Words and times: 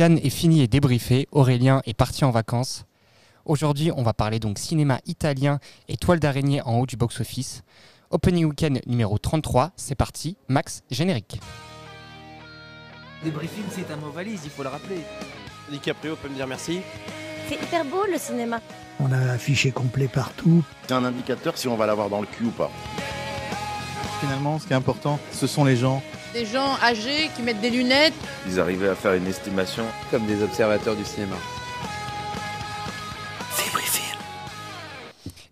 Cannes 0.00 0.18
est 0.22 0.30
fini 0.30 0.62
et 0.62 0.66
débriefé. 0.66 1.28
Aurélien 1.30 1.82
est 1.84 1.92
parti 1.92 2.24
en 2.24 2.30
vacances. 2.30 2.86
Aujourd'hui, 3.44 3.92
on 3.94 4.02
va 4.02 4.14
parler 4.14 4.38
donc 4.38 4.58
cinéma 4.58 4.98
italien 5.04 5.58
et 5.88 5.98
toile 5.98 6.18
d'araignée 6.18 6.62
en 6.62 6.78
haut 6.78 6.86
du 6.86 6.96
box-office. 6.96 7.64
Opening 8.08 8.46
Weekend 8.46 8.80
numéro 8.86 9.18
33, 9.18 9.72
c'est 9.76 9.94
parti. 9.94 10.38
Max, 10.48 10.84
générique. 10.90 11.38
Débriefing, 13.22 13.64
c'est 13.70 13.92
un 13.92 13.96
mot 13.96 14.10
valise, 14.10 14.40
il 14.44 14.50
faut 14.50 14.62
le 14.62 14.70
rappeler. 14.70 15.00
DiCaprio 15.70 16.16
peut 16.16 16.30
me 16.30 16.34
dire 16.34 16.46
merci. 16.46 16.80
C'est 17.50 17.62
hyper 17.62 17.84
beau 17.84 18.06
le 18.10 18.16
cinéma. 18.16 18.62
On 19.00 19.12
a 19.12 19.18
affiché 19.32 19.70
complet 19.70 20.08
partout. 20.08 20.64
C'est 20.86 20.94
un 20.94 21.04
indicateur 21.04 21.58
si 21.58 21.68
on 21.68 21.76
va 21.76 21.84
l'avoir 21.84 22.08
dans 22.08 22.22
le 22.22 22.26
cul 22.26 22.46
ou 22.46 22.52
pas. 22.52 22.70
Finalement, 24.20 24.58
ce 24.58 24.66
qui 24.66 24.72
est 24.72 24.76
important, 24.76 25.18
ce 25.30 25.46
sont 25.46 25.66
les 25.66 25.76
gens. 25.76 26.02
Des 26.32 26.46
gens 26.46 26.76
âgés 26.82 27.28
qui 27.34 27.42
mettent 27.42 27.60
des 27.60 27.70
lunettes. 27.70 28.14
Ils 28.46 28.60
arrivaient 28.60 28.88
à 28.88 28.94
faire 28.94 29.14
une 29.14 29.26
estimation. 29.26 29.84
Comme 30.10 30.26
des 30.26 30.42
observateurs 30.42 30.94
du 30.96 31.04
cinéma. 31.04 31.36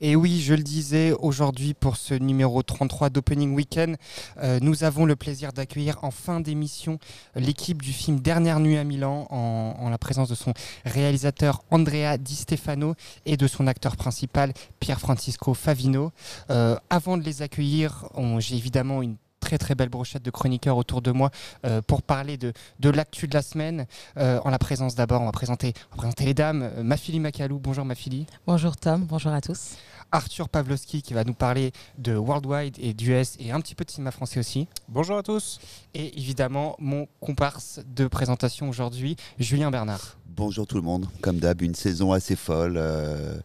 Et 0.01 0.15
oui, 0.15 0.41
je 0.41 0.55
le 0.55 0.62
disais, 0.62 1.11
aujourd'hui 1.11 1.75
pour 1.75 1.97
ce 1.97 2.15
numéro 2.15 2.62
33 2.62 3.11
d'Opening 3.11 3.53
Weekend, 3.56 3.97
euh, 4.41 4.61
nous 4.62 4.84
avons 4.84 5.05
le 5.05 5.17
plaisir 5.17 5.53
d'accueillir 5.53 5.98
en 6.03 6.12
fin 6.12 6.39
d'émission 6.39 7.01
l'équipe 7.34 7.83
du 7.83 7.92
film 7.92 8.20
Dernière 8.20 8.61
nuit 8.61 8.77
à 8.79 8.84
Milan 8.84 9.27
en, 9.31 9.75
en 9.77 9.91
la 9.91 9.98
présence 9.98 10.29
de 10.29 10.37
son 10.37 10.55
réalisateur 10.84 11.65
Andrea 11.73 12.17
Di 12.17 12.37
Stefano 12.37 12.95
et 13.27 13.37
de 13.37 13.48
son 13.48 13.67
acteur 13.67 13.97
principal 13.97 14.53
Pier 14.79 14.95
Francisco 14.95 15.53
Favino. 15.53 16.12
Euh, 16.51 16.77
avant 16.91 17.17
de 17.17 17.25
les 17.25 17.42
accueillir, 17.42 18.05
on- 18.15 18.39
j'ai 18.39 18.55
évidemment 18.55 19.03
une 19.03 19.17
très 19.41 19.59
très 19.59 19.74
belle 19.74 19.88
brochette 19.88 20.23
de 20.23 20.30
chroniqueurs 20.30 20.77
autour 20.77 21.02
de 21.02 21.10
moi 21.10 21.30
euh, 21.65 21.80
pour 21.83 22.02
parler 22.02 22.37
de, 22.37 22.52
de 22.80 22.91
l'actu 22.91 23.28
de 23.28 23.34
la 23.34 23.42
semaine. 23.42 23.87
Euh, 24.16 24.41
en 24.45 24.51
la 24.51 24.59
présence 24.59 24.95
d'abord, 24.95 25.23
on 25.23 25.27
va 25.27 25.33
présenter, 25.33 25.73
on 25.92 25.97
va 25.97 25.98
présenter 25.98 26.24
les 26.24 26.34
dames. 26.34 26.62
Euh, 26.62 26.83
Mafili 26.83 27.20
Macalou, 27.20 27.59
bonjour 27.59 27.84
Mafili. 27.84 28.27
Bonjour 28.47 28.77
Tom, 28.77 29.05
bonjour 29.05 29.33
à 29.33 29.41
tous. 29.41 29.77
Arthur 30.11 30.48
Pavlovski 30.48 31.03
qui 31.03 31.14
va 31.14 31.25
nous 31.25 31.34
parler 31.34 31.72
de 31.98 32.14
Worldwide 32.14 32.77
et 32.78 32.95
d'US 32.95 33.36
et 33.39 33.53
un 33.53 33.61
petit 33.61 33.75
peu 33.75 33.84
de 33.84 33.91
cinéma 33.91 34.11
français 34.11 34.41
aussi. 34.41 34.67
Bonjour 34.89 35.19
à 35.19 35.22
tous. 35.22 35.61
Et 35.95 36.19
évidemment, 36.19 36.77
mon 36.78 37.06
comparse 37.20 37.80
de 37.86 38.06
présentation 38.06 38.69
aujourd'hui, 38.69 39.17
Julien 39.39 39.70
Bernard. 39.70 40.19
Bonjour 40.27 40.67
tout 40.67 40.77
le 40.77 40.83
monde. 40.83 41.08
Comme 41.20 41.39
d'hab, 41.39 41.61
une 41.62 41.75
saison 41.75 42.12
assez 42.12 42.36
folle, 42.36 42.77
euh, 42.77 43.39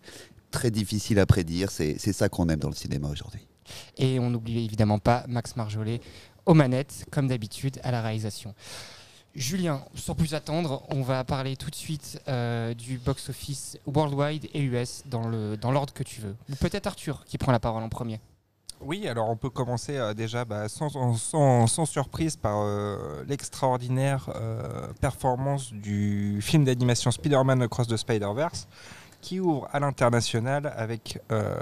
très 0.51 0.71
difficile 0.71 1.19
à 1.19 1.25
prédire. 1.25 1.71
C'est 1.71 1.95
c'est 1.97 2.13
ça 2.13 2.29
qu'on 2.29 2.47
aime 2.49 2.59
dans 2.59 2.69
le 2.69 2.75
cinéma 2.75 3.09
aujourd'hui. 3.09 3.47
Et 3.97 4.19
on 4.19 4.29
n'oublie 4.29 4.63
évidemment 4.65 4.99
pas 4.99 5.23
Max 5.27 5.55
Marjolais 5.55 6.01
aux 6.45 6.53
manettes, 6.53 7.05
comme 7.11 7.27
d'habitude, 7.27 7.79
à 7.83 7.91
la 7.91 8.01
réalisation. 8.01 8.53
Julien, 9.35 9.81
sans 9.95 10.13
plus 10.13 10.35
attendre, 10.35 10.83
on 10.89 11.01
va 11.01 11.23
parler 11.23 11.55
tout 11.55 11.71
de 11.71 11.75
suite 11.75 12.21
euh, 12.27 12.75
du 12.75 12.99
box-office 12.99 13.79
worldwide 13.87 14.47
et 14.53 14.61
US 14.61 15.03
dans 15.07 15.27
l'ordre 15.71 15.91
que 15.91 16.03
tu 16.03 16.21
veux. 16.21 16.35
Peut-être 16.59 16.85
Arthur 16.85 17.25
qui 17.25 17.39
prend 17.39 17.51
la 17.51 17.59
parole 17.59 17.81
en 17.81 17.89
premier. 17.89 18.19
Oui, 18.81 19.07
alors 19.07 19.29
on 19.29 19.37
peut 19.37 19.49
commencer 19.49 19.97
euh, 19.97 20.13
déjà 20.13 20.45
bah, 20.45 20.67
sans, 20.69 21.85
surprise 21.85 22.35
par 22.35 22.59
euh, 22.59 23.23
l'extraordinaire 23.27 24.29
performance 25.01 25.73
du 25.73 26.39
film 26.41 26.65
d'animation 26.65 27.09
Spider-Man 27.09 27.63
Across 27.63 27.87
the 27.87 27.97
Spider-Verse 27.97 28.67
qui 29.23 29.39
ouvre 29.39 29.67
à 29.71 29.79
l'international 29.79 30.71
avec 30.75 31.19
euh, 31.31 31.55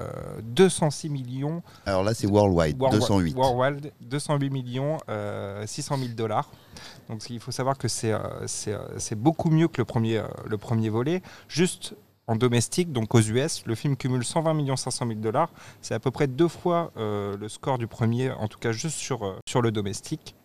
206 0.43 1.09
millions 1.09 1.61
Alors 1.85 2.03
là, 2.03 2.13
c'est 2.15 2.25
Worldwide, 2.27 2.81
World- 2.81 2.99
208. 2.99 3.35
Worldwide, 3.35 3.93
208 4.01 4.49
millions, 4.49 4.97
euh, 5.09 5.63
600 5.67 5.97
000 5.97 6.09
dollars. 6.15 6.49
Donc 7.07 7.29
il 7.29 7.39
faut 7.39 7.51
savoir 7.51 7.77
que 7.77 7.87
c'est 7.87 8.11
euh, 8.13 8.47
c'est, 8.47 8.73
euh, 8.73 9.15
beaucoup 9.15 9.51
mieux 9.51 9.67
que 9.67 9.79
le 9.79 9.85
premier, 9.85 10.17
euh, 10.17 10.23
le 10.47 10.57
premier 10.57 10.89
volet. 10.89 11.21
Juste 11.47 11.95
en 12.27 12.35
domestique, 12.35 12.91
donc 12.91 13.13
aux 13.13 13.19
US, 13.21 13.63
le 13.65 13.75
film 13.75 13.95
cumule 13.95 14.23
120 14.25 14.53
millions 14.55 14.75
500 14.75 15.05
000 15.07 15.19
dollars. 15.19 15.49
C'est 15.81 15.93
à 15.93 15.99
peu 15.99 16.09
près 16.11 16.27
deux 16.27 16.47
fois 16.47 16.91
euh, 16.97 17.38
le 17.38 17.47
score 17.47 17.77
du 17.77 17.88
premier, 17.88 18.31
en 18.31 18.47
tout 18.47 18.57
cas 18.59 18.71
juste 18.71 18.97
sur, 18.97 19.23
euh, 19.23 19.35
sur 19.47 19.61
le 19.61 19.71
domestique. 19.71 20.35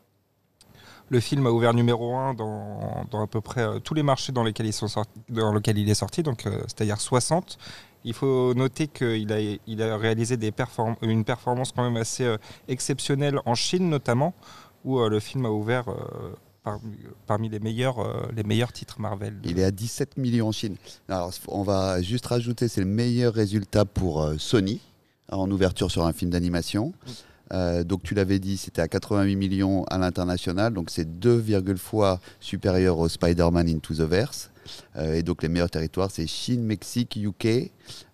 Le 1.08 1.20
film 1.20 1.46
a 1.46 1.50
ouvert 1.50 1.72
numéro 1.74 2.16
1 2.16 2.34
dans, 2.34 3.04
dans 3.10 3.22
à 3.22 3.26
peu 3.26 3.40
près 3.40 3.60
euh, 3.62 3.78
tous 3.78 3.94
les 3.94 4.02
marchés 4.02 4.32
dans 4.32 4.42
lesquels, 4.42 4.66
ils 4.66 4.72
sont 4.72 4.88
sortis, 4.88 5.10
dans 5.28 5.52
lesquels 5.54 5.78
il 5.78 5.88
est 5.88 5.94
sorti, 5.94 6.22
donc 6.22 6.46
euh, 6.46 6.58
c'est-à-dire 6.62 7.00
60. 7.00 7.58
Il 8.04 8.12
faut 8.14 8.54
noter 8.54 8.88
qu'il 8.88 9.32
a, 9.32 9.38
il 9.66 9.82
a 9.82 9.96
réalisé 9.96 10.36
des 10.36 10.50
perform- 10.50 10.96
une 11.02 11.24
performance 11.24 11.72
quand 11.72 11.82
même 11.84 11.96
assez 11.96 12.24
euh, 12.24 12.36
exceptionnelle 12.68 13.38
en 13.46 13.54
Chine 13.54 13.88
notamment, 13.88 14.34
où 14.84 15.00
le 15.00 15.18
film 15.18 15.46
a 15.46 15.50
ouvert 15.50 15.86
parmi, 16.62 16.96
parmi 17.26 17.48
les, 17.48 17.58
meilleurs, 17.60 17.98
euh, 17.98 18.26
les 18.36 18.44
meilleurs 18.44 18.72
titres 18.72 19.00
Marvel. 19.00 19.36
Il 19.44 19.58
est 19.58 19.64
à 19.64 19.70
17 19.72 20.16
millions 20.16 20.48
en 20.48 20.52
Chine. 20.52 20.76
Alors, 21.08 21.32
on 21.48 21.62
va 21.62 22.02
juste 22.02 22.26
rajouter, 22.26 22.68
c'est 22.68 22.80
le 22.80 22.86
meilleur 22.86 23.34
résultat 23.34 23.84
pour 23.84 24.22
euh, 24.22 24.36
Sony 24.38 24.80
en 25.30 25.50
ouverture 25.50 25.90
sur 25.90 26.06
un 26.06 26.12
film 26.12 26.30
d'animation. 26.30 26.92
Euh, 27.52 27.84
donc 27.84 28.02
tu 28.02 28.14
l'avais 28.14 28.38
dit, 28.38 28.56
c'était 28.56 28.82
à 28.82 28.88
88 28.88 29.36
millions 29.36 29.84
à 29.84 29.98
l'international, 29.98 30.72
donc 30.72 30.90
c'est 30.90 31.08
2,1 31.08 31.76
fois 31.76 32.20
supérieur 32.40 32.98
au 32.98 33.08
Spider-Man 33.08 33.68
Into 33.68 33.94
the 33.94 34.00
Verse. 34.00 34.50
Euh, 34.96 35.14
et 35.14 35.22
donc 35.22 35.42
les 35.42 35.48
meilleurs 35.48 35.70
territoires, 35.70 36.10
c'est 36.10 36.26
Chine, 36.26 36.64
Mexique, 36.64 37.16
UK 37.16 37.70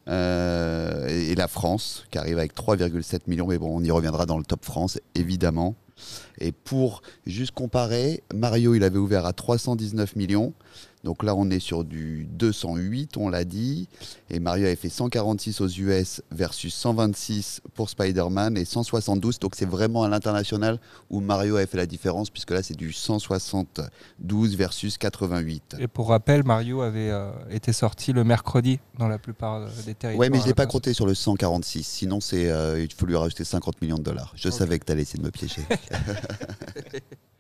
euh, 0.09 1.09
et, 1.09 1.31
et 1.31 1.34
la 1.34 1.48
France, 1.48 2.04
qui 2.10 2.19
arrive 2.19 2.38
avec 2.38 2.54
3,7 2.54 3.21
millions. 3.26 3.47
Mais 3.47 3.59
bon, 3.59 3.75
on 3.75 3.82
y 3.82 3.91
reviendra 3.91 4.26
dans 4.26 4.38
le 4.38 4.44
top 4.44 4.65
France, 4.65 4.98
évidemment. 5.15 5.76
Et 6.38 6.53
pour 6.53 7.03
juste 7.26 7.53
comparer, 7.53 8.22
Mario, 8.34 8.75
il 8.75 8.84
avait 8.84 8.98
ouvert 8.98 9.25
à 9.25 9.32
319 9.32 10.16
millions. 10.16 10.53
Donc 11.04 11.24
là, 11.24 11.34
on 11.34 11.50
est 11.50 11.58
sur 11.58 11.84
du 11.84 12.26
208, 12.30 13.16
on 13.16 13.28
l'a 13.28 13.44
dit. 13.44 13.88
Et 14.30 14.38
Mario 14.38 14.66
avait 14.66 14.76
fait 14.76 14.88
146 14.88 15.60
aux 15.60 15.68
US 15.68 16.22
versus 16.30 16.72
126 16.74 17.60
pour 17.74 17.90
Spider-Man 17.90 18.56
et 18.56 18.64
172. 18.64 19.38
Donc 19.41 19.54
c'est 19.56 19.68
vraiment 19.68 20.04
à 20.04 20.08
l'international 20.08 20.78
où 21.10 21.20
Mario 21.20 21.56
avait 21.56 21.66
fait 21.66 21.76
la 21.76 21.86
différence, 21.86 22.30
puisque 22.30 22.52
là, 22.52 22.62
c'est 22.62 22.76
du 22.76 22.92
172 22.92 24.56
versus 24.56 24.96
88. 24.98 25.76
Et 25.80 25.88
pour 25.88 26.08
rappel, 26.08 26.44
Mario 26.44 26.82
avait 26.82 27.10
euh, 27.10 27.30
été 27.50 27.72
sorti 27.72 28.12
le 28.12 28.22
mercredi 28.22 28.78
dans 28.98 29.08
la 29.08 29.18
plupart 29.18 29.56
euh, 29.56 29.68
des 29.84 29.94
territoires. 29.94 30.20
Ouais, 30.20 30.30
mais 30.30 30.38
je 30.38 30.44
ne 30.44 30.48
l'ai 30.48 30.54
pas 30.54 30.66
compté 30.66 30.92
sur 30.92 31.06
le 31.06 31.14
146. 31.14 31.82
Sinon, 31.82 32.20
c'est, 32.20 32.48
euh, 32.48 32.80
il 32.80 32.92
faut 32.92 33.06
lui 33.06 33.16
rajouter 33.16 33.44
50 33.44 33.82
millions 33.82 33.98
de 33.98 34.02
dollars. 34.02 34.32
Je 34.36 34.50
savais 34.50 34.78
que 34.78 34.84
tu 34.84 34.92
allais 34.92 35.02
essayer 35.02 35.18
de 35.18 35.24
me 35.24 35.30
piéger. 35.30 35.62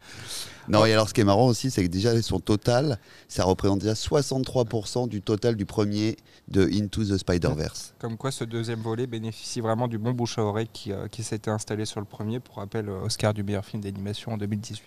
non, 0.68 0.84
et 0.86 0.92
alors 0.92 1.08
ce 1.08 1.14
qui 1.14 1.20
est 1.20 1.24
marrant 1.24 1.46
aussi, 1.48 1.70
c'est 1.72 1.82
que 1.82 1.88
déjà 1.88 2.20
son 2.22 2.38
total, 2.38 2.98
ça 3.28 3.42
représente 3.44 3.80
déjà 3.80 3.94
63% 3.94 5.08
du 5.08 5.20
total 5.20 5.56
du 5.56 5.66
premier 5.66 6.16
de 6.48 6.68
Into 6.72 7.04
the 7.04 7.18
Spider-Verse. 7.18 7.94
Comme 7.98 8.16
quoi, 8.16 8.30
ce 8.30 8.44
deuxième 8.44 8.80
volet 8.80 9.06
bénéficie 9.08 9.60
vraiment 9.60 9.88
du 9.88 9.98
bon 9.98 10.12
bouche 10.12 10.38
à 10.38 10.42
oreille 10.42 10.68
qui, 10.72 10.92
euh, 10.92 11.08
qui 11.08 11.22
s'était 11.24 11.50
installé 11.50 11.84
sur 11.84 11.98
le 12.00 12.06
premier. 12.06 12.38
Pour 12.40 12.56
rappel, 12.56 12.88
euh, 12.88 13.00
Oscar 13.04 13.34
du 13.34 13.42
meilleur 13.42 13.64
film 13.64 13.82
d'animation 13.82 14.32
en 14.32 14.36
2018. 14.38 14.82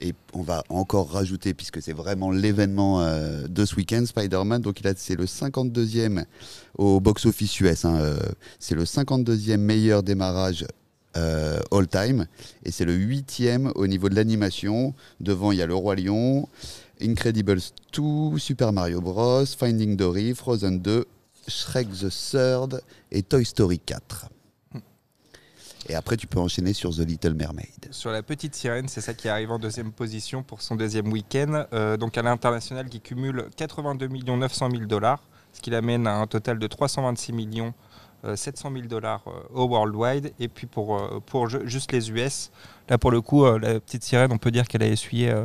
Et 0.00 0.14
on 0.32 0.42
va 0.42 0.64
encore 0.70 1.10
rajouter, 1.10 1.52
puisque 1.54 1.82
c'est 1.82 1.92
vraiment 1.92 2.30
l'événement 2.30 3.02
euh, 3.02 3.46
de 3.48 3.64
ce 3.66 3.74
week-end, 3.76 4.04
Spider-Man. 4.06 4.62
Donc 4.62 4.80
il 4.80 4.86
a- 4.88 4.94
c'est 4.96 5.16
le 5.16 5.26
52e 5.26 6.24
au 6.78 7.00
box-office 7.00 7.60
US. 7.60 7.84
hein, 7.84 7.96
euh, 8.00 8.18
c'est 8.58 8.74
le 8.74 8.84
52e 8.86 9.60
meilleur 9.60 10.02
démarrage 10.02 10.64
euh, 11.16 11.60
all-time. 11.70 12.26
Et 12.64 12.70
c'est 12.70 12.84
le 12.84 12.96
8e 12.96 13.72
au 13.74 13.86
niveau 13.86 14.08
de 14.08 14.14
l'animation. 14.14 14.94
Devant, 15.20 15.52
il 15.52 15.58
y 15.58 15.62
a 15.62 15.66
Le 15.66 15.74
Roi 15.74 15.96
Lion, 15.96 16.48
Incredibles 17.00 17.60
2, 17.92 18.38
Super 18.38 18.72
Mario 18.72 19.00
Bros, 19.00 19.46
Finding 19.46 19.96
Dory, 19.96 20.34
Frozen 20.34 20.80
2, 20.80 21.04
Shrek 21.48 21.88
the 21.90 22.10
Third 22.10 22.82
et 23.10 23.22
Toy 23.22 23.44
Story 23.44 23.78
4. 23.78 24.28
Et 25.88 25.94
après, 25.94 26.16
tu 26.18 26.26
peux 26.26 26.38
enchaîner 26.38 26.74
sur 26.74 26.94
The 26.94 26.98
Little 26.98 27.34
Mermaid. 27.34 27.88
Sur 27.90 28.10
la 28.10 28.22
petite 28.22 28.54
sirène, 28.54 28.88
c'est 28.88 29.00
ça 29.00 29.14
qui 29.14 29.28
arrive 29.28 29.50
en 29.50 29.58
deuxième 29.58 29.90
position 29.90 30.42
pour 30.42 30.60
son 30.60 30.76
deuxième 30.76 31.10
week-end. 31.10 31.64
Euh, 31.72 31.96
donc 31.96 32.18
à 32.18 32.22
l'international 32.22 32.88
qui 32.88 33.00
cumule 33.00 33.46
82 33.56 34.08
900 34.08 34.70
000 34.70 34.84
dollars, 34.84 35.22
ce 35.52 35.62
qui 35.62 35.70
l'amène 35.70 36.06
à 36.06 36.16
un 36.16 36.26
total 36.26 36.58
de 36.58 36.66
326 36.66 37.32
millions 37.32 37.72
700 38.34 38.72
000 38.72 38.86
dollars 38.86 39.22
euh, 39.26 39.30
au 39.54 39.66
worldwide. 39.68 40.32
Et 40.40 40.48
puis 40.48 40.66
pour, 40.66 40.96
euh, 40.98 41.20
pour 41.24 41.48
ju- 41.48 41.60
juste 41.64 41.92
les 41.92 42.10
US, 42.10 42.50
là 42.88 42.98
pour 42.98 43.10
le 43.10 43.20
coup, 43.20 43.44
euh, 43.44 43.58
la 43.58 43.80
petite 43.80 44.04
sirène, 44.04 44.32
on 44.32 44.38
peut 44.38 44.50
dire 44.50 44.66
qu'elle 44.68 44.82
a 44.82 44.88
essuyé 44.88 45.30
euh, 45.30 45.44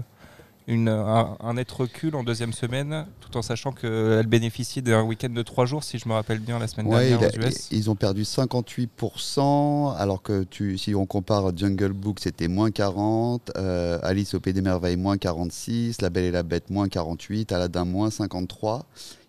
une, 0.68 0.88
un, 0.88 1.36
un 1.42 1.54
net 1.56 1.70
recul 1.72 2.16
en 2.16 2.24
deuxième 2.24 2.54
semaine, 2.54 3.06
tout 3.20 3.36
en 3.38 3.42
sachant 3.42 3.74
qu'elle 3.74 4.28
bénéficie 4.28 4.82
d'un 4.82 5.04
week-end 5.04 5.30
de 5.30 5.42
trois 5.42 5.66
jours, 5.66 5.84
si 5.84 5.98
je 6.00 6.08
me 6.08 6.14
rappelle 6.14 6.40
bien, 6.40 6.58
la 6.58 6.68
semaine 6.68 6.88
Ouais, 6.88 7.10
dernière 7.10 7.30
il 7.34 7.42
a- 7.42 7.46
aux 7.46 7.50
US. 7.50 7.68
ils 7.72 7.90
ont 7.90 7.96
perdu 7.96 8.24
58%, 8.24 9.94
alors 9.98 10.22
que 10.22 10.44
tu, 10.44 10.78
si 10.78 10.96
on 10.96 11.06
compare 11.06 11.56
Jungle 11.56 11.92
Book, 11.94 12.20
c'était 12.22 12.48
moins 12.48 12.72
40, 12.72 13.52
euh, 13.58 14.00
Alice 14.04 14.34
au 14.34 14.40
Pays 14.40 14.54
des 14.54 14.62
Merveilles, 14.62 14.96
moins 14.98 15.18
46, 15.18 16.02
La 16.02 16.10
Belle 16.10 16.26
et 16.26 16.32
la 16.32 16.44
Bête, 16.44 16.70
moins 16.70 16.88
48, 16.88 17.52
Aladdin, 17.52 17.86
moins 17.86 18.10
53. 18.10 18.86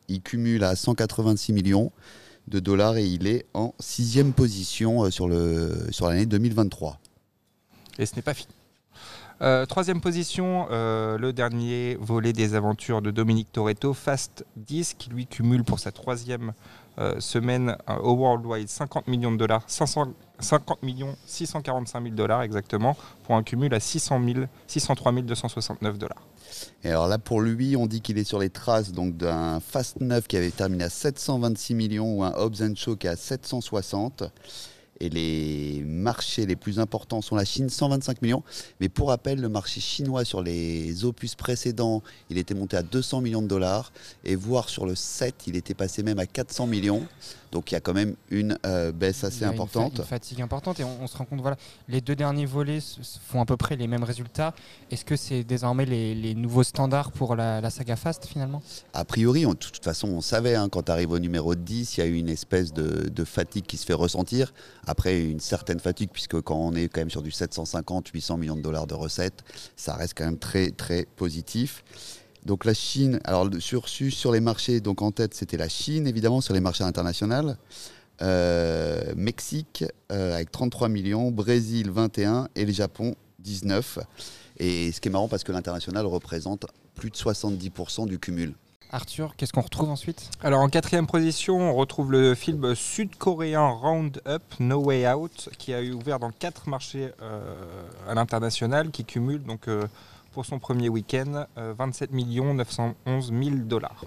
Il 0.08 0.20
cumule 0.20 0.62
à 0.64 0.76
186 0.76 1.52
millions 1.52 1.91
de 2.49 2.61
dollars 2.61 2.96
et 2.96 3.06
il 3.06 3.26
est 3.26 3.46
en 3.55 3.75
sixième 3.81 4.32
position 4.32 5.05
euh, 5.05 5.11
sur 5.11 5.29
le- 5.29 5.88
sur 5.91 6.08
l'année 6.08 6.26
2023. 6.26 6.99
Et 7.99 8.06
ce 8.06 8.17
n'est 8.17 8.23
pas 8.23 8.35
fini. 8.35 8.52
Euh, 9.43 9.67
troisième 9.67 10.00
position, 10.00 10.69
euh, 10.70 11.19
le 11.19 11.32
dernier 11.32 11.96
volet 12.00 12.32
des 12.32 12.55
aventures 12.55 13.02
de 13.02 13.11
Dominique 13.11 13.50
Toretto, 13.52 13.93
Fast 13.93 14.44
10, 14.56 14.94
qui 14.94 15.11
lui 15.11 15.26
cumule 15.26 15.64
pour 15.64 15.81
sa 15.81 15.91
troisième 15.91 16.52
euh, 16.99 17.19
semaine 17.20 17.76
euh, 17.88 17.96
au 17.96 18.14
Worldwide 18.14 18.69
50 18.69 19.08
millions 19.08 19.32
de 19.32 19.37
dollars, 19.37 19.62
500 19.67 20.12
50 20.41 20.82
millions 20.82 21.17
645 21.26 22.02
000 22.02 22.14
dollars 22.14 22.43
exactement, 22.43 22.96
pour 23.25 23.37
un 23.37 23.43
cumul 23.43 23.73
à 23.75 23.81
600 23.81 24.20
000, 24.25 24.46
603 24.67 25.12
269 25.12 25.99
dollars. 25.99 26.23
Et 26.82 26.91
alors 26.91 27.08
là, 27.08 27.19
pour 27.19 27.41
lui, 27.41 27.76
on 27.76 27.87
dit 27.87 28.00
qu'il 28.00 28.19
est 28.19 28.25
sur 28.25 28.38
les 28.38 28.50
traces 28.50 28.93
d'un 28.93 29.61
Fast 29.61 30.00
9 30.00 30.26
qui 30.26 30.37
avait 30.37 30.50
terminé 30.50 30.85
à 30.85 30.91
726 30.91 31.75
millions 31.75 32.19
ou 32.19 32.25
un 32.25 32.32
Hobbs 32.35 32.75
Show 32.76 32.96
qui 32.96 33.06
est 33.06 33.11
à 33.11 33.17
760. 33.17 34.25
Et 35.05 35.11
les 35.11 35.85
marchés 35.85 36.47
les 36.47 36.56
plus 36.56 36.79
importants 36.79 37.21
sont 37.21 37.37
la 37.37 37.45
Chine, 37.45 37.69
125 37.69 38.23
millions. 38.23 38.43
Mais 38.81 38.89
pour 38.89 39.09
rappel, 39.09 39.39
le 39.39 39.51
marché 39.51 39.79
chinois 39.79 40.25
sur 40.25 40.43
les 40.43 41.05
opus 41.05 41.35
précédents, 41.35 42.03
il 42.31 42.39
était 42.39 42.55
monté 42.55 42.79
à 42.79 42.83
200 42.83 43.21
millions 43.21 43.43
de 43.43 43.47
dollars. 43.47 43.93
Et 44.25 44.35
voire 44.35 44.71
sur 44.71 44.87
le 44.87 44.95
7, 44.95 45.35
il 45.47 45.56
était 45.56 45.75
passé 45.75 46.03
même 46.03 46.19
à 46.19 46.25
400 46.25 46.67
millions. 46.67 47.06
Donc 47.55 47.71
il 47.71 47.75
y 47.75 47.77
a 47.77 47.81
quand 47.81 47.95
même 47.95 48.17
une 48.31 48.59
euh, 48.67 48.91
baisse 48.91 49.23
assez 49.23 49.39
Il 49.39 49.43
y 49.43 49.45
a 49.45 49.51
une 49.53 49.56
fa- 49.56 49.62
importante. 49.62 49.99
Une, 49.99 50.05
fatigue 50.05 50.43
importante 50.43 50.81
et 50.81 50.85
on, 50.85 51.03
on 51.03 51.06
se 51.06 51.17
rend 51.17 51.25
compte, 51.25 51.41
voilà, 51.41 51.56
les 51.89 52.01
deux 52.01 52.17
derniers 52.17 52.47
volets 52.47 52.81
font 53.29 53.41
à 53.41 53.47
peu 53.47 53.56
près 53.56 53.77
les 53.77 53.87
mêmes 53.87 54.03
résultats. 54.03 54.55
Est-ce 54.91 55.05
que 55.05 55.15
c'est 55.15 55.45
désormais 55.45 55.87
les, 55.87 56.17
les 56.17 56.35
nouveaux 56.35 56.65
standards 56.65 57.12
pour 57.12 57.37
la, 57.37 57.61
la 57.61 57.71
saga 57.71 57.95
Fast 57.95 58.27
finalement? 58.27 58.61
A 58.93 59.05
priori, 59.05 59.43
de 59.45 59.53
toute 59.55 59.85
façon, 59.85 60.09
on 60.09 60.21
savait, 60.21 60.56
hein, 60.56 60.69
quand 60.69 60.83
tu 60.83 60.91
arrives 60.91 61.12
au 61.12 61.21
numéro 61.21 61.55
10, 61.55 61.97
il 61.97 62.01
y 62.01 62.03
a 62.03 62.06
eu 62.06 62.17
une 62.17 62.29
espèce 62.29 62.73
de, 62.73 63.09
de 63.09 63.25
fatigue 63.25 63.67
qui 63.67 63.77
se 63.77 63.87
fait 63.87 63.95
ressentir. 63.95 64.53
Après, 64.89 65.23
une 65.23 65.39
certaine 65.39 65.79
fatigue, 65.79 66.11
puisque 66.12 66.41
quand 66.41 66.56
on 66.56 66.75
est 66.75 66.89
quand 66.89 67.03
même 67.03 67.11
sur 67.11 67.23
du 67.23 67.31
750, 67.31 68.09
800 68.09 68.37
millions 68.37 68.56
de 68.56 68.62
dollars 68.62 68.89
de 68.89 68.95
recettes, 68.95 69.45
ça 69.77 69.95
reste 69.95 70.15
quand 70.19 70.25
même 70.25 70.39
très, 70.39 70.73
très 70.73 71.06
positif. 71.17 71.85
Donc 72.44 72.64
la 72.64 72.75
Chine, 72.75 73.20
alors 73.25 73.49
sursus 73.58 74.11
sur 74.11 74.31
les 74.32 74.41
marchés, 74.41 74.81
donc 74.81 75.00
en 75.00 75.11
tête, 75.12 75.35
c'était 75.35 75.56
la 75.56 75.69
Chine, 75.69 76.06
évidemment, 76.06 76.41
sur 76.41 76.52
les 76.52 76.61
marchés 76.61 76.85
internationaux. 76.85 77.55
Euh, 78.23 79.12
Mexique 79.17 79.85
euh, 80.12 80.35
avec 80.35 80.52
33 80.52 80.88
millions, 80.88 81.31
Brésil 81.31 81.91
21 81.91 82.49
et 82.55 82.64
le 82.64 82.73
Japon 82.73 83.17
19. 83.41 83.99
Et 84.58 84.93
ce 84.93 85.00
qui 85.00 85.08
est 85.08 85.11
marrant 85.11 85.29
parce 85.29 85.43
que 85.43 85.52
l'international 85.52 86.06
représente 86.06 86.67
plus 86.94 87.11
de 87.11 87.17
70% 87.17 88.06
du 88.06 88.19
cumul. 88.19 88.55
Arthur, 88.93 89.35
qu'est-ce 89.37 89.52
qu'on 89.52 89.62
retrouve 89.62 89.91
ensuite? 89.91 90.31
Alors 90.41 90.61
en 90.61 90.69
quatrième 90.69 91.08
position, 91.08 91.58
on 91.58 91.75
retrouve 91.75 92.12
le 92.12 92.37
film 92.37 92.76
sud-coréen 92.76 93.67
Round 93.67 94.23
Up 94.29 94.43
No 94.61 94.85
Way 94.85 95.12
Out, 95.12 95.49
qui 95.58 95.75
a 95.75 95.81
eu 95.81 95.93
ouvert 95.93 96.20
dans 96.20 96.31
quatre 96.31 96.69
marchés 96.69 97.11
euh, 97.20 97.56
à 98.08 98.14
l'international, 98.14 98.91
qui 98.91 99.05
cumule 99.05 99.43
donc 99.43 99.67
pour 100.34 100.44
son 100.44 100.58
premier 100.58 100.88
week-end 100.88 101.46
euh, 101.56 101.72
27 101.78 102.12
911 102.12 103.32
000 103.32 103.56
dollars. 103.64 104.04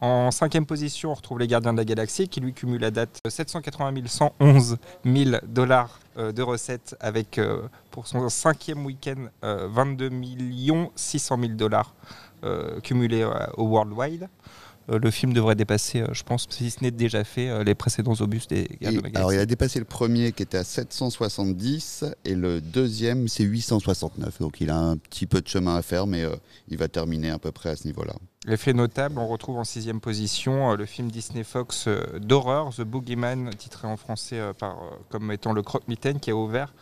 En 0.00 0.30
cinquième 0.30 0.64
position, 0.64 1.10
on 1.10 1.14
retrouve 1.14 1.38
Les 1.38 1.46
Gardiens 1.48 1.72
de 1.72 1.78
la 1.78 1.84
Galaxie, 1.84 2.28
qui 2.28 2.40
lui 2.40 2.52
cumule 2.52 2.84
à 2.84 2.90
date 2.90 3.18
780 3.28 4.06
111 4.06 4.76
000 5.04 5.36
dollars 5.44 5.98
euh, 6.18 6.30
de 6.30 6.42
recettes, 6.42 6.96
avec 7.00 7.38
euh, 7.38 7.62
pour 7.90 8.06
son 8.06 8.28
cinquième 8.28 8.84
week-end 8.86 9.26
euh, 9.44 9.66
22 9.70 10.10
600 10.94 11.38
000 11.40 11.52
dollars 11.54 11.94
euh, 12.44 12.80
cumulés 12.80 13.24
au 13.56 13.64
worldwide. 13.64 14.28
Euh, 14.90 14.98
le 14.98 15.10
film 15.10 15.32
devrait 15.32 15.54
dépasser, 15.54 16.00
euh, 16.00 16.08
je 16.12 16.22
pense, 16.22 16.46
si 16.50 16.70
ce 16.70 16.82
n'est 16.82 16.90
déjà 16.90 17.24
fait, 17.24 17.48
euh, 17.48 17.64
les 17.64 17.74
précédents 17.74 18.14
obus 18.20 18.46
des 18.48 18.68
Gardiens 18.80 19.00
de 19.00 19.08
la 19.12 19.18
alors 19.18 19.32
il 19.32 19.38
a 19.38 19.46
dépassé 19.46 19.78
le 19.78 19.84
premier 19.84 20.32
qui 20.32 20.42
était 20.42 20.58
à 20.58 20.64
770 20.64 22.04
et 22.24 22.34
le 22.34 22.60
deuxième 22.60 23.28
c'est 23.28 23.44
869. 23.44 24.40
Donc 24.40 24.60
il 24.60 24.70
a 24.70 24.78
un 24.78 24.96
petit 24.96 25.26
peu 25.26 25.40
de 25.40 25.48
chemin 25.48 25.76
à 25.76 25.82
faire 25.82 26.06
mais 26.06 26.22
euh, 26.22 26.36
il 26.68 26.76
va 26.76 26.88
terminer 26.88 27.30
à 27.30 27.38
peu 27.38 27.52
près 27.52 27.70
à 27.70 27.76
ce 27.76 27.86
niveau-là. 27.86 28.14
L'effet 28.46 28.74
notable, 28.74 29.18
on 29.18 29.26
retrouve 29.26 29.56
en 29.56 29.64
sixième 29.64 30.00
position 30.00 30.74
le 30.74 30.84
film 30.84 31.10
Disney 31.10 31.44
Fox 31.44 31.88
d'horreur, 32.20 32.74
The 32.74 32.82
Boogeyman, 32.82 33.50
titré 33.56 33.88
en 33.88 33.96
français 33.96 34.38
par, 34.58 34.76
comme 35.08 35.32
étant 35.32 35.54
le 35.54 35.62
croque-mitaine, 35.62 36.20
qui 36.20 36.30
a 36.30 36.36
ouvert 36.36 36.74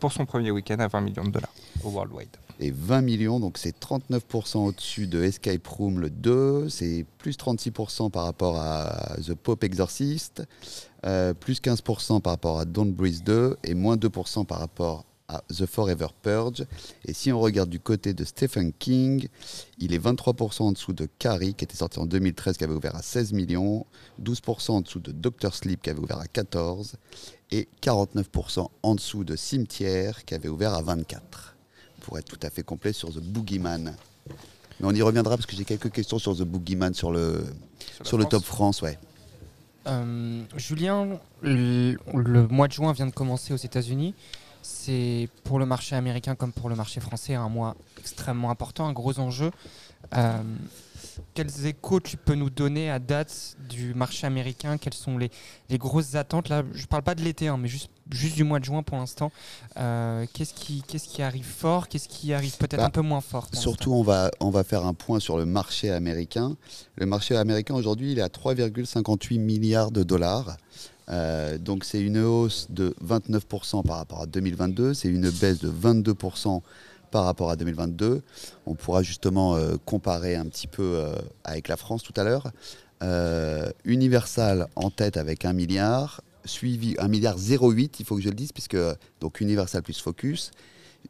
pour 0.00 0.12
son 0.12 0.24
premier 0.24 0.50
week-end 0.50 0.78
à 0.78 0.88
20 0.88 1.02
millions 1.02 1.24
de 1.24 1.30
dollars 1.30 1.52
au 1.82 1.90
worldwide. 1.90 2.34
Et 2.60 2.70
20 2.70 3.02
millions, 3.02 3.40
donc 3.40 3.58
c'est 3.58 3.78
39% 3.78 4.58
au-dessus 4.58 5.06
de 5.06 5.22
Escape 5.22 5.66
Room 5.66 5.98
le 5.98 6.08
2, 6.08 6.68
c'est 6.68 7.04
plus 7.18 7.36
36% 7.36 8.10
par 8.10 8.24
rapport 8.24 8.56
à 8.58 9.16
The 9.26 9.34
Pope 9.34 9.64
Exorcist, 9.64 10.42
euh, 11.04 11.34
plus 11.34 11.60
15% 11.60 12.20
par 12.20 12.32
rapport 12.32 12.60
à 12.60 12.64
Don't 12.64 12.92
Breathe 12.92 13.24
2 13.24 13.56
et 13.64 13.74
moins 13.74 13.96
2% 13.96 14.44
par 14.46 14.60
rapport 14.60 15.04
à 15.26 15.42
The 15.48 15.66
Forever 15.66 16.08
Purge. 16.22 16.64
Et 17.04 17.12
si 17.12 17.32
on 17.32 17.40
regarde 17.40 17.70
du 17.70 17.80
côté 17.80 18.14
de 18.14 18.24
Stephen 18.24 18.72
King, 18.72 19.28
il 19.78 19.92
est 19.92 19.98
23% 19.98 20.62
en 20.62 20.72
dessous 20.72 20.92
de 20.92 21.08
Carrie, 21.18 21.54
qui 21.54 21.64
était 21.64 21.76
sorti 21.76 21.98
en 21.98 22.06
2013, 22.06 22.56
qui 22.56 22.64
avait 22.64 22.74
ouvert 22.74 22.94
à 22.94 23.02
16 23.02 23.32
millions, 23.32 23.84
12% 24.22 24.70
en 24.70 24.80
dessous 24.80 25.00
de 25.00 25.10
Doctor 25.10 25.54
Sleep, 25.54 25.82
qui 25.82 25.90
avait 25.90 26.00
ouvert 26.00 26.18
à 26.18 26.26
14, 26.26 26.96
et 27.50 27.68
49% 27.82 28.68
en 28.82 28.94
dessous 28.94 29.24
de 29.24 29.34
Cimetière, 29.34 30.24
qui 30.24 30.34
avait 30.34 30.48
ouvert 30.48 30.74
à 30.74 30.82
24 30.82 31.53
pour 32.04 32.18
être 32.18 32.26
tout 32.26 32.46
à 32.46 32.50
fait 32.50 32.62
complet 32.62 32.92
sur 32.92 33.10
The 33.10 33.20
Boogeyman. 33.20 33.96
Mais 34.80 34.86
on 34.86 34.92
y 34.92 35.02
reviendra 35.02 35.36
parce 35.36 35.46
que 35.46 35.56
j'ai 35.56 35.64
quelques 35.64 35.90
questions 35.90 36.18
sur 36.18 36.36
The 36.36 36.42
Boogeyman 36.42 36.92
sur 36.94 37.10
le, 37.10 37.44
sur 38.02 38.18
le 38.18 38.24
France. 38.24 38.30
top 38.30 38.44
France. 38.44 38.82
Ouais. 38.82 38.98
Euh, 39.86 40.42
Julien, 40.56 41.18
le, 41.42 41.96
le 42.14 42.46
mois 42.48 42.68
de 42.68 42.72
juin 42.72 42.92
vient 42.92 43.06
de 43.06 43.12
commencer 43.12 43.52
aux 43.52 43.58
États-Unis. 43.58 44.14
C'est 44.62 45.28
pour 45.44 45.58
le 45.58 45.66
marché 45.66 45.94
américain 45.94 46.34
comme 46.34 46.52
pour 46.52 46.68
le 46.68 46.76
marché 46.76 47.00
français 47.00 47.34
un 47.34 47.48
mois 47.48 47.76
extrêmement 47.98 48.50
important, 48.50 48.86
un 48.86 48.92
gros 48.92 49.18
enjeu. 49.18 49.50
Euh, 50.14 50.42
quels 51.34 51.66
échos 51.66 52.00
tu 52.00 52.16
peux 52.16 52.34
nous 52.34 52.50
donner 52.50 52.90
à 52.90 52.98
date 52.98 53.56
du 53.68 53.94
marché 53.94 54.26
américain? 54.26 54.78
Quelles 54.78 54.94
sont 54.94 55.18
les, 55.18 55.30
les 55.70 55.78
grosses 55.78 56.14
attentes? 56.14 56.48
Là, 56.48 56.62
je 56.72 56.82
ne 56.82 56.86
parle 56.86 57.02
pas 57.02 57.14
de 57.14 57.22
l'été, 57.22 57.48
hein, 57.48 57.56
mais 57.56 57.68
juste, 57.68 57.90
juste 58.10 58.36
du 58.36 58.44
mois 58.44 58.60
de 58.60 58.64
juin 58.64 58.82
pour 58.82 58.98
l'instant. 58.98 59.32
Euh, 59.76 60.26
qu'est-ce, 60.32 60.54
qui, 60.54 60.82
qu'est-ce 60.86 61.08
qui 61.08 61.22
arrive 61.22 61.44
fort? 61.44 61.88
Qu'est-ce 61.88 62.08
qui 62.08 62.32
arrive 62.32 62.56
peut-être 62.56 62.80
Bah, 62.80 62.86
un 62.86 62.90
peu 62.90 63.02
moins 63.02 63.20
fort 63.20 63.48
Surtout, 63.52 63.92
on 63.92 64.02
va, 64.02 64.30
on 64.40 64.50
va 64.50 64.64
faire 64.64 64.84
un 64.86 64.94
point 64.94 65.20
sur 65.20 65.36
le 65.36 65.46
marché 65.46 65.90
américain. 65.90 66.56
Le 66.96 67.06
marché 67.06 67.36
américain 67.36 67.74
aujourd'hui, 67.74 68.12
il 68.12 68.18
est 68.18 68.22
à 68.22 68.28
3,58 68.28 69.38
milliards 69.38 69.90
de 69.90 70.02
dollars. 70.02 70.56
Euh, 71.10 71.58
donc 71.58 71.84
c'est 71.84 72.00
une 72.00 72.18
hausse 72.18 72.66
de 72.70 72.94
29% 73.04 73.86
par 73.86 73.98
rapport 73.98 74.22
à 74.22 74.26
2022, 74.26 74.94
c'est 74.94 75.08
une 75.08 75.28
baisse 75.28 75.58
de 75.58 75.70
22% 75.70 76.62
par 77.14 77.26
rapport 77.26 77.48
à 77.48 77.54
2022. 77.54 78.22
On 78.66 78.74
pourra 78.74 79.04
justement 79.04 79.54
euh, 79.54 79.76
comparer 79.84 80.34
un 80.34 80.46
petit 80.46 80.66
peu 80.66 80.82
euh, 80.82 81.14
avec 81.44 81.68
la 81.68 81.76
France 81.76 82.02
tout 82.02 82.12
à 82.16 82.24
l'heure. 82.24 82.50
Euh, 83.04 83.70
Universal 83.84 84.66
en 84.74 84.90
tête 84.90 85.16
avec 85.16 85.44
1 85.44 85.52
milliard, 85.52 86.22
suivi 86.44 86.96
1 86.98 87.06
milliard 87.06 87.36
08, 87.38 88.00
il 88.00 88.04
faut 88.04 88.16
que 88.16 88.22
je 88.22 88.30
le 88.30 88.34
dise, 88.34 88.50
puisque 88.50 88.76
donc 89.20 89.40
Universal 89.40 89.84
plus 89.84 90.00
Focus, 90.00 90.50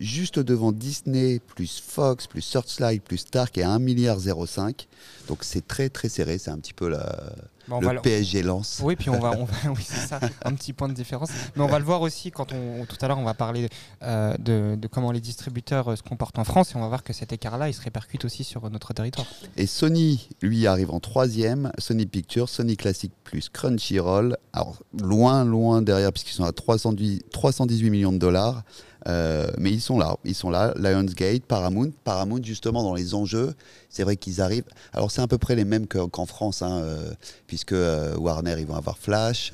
juste 0.00 0.38
devant 0.38 0.72
Disney, 0.72 1.40
plus 1.40 1.80
Fox, 1.84 2.26
plus 2.26 2.42
Searchlight, 2.42 3.02
plus 3.02 3.18
Stark 3.18 3.56
et 3.58 3.62
1 3.64 3.78
milliard 3.78 4.18
05. 4.20 4.86
Donc 5.28 5.44
c'est 5.44 5.66
très 5.66 5.88
très 5.88 6.08
serré, 6.08 6.38
c'est 6.38 6.50
un 6.50 6.58
petit 6.58 6.72
peu 6.74 6.88
la, 6.88 7.32
le 7.68 7.86
va 7.86 7.94
PSG 8.00 8.42
lance. 8.42 8.80
Oui, 8.82 8.96
puis 8.96 9.08
on 9.10 9.18
va, 9.18 9.30
on 9.38 9.44
va- 9.44 9.54
oui, 9.70 9.82
c'est 9.84 10.06
ça, 10.06 10.20
un 10.44 10.52
petit 10.54 10.72
point 10.72 10.88
de 10.88 10.92
différence. 10.94 11.30
Mais 11.56 11.62
on 11.62 11.66
va 11.66 11.78
le 11.78 11.84
voir 11.84 12.00
aussi 12.02 12.30
quand 12.30 12.52
on, 12.52 12.84
tout 12.86 12.96
à 13.00 13.08
l'heure, 13.08 13.18
on 13.18 13.24
va 13.24 13.34
parler 13.34 13.68
euh, 14.02 14.34
de, 14.38 14.76
de 14.76 14.86
comment 14.88 15.12
les 15.12 15.20
distributeurs 15.20 15.88
euh, 15.92 15.96
se 15.96 16.02
comportent 16.02 16.38
en 16.38 16.44
France 16.44 16.72
et 16.72 16.76
on 16.76 16.80
va 16.80 16.88
voir 16.88 17.02
que 17.02 17.12
cet 17.12 17.32
écart-là, 17.32 17.68
il 17.68 17.74
se 17.74 17.80
répercute 17.82 18.24
aussi 18.24 18.44
sur 18.44 18.68
notre 18.70 18.92
territoire. 18.92 19.26
Et 19.56 19.66
Sony, 19.66 20.28
lui, 20.42 20.66
arrive 20.66 20.90
en 20.90 21.00
troisième. 21.00 21.70
Sony 21.78 22.06
Pictures, 22.06 22.48
Sony 22.48 22.76
Classic 22.76 23.12
plus 23.24 23.48
Crunchyroll. 23.48 24.36
Alors, 24.52 24.82
loin, 25.00 25.44
loin 25.44 25.80
derrière, 25.82 26.12
puisqu'ils 26.12 26.34
sont 26.34 26.44
à 26.44 26.52
318, 26.52 27.30
318 27.30 27.90
millions 27.90 28.12
de 28.12 28.18
dollars. 28.18 28.62
Euh, 29.06 29.50
mais 29.58 29.70
ils 29.70 29.80
sont 29.80 29.98
là, 29.98 30.16
ils 30.24 30.34
sont 30.34 30.50
là. 30.50 30.72
Lionsgate, 30.76 31.42
Paramount. 31.44 31.90
Paramount, 32.04 32.42
justement, 32.42 32.82
dans 32.82 32.94
les 32.94 33.14
enjeux, 33.14 33.54
c'est 33.90 34.02
vrai 34.02 34.16
qu'ils 34.16 34.40
arrivent. 34.40 34.64
Alors, 34.92 35.10
c'est 35.10 35.20
à 35.20 35.26
peu 35.26 35.38
près 35.38 35.54
les 35.56 35.64
mêmes 35.64 35.86
que- 35.86 36.06
qu'en 36.06 36.26
France, 36.26 36.62
hein, 36.62 36.80
euh, 36.82 37.10
puisque 37.46 37.72
euh, 37.72 38.16
Warner, 38.16 38.56
ils 38.58 38.66
vont 38.66 38.76
avoir 38.76 38.96
Flash. 38.98 39.52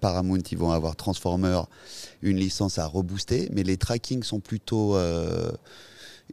Paramount, 0.00 0.42
ils 0.50 0.58
vont 0.58 0.70
avoir 0.72 0.96
Transformer, 0.96 1.62
une 2.20 2.36
licence 2.36 2.78
à 2.78 2.86
rebooster. 2.86 3.48
Mais 3.52 3.62
les 3.62 3.76
trackings 3.76 4.22
sont 4.22 4.40
plutôt. 4.40 4.96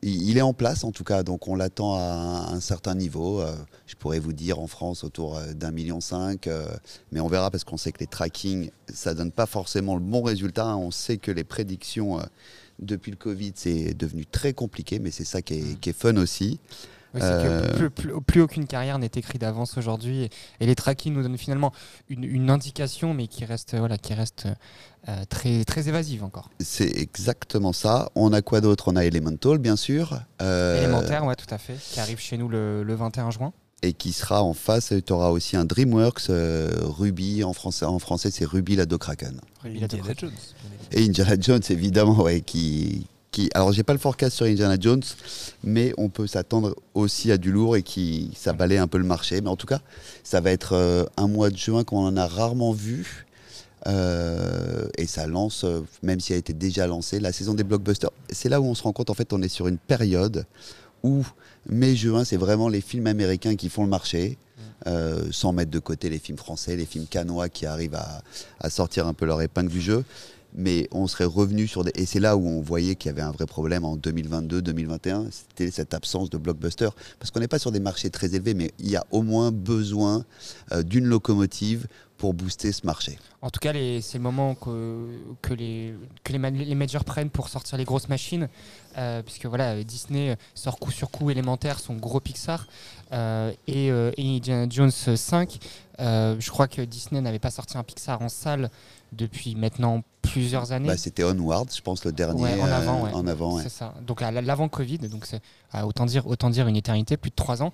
Il 0.02 0.38
est 0.38 0.42
en 0.42 0.54
place 0.54 0.84
en 0.84 0.92
tout 0.92 1.04
cas, 1.04 1.24
donc 1.24 1.48
on 1.48 1.56
l'attend 1.56 1.96
à 1.96 2.52
un, 2.52 2.60
certain 2.60 2.96
niveau. 2.96 3.42
Euh, 3.42 3.56
je 3.86 3.96
pourrais 3.96 4.20
vous 4.20 4.34
dire 4.34 4.60
en 4.60 4.68
France 4.68 5.04
autour 5.04 5.38
euh, 5.38 5.54
d'un 5.54 5.72
million 5.72 6.00
cinq, 6.00 6.48
euh, 6.48 6.68
mais 7.12 7.20
on 7.20 7.28
verra 7.28 7.52
parce 7.52 7.64
qu'on 7.64 7.78
sait 7.78 7.92
que 7.92 8.00
les 8.00 8.08
trackings, 8.08 8.72
ça 8.94 9.14
donne 9.14 9.32
pas 9.32 9.46
forcément 9.46 9.96
le 9.96 10.02
bon 10.02 10.22
résultat. 10.22 10.66
hein. 10.66 10.78
On 10.78 10.92
sait 10.92 11.18
que 11.18 11.32
les 11.32 11.44
prédictions 11.44 12.20
depuis 12.80 13.12
le 13.12 13.18
Covid, 13.18 13.52
c'est 13.56 13.94
devenu 13.94 14.26
très 14.26 14.54
compliqué, 14.54 15.00
mais 15.00 15.12
c'est 15.12 15.26
ça 15.26 15.42
qui 15.42 15.56
est, 15.56 15.80
qui 15.80 15.90
est 15.90 15.98
fun 15.98 16.16
aussi. 16.18 16.60
Oui, 17.16 17.22
Euh, 17.24 17.62
que 17.72 17.76
plus, 17.76 17.90
plus- 17.90 18.22
plus 18.22 18.42
aucune 18.42 18.68
carrière 18.68 19.00
n'est 19.00 19.10
écrite 19.16 19.42
d'avance 19.42 19.78
aujourd'hui 19.78 20.24
et, 20.24 20.30
et 20.60 20.66
les 20.68 20.76
tracking 20.76 21.14
nous 21.14 21.24
donnent 21.24 21.38
finalement 21.40 21.72
une, 22.08 22.24
une 22.24 22.50
indication 22.52 23.14
mais 23.16 23.28
qui 23.28 23.46
reste, 23.46 23.76
voilà, 23.76 23.98
qui 23.98 24.14
reste 24.14 24.48
euh, 25.08 25.24
très, 25.30 25.64
très 25.66 25.88
évasive 25.90 26.24
encore. 26.24 26.50
C'est 26.60 26.96
exactement 26.98 27.74
ça. 27.74 28.10
On 28.16 28.32
a 28.32 28.42
quoi 28.44 28.62
d'autre? 28.62 28.90
On 28.92 28.96
a 28.96 29.04
Elemental, 29.06 29.58
bien 29.58 29.76
sûr. 29.76 30.20
euh, 30.42 30.78
Élémentaire, 30.84 31.26
ouais, 31.26 31.36
tout 31.36 31.52
à 31.54 31.58
fait, 31.58 31.78
qui 31.80 32.00
arrive 32.00 32.20
chez 32.20 32.38
nous 32.38 32.48
le, 32.48 32.84
le 32.84 32.94
21 32.96 33.32
juin. 33.32 33.54
Et 33.82 33.94
qui 33.94 34.12
sera 34.12 34.44
en 34.44 34.54
face. 34.54 34.94
Tu 35.06 35.14
auras 35.14 35.30
aussi 35.30 35.56
un 35.56 35.64
DreamWorks 35.64 36.30
euh, 36.30 36.70
Ruby. 36.82 37.46
En 37.46 37.54
français, 37.54 37.86
en 37.86 37.98
français 37.98 38.30
c'est 38.30 38.44
Ruby 38.46 38.76
la 38.76 38.86
Kraken. 38.86 39.40
Ruby 39.64 39.80
la. 39.80 39.88
Et 40.92 41.06
Indiana 41.06 41.36
Jones, 41.40 41.62
évidemment, 41.70 42.22
ouais, 42.22 42.42
qui, 42.42 43.08
qui. 43.32 43.50
Alors, 43.54 43.72
j'ai 43.72 43.84
pas 43.84 43.94
le 43.94 44.00
forecast 44.00 44.36
sur 44.36 44.46
Indiana 44.46 44.78
Jones, 44.80 45.04
mais 45.64 45.94
on 45.98 46.10
peut 46.10 46.28
s'attendre 46.28 46.76
aussi 46.94 47.32
à 47.32 47.38
du 47.38 47.52
lourd 47.52 47.76
et 47.76 47.84
qui 47.84 48.32
ça 48.36 48.54
balaye 48.54 48.78
un 48.78 48.88
peu 48.88 48.98
le 48.98 49.04
marché. 49.04 49.42
Mais 49.42 49.50
en 49.50 49.56
tout 49.56 49.68
cas, 49.68 49.82
ça 50.24 50.42
va 50.42 50.52
être 50.52 50.74
euh, 50.74 51.06
un 51.18 51.28
mois 51.28 51.50
de 51.50 51.58
juin 51.58 51.84
qu'on 51.84 52.06
en 52.06 52.18
a 52.18 52.28
rarement 52.28 52.72
vu. 52.72 53.26
Euh, 53.88 54.88
et 54.98 55.08
ça 55.08 55.26
lance, 55.26 55.64
euh, 55.64 55.82
même 56.04 56.20
si 56.20 56.34
elle 56.34 56.38
a 56.38 56.40
été 56.40 56.54
déjà 56.54 56.86
lancée, 56.88 57.20
la 57.20 57.32
saison 57.32 57.54
des 57.54 57.64
blockbusters. 57.64 58.12
C'est 58.30 58.50
là 58.50 58.60
où 58.60 58.66
on 58.66 58.76
se 58.76 58.84
rend 58.84 58.92
compte, 58.92 59.10
en 59.10 59.14
fait, 59.14 59.32
on 59.32 59.42
est 59.42 59.50
sur 59.50 59.68
une 59.68 59.78
période 59.78 60.46
où 61.04 61.26
mai-juin, 61.70 62.26
c'est 62.26 62.38
vraiment 62.38 62.68
les 62.68 62.82
films 62.82 63.08
américains 63.08 63.56
qui 63.56 63.70
font 63.70 63.84
le 63.84 63.90
marché, 63.90 64.38
euh, 64.88 65.28
sans 65.32 65.54
mettre 65.54 65.72
de 65.72 65.80
côté 65.80 66.10
les 66.10 66.20
films 66.20 66.38
français, 66.38 66.76
les 66.76 66.86
films 66.86 67.06
canois 67.06 67.48
qui 67.50 67.66
arrivent 67.66 67.96
à, 67.96 68.22
à 68.60 68.70
sortir 68.70 69.08
un 69.08 69.14
peu 69.14 69.26
leur 69.26 69.42
épingle 69.42 69.70
du 69.70 69.82
jeu. 69.82 70.04
Mais 70.54 70.88
on 70.92 71.08
serait 71.08 71.26
revenu 71.26 71.68
sur 71.68 71.84
des... 71.84 71.92
Et 71.96 72.06
c'est 72.06 72.20
là 72.20 72.36
où 72.36 72.48
on 72.48 72.62
voyait 72.62 72.96
qu'il 72.96 73.10
y 73.10 73.12
avait 73.12 73.22
un 73.22 73.32
vrai 73.32 73.46
problème 73.46 73.86
en 73.86 73.96
2022-2021, 73.98 75.28
c'était 75.32 75.72
cette 75.72 75.94
absence 75.94 76.30
de 76.30 76.38
blockbuster. 76.38 76.90
Parce 77.20 77.32
qu'on 77.32 77.40
n'est 77.40 77.48
pas 77.48 77.60
sur 77.60 77.72
des 77.72 77.80
marchés 77.80 78.10
très 78.10 78.36
élevés, 78.36 78.54
mais 78.54 78.72
il 78.80 78.90
y 78.90 78.96
a 78.96 79.06
au 79.12 79.22
moins 79.22 79.52
besoin 79.52 80.26
euh, 80.72 80.84
d'une 80.84 81.06
locomotive 81.06 81.88
pour 82.18 82.34
booster 82.34 82.74
ce 82.74 82.86
marché. 82.86 83.18
En 83.42 83.50
tout 83.50 83.62
cas, 83.62 83.72
c'est 84.02 84.18
le 84.18 84.24
moment 84.24 84.54
que, 84.54 85.54
les, 85.54 85.94
que 86.26 86.74
majors 86.74 87.06
prennent 87.06 87.30
pour 87.30 87.48
sortir 87.48 87.78
les 87.78 87.86
grosses 87.86 88.10
machines. 88.10 88.50
euh, 88.98 89.22
puisque 89.24 89.46
voilà, 89.46 89.82
Disney 89.84 90.36
sort 90.54 90.78
coup 90.80 90.92
sur 90.92 91.10
coup 91.10 91.30
élémentaire, 91.30 91.80
son 91.80 91.96
gros 91.96 92.20
Pixar. 92.20 92.68
euh, 93.14 93.52
et, 93.68 93.90
euh, 93.92 94.12
et 94.18 94.36
Indiana 94.36 94.68
Jones 94.70 94.92
5. 94.92 95.60
euh, 96.00 96.36
je 96.40 96.50
crois 96.52 96.68
que 96.68 96.82
Disney 96.82 97.22
n'avait 97.22 97.40
pas 97.40 97.52
sorti 97.52 97.78
un 97.78 97.84
Pixar 97.84 98.22
en 98.22 98.28
salle 98.30 98.70
depuis 99.12 99.56
maintenant 99.56 100.04
plusieurs 100.22 100.72
années. 100.72 100.88
Bah, 100.88 100.98
c'était 100.98 101.24
Onward, 101.24 101.70
je 101.76 101.82
pense, 101.82 102.06
le 102.06 102.12
dernier 102.12 102.42
Ouais, 102.42 102.62
en 102.62 102.66
avant, 102.66 103.00
euh, 103.00 103.04
ouais. 103.08 103.14
en 103.14 103.28
avant, 103.28 103.56
ouais. 103.56 103.64
C'est 103.64 103.70
ça. 103.70 103.94
Donc 104.06 104.22
à 104.22 104.32
l'avant 104.32 104.70
Covid, 104.70 105.00
donc 105.00 105.26
c'est 105.26 105.42
autant 105.84 106.06
dire 106.06 106.28
autant 106.28 106.50
dire 106.50 106.68
une 106.68 106.76
éternité, 106.76 107.18
plus 107.18 107.32
de 107.32 107.36
trois 107.36 107.64
ans. 107.64 107.72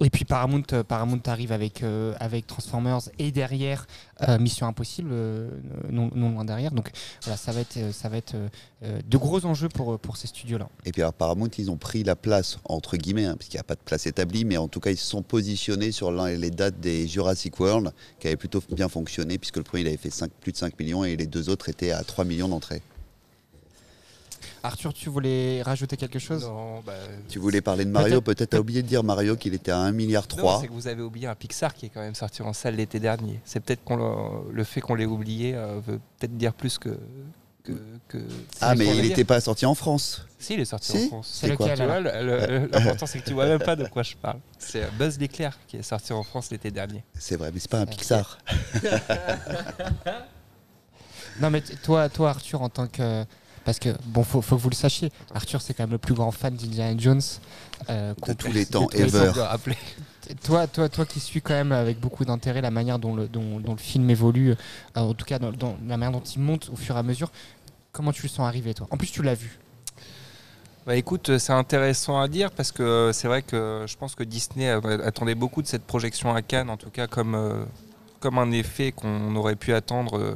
Et 0.00 0.10
puis 0.10 0.24
Paramount, 0.24 0.62
euh, 0.72 0.82
Paramount 0.82 1.20
arrive 1.26 1.52
avec 1.52 1.58
avec, 1.58 1.82
avec 2.20 2.46
Transformers 2.46 3.00
et 3.18 3.30
derrière 3.32 3.86
euh, 4.28 4.38
Mission 4.38 4.66
Impossible, 4.66 5.10
euh, 5.12 5.50
non, 5.90 6.10
loin 6.14 6.44
derrière. 6.44 6.72
Donc 6.72 6.90
voilà, 7.22 7.36
ça 7.36 7.52
va 7.52 7.60
être, 7.60 7.76
euh, 7.76 7.92
ça 7.92 8.08
va 8.08 8.16
être 8.16 8.34
euh, 8.34 8.48
euh, 8.84 9.00
de 9.06 9.16
gros 9.16 9.44
enjeux 9.46 9.68
pour, 9.68 9.98
pour 9.98 10.16
ces 10.16 10.26
studios-là. 10.26 10.68
Et 10.84 10.92
puis 10.92 11.02
alors, 11.02 11.14
Paramount, 11.14 11.50
ils 11.58 11.70
ont 11.70 11.76
pris 11.76 12.02
la 12.04 12.16
place, 12.16 12.58
entre 12.64 12.96
guillemets, 12.96 13.26
hein, 13.26 13.36
parce 13.36 13.48
qu'il 13.48 13.58
n'y 13.58 13.62
a 13.62 13.64
pas 13.64 13.74
de 13.74 13.80
place 13.84 14.06
établie, 14.06 14.44
mais 14.44 14.56
en 14.56 14.68
tout 14.68 14.80
cas, 14.80 14.90
ils 14.90 14.96
se 14.96 15.06
sont 15.06 15.22
positionnés 15.22 15.92
sur 15.92 16.10
les 16.10 16.50
dates 16.50 16.80
des 16.80 17.06
Jurassic 17.06 17.58
World, 17.60 17.92
qui 18.18 18.26
avaient 18.26 18.36
plutôt 18.36 18.62
bien 18.70 18.88
fonctionné, 18.88 19.38
puisque 19.38 19.56
le 19.56 19.62
premier, 19.62 19.82
il 19.82 19.88
avait 19.88 19.96
fait 19.96 20.10
5, 20.10 20.30
plus 20.40 20.52
de 20.52 20.56
5 20.56 20.78
millions, 20.78 21.04
et 21.04 21.16
les 21.16 21.26
deux 21.26 21.48
autres 21.48 21.68
étaient 21.68 21.92
à 21.92 22.02
3 22.02 22.24
millions 22.24 22.48
d'entrées. 22.48 22.82
Arthur, 24.68 24.92
tu 24.92 25.08
voulais 25.08 25.62
rajouter 25.62 25.96
quelque 25.96 26.18
chose? 26.18 26.44
Non, 26.44 26.80
bah, 26.86 26.92
Tu 27.28 27.38
voulais 27.38 27.60
parler 27.62 27.84
de 27.86 27.90
Mario, 27.90 28.20
peut-être 28.20 28.50
t'as 28.50 28.58
oublié 28.58 28.82
de 28.82 28.86
dire 28.86 29.02
Mario 29.02 29.34
qu'il 29.36 29.54
était 29.54 29.70
à 29.70 29.78
1 29.78 29.92
milliard 29.92 30.24
Non, 30.30 30.36
3. 30.36 30.60
c'est 30.60 30.68
que 30.68 30.72
vous 30.72 30.86
avez 30.86 31.02
oublié 31.02 31.26
un 31.26 31.34
Pixar 31.34 31.72
qui 31.74 31.86
est 31.86 31.88
quand 31.88 32.00
même 32.02 32.14
sorti 32.14 32.42
en 32.42 32.52
salle 32.52 32.76
l'été 32.76 33.00
dernier. 33.00 33.40
C'est 33.44 33.60
peut-être 33.60 33.82
qu'on 33.82 34.44
le 34.52 34.64
fait 34.64 34.80
qu'on 34.82 34.94
l'ait 34.94 35.06
oublié 35.06 35.54
euh, 35.54 35.80
veut 35.86 35.98
peut-être 36.18 36.36
dire 36.36 36.52
plus 36.52 36.76
que. 36.78 36.98
que, 37.64 37.72
que- 38.08 38.18
Ah, 38.60 38.74
mais 38.74 38.86
il 38.94 39.02
n'était 39.08 39.24
pas 39.24 39.40
sorti 39.40 39.64
en 39.64 39.74
France. 39.74 40.24
Si, 40.38 40.52
il 40.54 40.60
est 40.60 40.64
sorti 40.66 40.92
Si 40.92 41.04
en 41.04 41.08
France. 41.08 41.38
C'est 41.40 41.56
quoi 41.56 41.68
lequel 41.74 42.68
l'important 42.72 43.06
c'est 43.06 43.20
que 43.20 43.26
tu 43.26 43.32
vois 43.32 43.46
même 43.46 43.58
pas 43.60 43.74
de 43.74 43.86
quoi 43.88 44.02
je 44.02 44.16
parle. 44.16 44.38
C'est 44.58 44.82
euh, 44.84 44.88
Buzz 44.98 45.18
l'éclair 45.18 45.58
qui 45.66 45.78
est 45.78 45.82
sorti 45.82 46.12
en 46.12 46.22
France 46.22 46.50
l'été 46.50 46.70
dernier. 46.70 47.02
C'est 47.18 47.36
vrai, 47.36 47.50
mais 47.52 47.58
c'est 47.60 47.70
pas 47.70 47.80
un 47.80 47.86
Pixar. 47.86 48.38
Non, 51.40 51.50
mais 51.50 51.60
toi, 51.60 52.08
toi, 52.08 52.30
Arthur, 52.30 52.62
en 52.62 52.68
tant 52.68 52.88
que. 52.88 53.24
Parce 53.68 53.80
que, 53.80 53.90
bon, 54.06 54.24
faut, 54.24 54.40
faut 54.40 54.56
que 54.56 54.62
vous 54.62 54.70
le 54.70 54.74
sachiez, 54.74 55.12
Arthur, 55.34 55.60
c'est 55.60 55.74
quand 55.74 55.82
même 55.82 55.90
le 55.90 55.98
plus 55.98 56.14
grand 56.14 56.30
fan 56.30 56.54
d'Indiana 56.54 56.98
Jones. 56.98 57.20
euh, 57.90 58.14
tous 58.38 58.50
les 58.50 58.64
temps, 58.64 58.88
ever. 58.94 59.30
Toi, 60.42 60.66
toi, 60.66 60.88
toi 60.88 61.04
qui 61.04 61.20
suis 61.20 61.42
quand 61.42 61.52
même 61.52 61.72
avec 61.72 62.00
beaucoup 62.00 62.24
d'intérêt 62.24 62.62
la 62.62 62.70
manière 62.70 62.98
dont 62.98 63.14
le, 63.14 63.28
dont, 63.28 63.60
dont 63.60 63.72
le 63.72 63.78
film 63.78 64.08
évolue, 64.08 64.52
euh, 64.52 64.54
en 64.94 65.12
tout 65.12 65.26
cas 65.26 65.38
dans, 65.38 65.52
dans 65.52 65.76
la 65.86 65.98
manière 65.98 66.18
dont 66.18 66.24
il 66.24 66.40
monte 66.40 66.70
au 66.72 66.76
fur 66.76 66.96
et 66.96 66.98
à 66.98 67.02
mesure, 67.02 67.30
comment 67.92 68.10
tu 68.10 68.22
le 68.22 68.30
sens 68.30 68.48
arriver, 68.48 68.72
toi? 68.72 68.86
En 68.90 68.96
plus, 68.96 69.08
tu 69.10 69.22
l'as 69.22 69.34
vu. 69.34 69.58
Bah 70.86 70.96
écoute, 70.96 71.36
c'est 71.36 71.52
intéressant 71.52 72.18
à 72.18 72.26
dire 72.26 72.50
parce 72.52 72.72
que 72.72 72.82
euh, 72.82 73.12
c'est 73.12 73.28
vrai 73.28 73.42
que 73.42 73.84
je 73.86 73.96
pense 73.98 74.14
que 74.14 74.22
Disney 74.24 74.70
a- 74.70 74.78
attendait 75.04 75.34
beaucoup 75.34 75.60
de 75.60 75.66
cette 75.66 75.84
projection 75.84 76.34
à 76.34 76.40
Cannes, 76.40 76.70
en 76.70 76.78
tout 76.78 76.88
cas 76.88 77.06
comme, 77.06 77.34
euh, 77.34 77.64
comme 78.20 78.38
un 78.38 78.50
effet 78.50 78.92
qu'on 78.92 79.34
aurait 79.36 79.56
pu 79.56 79.72
attendre 79.72 80.18
euh, 80.18 80.34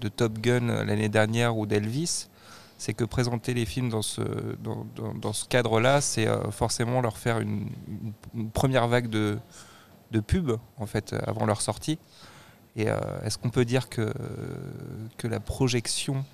de 0.00 0.08
Top 0.08 0.38
Gun 0.38 0.84
l'année 0.84 1.08
dernière 1.08 1.56
ou 1.56 1.66
d'Elvis. 1.66 2.28
C'est 2.78 2.94
que 2.94 3.04
présenter 3.04 3.54
les 3.54 3.66
films 3.66 3.88
dans 3.88 4.02
ce, 4.02 4.22
cadre-là, 5.48 6.00
c'est 6.00 6.28
euh, 6.28 6.50
forcément 6.52 7.00
leur 7.00 7.18
faire 7.18 7.40
une, 7.40 7.70
première 8.52 8.86
vague 8.86 9.08
de, 9.08 9.38
de 10.12 10.20
pub 10.20 10.52
en 10.76 10.86
fait 10.86 11.14
avant 11.26 11.44
leur 11.44 11.60
sortie. 11.60 11.98
Et 12.78 12.88
euh, 12.88 12.96
est-ce 13.24 13.38
qu'on 13.38 13.50
peut 13.50 13.64
dire 13.64 13.88
que, 13.88 14.12
la 15.24 15.40
projection 15.40 16.24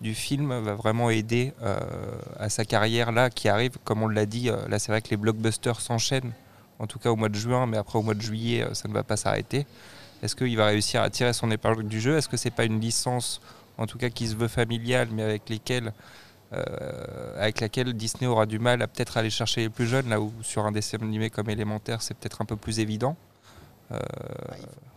du 0.00 0.14
film 0.14 0.52
va 0.60 0.74
vraiment 0.74 1.08
aider 1.08 1.54
euh, 1.62 1.78
à 2.38 2.48
sa 2.48 2.64
carrière 2.64 3.12
là 3.12 3.30
qui 3.30 3.48
arrive? 3.48 3.78
Comme 3.84 4.02
on 4.02 4.08
l'a 4.08 4.26
dit 4.26 4.50
euh, 4.50 4.56
là 4.68 4.78
c'est 4.80 4.90
vrai 4.90 5.00
que 5.00 5.08
les 5.10 5.16
blockbusters 5.16 5.80
s'enchaînent 5.80 6.32
en 6.80 6.88
tout 6.88 6.98
cas 6.98 7.10
au 7.10 7.16
mois 7.16 7.28
de 7.28 7.36
juin 7.36 7.66
mais 7.66 7.76
après 7.76 7.98
au 7.98 8.02
mois 8.02 8.14
de 8.14 8.20
juillet 8.20 8.64
euh, 8.64 8.74
ça 8.74 8.88
ne 8.88 8.92
va 8.92 9.04
pas 9.04 9.16
s'arrêter 9.16 9.66
est-ce 10.24 10.34
qu'il 10.34 10.56
va 10.56 10.66
réussir 10.66 11.02
à 11.02 11.10
tirer 11.10 11.34
son 11.34 11.50
épingle 11.50 11.84
du 11.86 12.00
jeu? 12.00 12.16
Est-ce 12.16 12.30
que 12.30 12.38
c'est 12.38 12.50
pas 12.50 12.64
une 12.64 12.80
licence 12.80 13.42
en 13.76 13.86
tout 13.86 13.98
cas 13.98 14.08
qui 14.08 14.26
se 14.26 14.34
veut 14.34 14.48
familiale 14.48 15.08
mais 15.12 15.38
euh, 16.54 17.36
avec 17.36 17.60
laquelle 17.60 17.92
Disney 17.92 18.26
aura 18.26 18.46
du 18.46 18.58
mal 18.58 18.80
à 18.80 18.86
peut-être 18.86 19.18
aller 19.18 19.28
chercher 19.28 19.60
les 19.62 19.68
plus 19.68 19.86
jeunes? 19.86 20.08
Là 20.08 20.22
où 20.22 20.32
sur 20.40 20.64
un 20.64 20.72
dessin 20.72 20.96
animé 21.02 21.28
comme 21.28 21.50
élémentaire 21.50 22.00
c'est 22.00 22.16
peut-être 22.16 22.40
un 22.40 22.46
peu 22.46 22.56
plus 22.56 22.80
évident 22.80 23.18
Euh, 23.92 23.98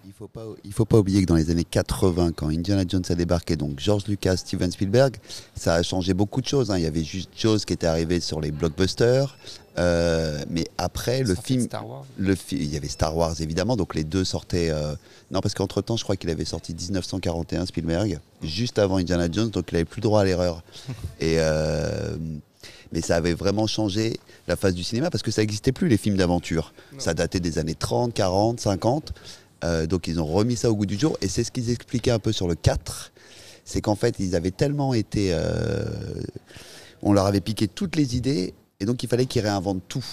Il 0.06 0.14
faut 0.14 0.28
pas, 0.30 0.46
il 0.64 0.72
faut 0.74 0.86
pas 0.86 0.98
oublier 0.98 1.22
que 1.22 1.28
dans 1.28 1.36
les 1.36 1.52
années 1.52 1.66
80, 1.66 2.32
quand 2.32 2.48
Indiana 2.48 2.84
Jones 2.88 3.04
a 3.10 3.14
débarqué, 3.16 3.56
donc 3.58 3.80
George 3.80 4.08
Lucas, 4.08 4.38
Steven 4.38 4.72
Spielberg, 4.72 5.18
ça 5.56 5.76
a 5.76 5.84
changé 5.84 6.14
beaucoup 6.14 6.42
de 6.42 6.48
choses. 6.48 6.72
hein. 6.72 6.78
Il 6.78 6.84
y 6.84 6.88
avait 6.88 7.04
juste 7.04 7.30
Jaws 7.38 7.60
qui 7.60 7.74
était 7.74 7.86
arrivé 7.88 8.20
sur 8.22 8.40
les 8.40 8.52
blockbusters, 8.52 9.38
euh, 9.78 10.42
mais 10.50 10.66
après 10.78 11.24
le 11.24 11.36
film, 11.36 11.62
Star 11.64 11.88
Wars 11.88 12.06
le 12.18 12.34
fi- 12.36 12.56
il 12.56 12.74
y 12.74 12.78
avait 12.78 12.88
Star 12.88 13.16
Wars 13.16 13.36
évidemment, 13.42 13.76
donc 13.76 13.94
les 13.94 14.06
deux 14.06 14.24
sortaient. 14.24 14.70
euh, 14.72 14.96
Non, 15.30 15.42
parce 15.42 15.54
qu'entre 15.54 15.82
temps, 15.82 15.98
je 15.98 16.04
crois 16.04 16.16
qu'il 16.16 16.30
avait 16.30 16.46
sorti 16.46 16.74
1941 16.74 17.66
Spielberg, 17.66 18.20
juste 18.42 18.80
avant 18.80 18.96
Indiana 18.98 19.28
Jones, 19.30 19.50
donc 19.50 19.66
il 19.72 19.76
avait 19.76 19.86
plus 19.86 20.02
droit 20.02 20.22
à 20.22 20.24
l'erreur. 20.24 20.64
Et 21.20 21.36
mais 22.92 23.02
ça 23.02 23.16
avait 23.16 23.34
vraiment 23.34 23.68
changé 23.68 24.20
la 24.48 24.56
face 24.56 24.74
du 24.74 24.84
cinéma 24.84 25.10
parce 25.10 25.24
que 25.24 25.32
ça 25.32 25.42
n'existait 25.42 25.72
plus 25.72 25.88
les 25.88 25.98
films 25.98 26.18
d'aventure. 26.18 26.74
Ça 26.98 27.14
datait 27.14 27.40
des 27.40 27.60
années 27.60 27.76
30, 27.76 28.14
40, 28.14 28.60
50. 28.60 29.14
Euh, 29.64 29.88
donc 29.88 30.08
ils 30.08 30.20
ont 30.20 30.26
remis 30.26 30.56
ça 30.56 30.70
au 30.70 30.76
goût 30.76 30.86
du 30.86 30.98
jour 30.98 31.18
et 31.22 31.28
c'est 31.28 31.44
ce 31.44 31.52
qu'ils 31.52 31.70
expliquaient 31.72 32.12
un 32.12 32.20
peu 32.20 32.32
sur 32.32 32.48
le 32.48 32.56
4. 32.56 33.12
C'est 33.66 33.82
qu'en 33.82 33.96
fait 33.96 34.16
ils 34.20 34.36
avaient 34.36 34.52
tellement 34.52 34.94
été... 34.94 35.30
euh, 35.34 35.86
on 37.02 37.14
leur 37.14 37.26
avait 37.26 37.42
piqué 37.42 37.68
toutes 37.68 37.96
les 37.96 38.16
idées 38.16 38.54
et 38.80 38.86
donc 38.86 39.04
il 39.04 39.10
fallait 39.10 39.26
qu'ils 39.26 39.42
réinventent 39.42 39.88
tout. 39.88 40.06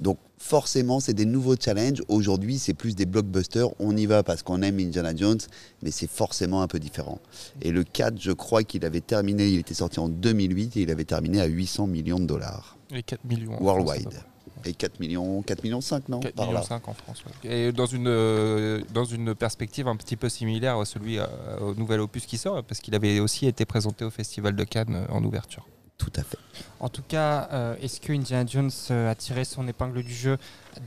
Donc 0.00 0.18
forcément 0.44 1.00
c'est 1.00 1.14
des 1.14 1.24
nouveaux 1.24 1.56
challenges. 1.56 2.02
Aujourd'hui 2.08 2.58
c'est 2.58 2.74
plus 2.74 2.94
des 2.94 3.06
blockbusters. 3.06 3.68
On 3.80 3.96
y 3.96 4.04
va 4.04 4.22
parce 4.22 4.42
qu'on 4.42 4.60
aime 4.60 4.78
Indiana 4.78 5.16
Jones 5.16 5.40
mais 5.82 5.90
c'est 5.90 6.06
forcément 6.10 6.60
un 6.60 6.66
peu 6.68 6.78
différent. 6.78 7.18
Et 7.62 7.70
le 7.72 7.82
4 7.82 8.20
je 8.20 8.32
crois 8.32 8.62
qu'il 8.62 8.84
avait 8.84 9.00
terminé, 9.00 9.48
il 9.48 9.58
était 9.60 9.74
sorti 9.74 10.00
en 10.00 10.08
2008 10.08 10.76
et 10.76 10.82
il 10.82 10.90
avait 10.90 11.04
terminé 11.06 11.40
à 11.40 11.46
800 11.46 11.86
millions 11.86 12.20
de 12.20 12.26
dollars. 12.26 12.76
les 12.90 13.02
4 13.02 13.24
millions 13.24 13.52
France, 13.52 13.62
Worldwide. 13.62 14.20
Et 14.66 14.72
4 14.74 15.00
millions, 15.00 15.42
4 15.42 15.62
millions 15.64 15.80
5, 15.80 16.08
non 16.10 16.20
4 16.20 16.34
Par 16.34 16.46
millions 16.46 16.58
là. 16.60 16.64
5 16.64 16.88
en 16.88 16.94
France. 16.94 17.24
ouais. 17.44 17.50
Et 17.68 17.72
dans 17.72 17.86
une, 17.86 18.06
euh, 18.08 18.82
dans 18.92 19.04
une 19.04 19.34
perspective 19.34 19.88
un 19.88 19.96
petit 19.96 20.16
peu 20.16 20.28
similaire 20.28 20.78
à 20.78 20.84
celui 20.84 21.18
euh, 21.18 21.26
au 21.60 21.74
nouvel 21.74 22.00
opus 22.00 22.24
qui 22.26 22.38
sort, 22.38 22.62
parce 22.64 22.80
qu'il 22.80 22.94
avait 22.94 23.18
aussi 23.20 23.46
été 23.46 23.64
présenté 23.66 24.04
au 24.06 24.10
Festival 24.10 24.54
de 24.56 24.64
Cannes 24.64 24.94
euh, 24.94 25.06
en 25.12 25.22
ouverture. 25.24 25.66
Tout 25.96 26.12
à 26.16 26.22
fait. 26.22 26.38
En 26.80 26.88
tout 26.88 27.02
cas, 27.02 27.48
euh, 27.52 27.76
est-ce 27.80 28.00
que 28.00 28.12
Indiana 28.12 28.44
Jones 28.50 28.70
euh, 28.90 29.10
a 29.10 29.14
tiré 29.14 29.44
son 29.44 29.66
épingle 29.68 30.02
du 30.02 30.12
jeu 30.12 30.38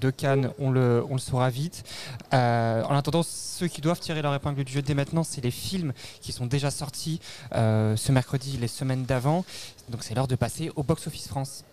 de 0.01 0.09
Cannes 0.09 0.51
on 0.59 0.69
le, 0.69 1.03
saura 1.17 1.49
vite. 1.49 1.83
Euh, 2.33 2.83
en 2.83 2.95
attendant, 2.95 3.23
ceux 3.23 3.67
qui 3.67 3.79
doivent 3.79 4.01
tirer 4.01 4.21
leur 4.21 4.35
épingle 4.35 4.63
du 4.65 4.73
jeu 4.73 4.81
dès 4.81 4.93
maintenant, 4.93 5.23
c'est 5.23 5.41
les 5.41 5.51
films 5.51 5.93
qui 6.21 6.33
sont 6.33 6.45
déjà 6.45 6.71
sortis 6.71 7.21
ce 7.53 8.11
mercredi, 8.11 8.57
les 8.57 8.67
semaines 8.67 9.05
d'avant. 9.05 9.45
Donc 9.89 10.03
c'est 10.03 10.13
l'heure 10.13 10.27
de 10.27 10.35
passer 10.35 10.71
au 10.75 10.83
Box 10.83 11.07
Office 11.07 11.27
France. 11.29 11.63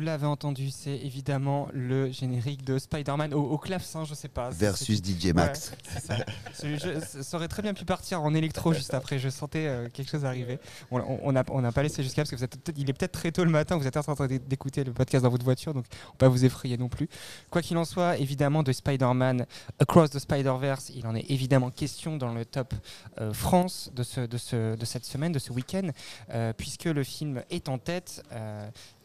L'avez 0.00 0.26
entendu, 0.26 0.70
c'est 0.70 0.96
évidemment 0.96 1.68
le 1.72 2.10
générique 2.10 2.64
de 2.64 2.78
Spider-Man 2.78 3.32
au, 3.34 3.42
au 3.42 3.58
clavecin, 3.58 4.04
je 4.04 4.14
sais 4.14 4.28
pas. 4.28 4.50
Versus 4.50 4.98
DJ 5.02 5.32
Max. 5.32 5.72
Ouais, 5.94 6.00
ça. 6.00 6.16
Je, 6.62 7.22
ça 7.22 7.36
aurait 7.36 7.48
très 7.48 7.62
bien 7.62 7.74
pu 7.74 7.84
partir 7.84 8.22
en 8.22 8.34
électro 8.34 8.72
juste 8.72 8.94
après. 8.94 9.18
Je 9.18 9.28
sentais 9.28 9.66
euh, 9.66 9.88
quelque 9.92 10.10
chose 10.10 10.24
arriver. 10.24 10.58
On 10.90 11.32
n'a 11.32 11.44
on 11.50 11.64
a 11.64 11.72
pas 11.72 11.82
laissé 11.82 12.02
jusqu'à 12.02 12.22
parce 12.22 12.30
que 12.30 12.36
vous 12.36 12.44
êtes, 12.44 12.72
il 12.76 12.88
est 12.90 12.92
peut-être 12.92 13.12
très 13.12 13.32
tôt 13.32 13.44
le 13.44 13.50
matin. 13.50 13.76
Vous 13.76 13.86
êtes 13.86 13.96
en 13.96 14.02
train 14.02 14.26
d'écouter 14.26 14.84
le 14.84 14.92
podcast 14.92 15.22
dans 15.24 15.30
votre 15.30 15.44
voiture, 15.44 15.74
donc 15.74 15.84
on 16.06 16.10
va 16.12 16.16
pas 16.18 16.28
vous 16.28 16.44
effrayer 16.44 16.76
non 16.76 16.88
plus. 16.88 17.08
Quoi 17.50 17.62
qu'il 17.62 17.76
en 17.76 17.84
soit, 17.84 18.18
évidemment 18.18 18.62
de 18.62 18.72
Spider-Man 18.72 19.46
Across 19.78 20.10
the 20.10 20.18
Spider-Verse, 20.18 20.90
il 20.94 21.06
en 21.06 21.14
est 21.14 21.30
évidemment 21.30 21.70
question 21.70 22.16
dans 22.16 22.32
le 22.32 22.44
top 22.44 22.74
euh, 23.20 23.32
France 23.32 23.90
de, 23.94 24.02
ce, 24.02 24.20
de, 24.20 24.38
ce, 24.38 24.76
de 24.76 24.84
cette 24.84 25.04
semaine, 25.04 25.32
de 25.32 25.38
ce 25.38 25.52
week-end, 25.52 25.90
euh, 26.30 26.52
puisque 26.52 26.84
le 26.84 27.04
film 27.04 27.42
est 27.50 27.68
en 27.68 27.78
tête. 27.78 28.22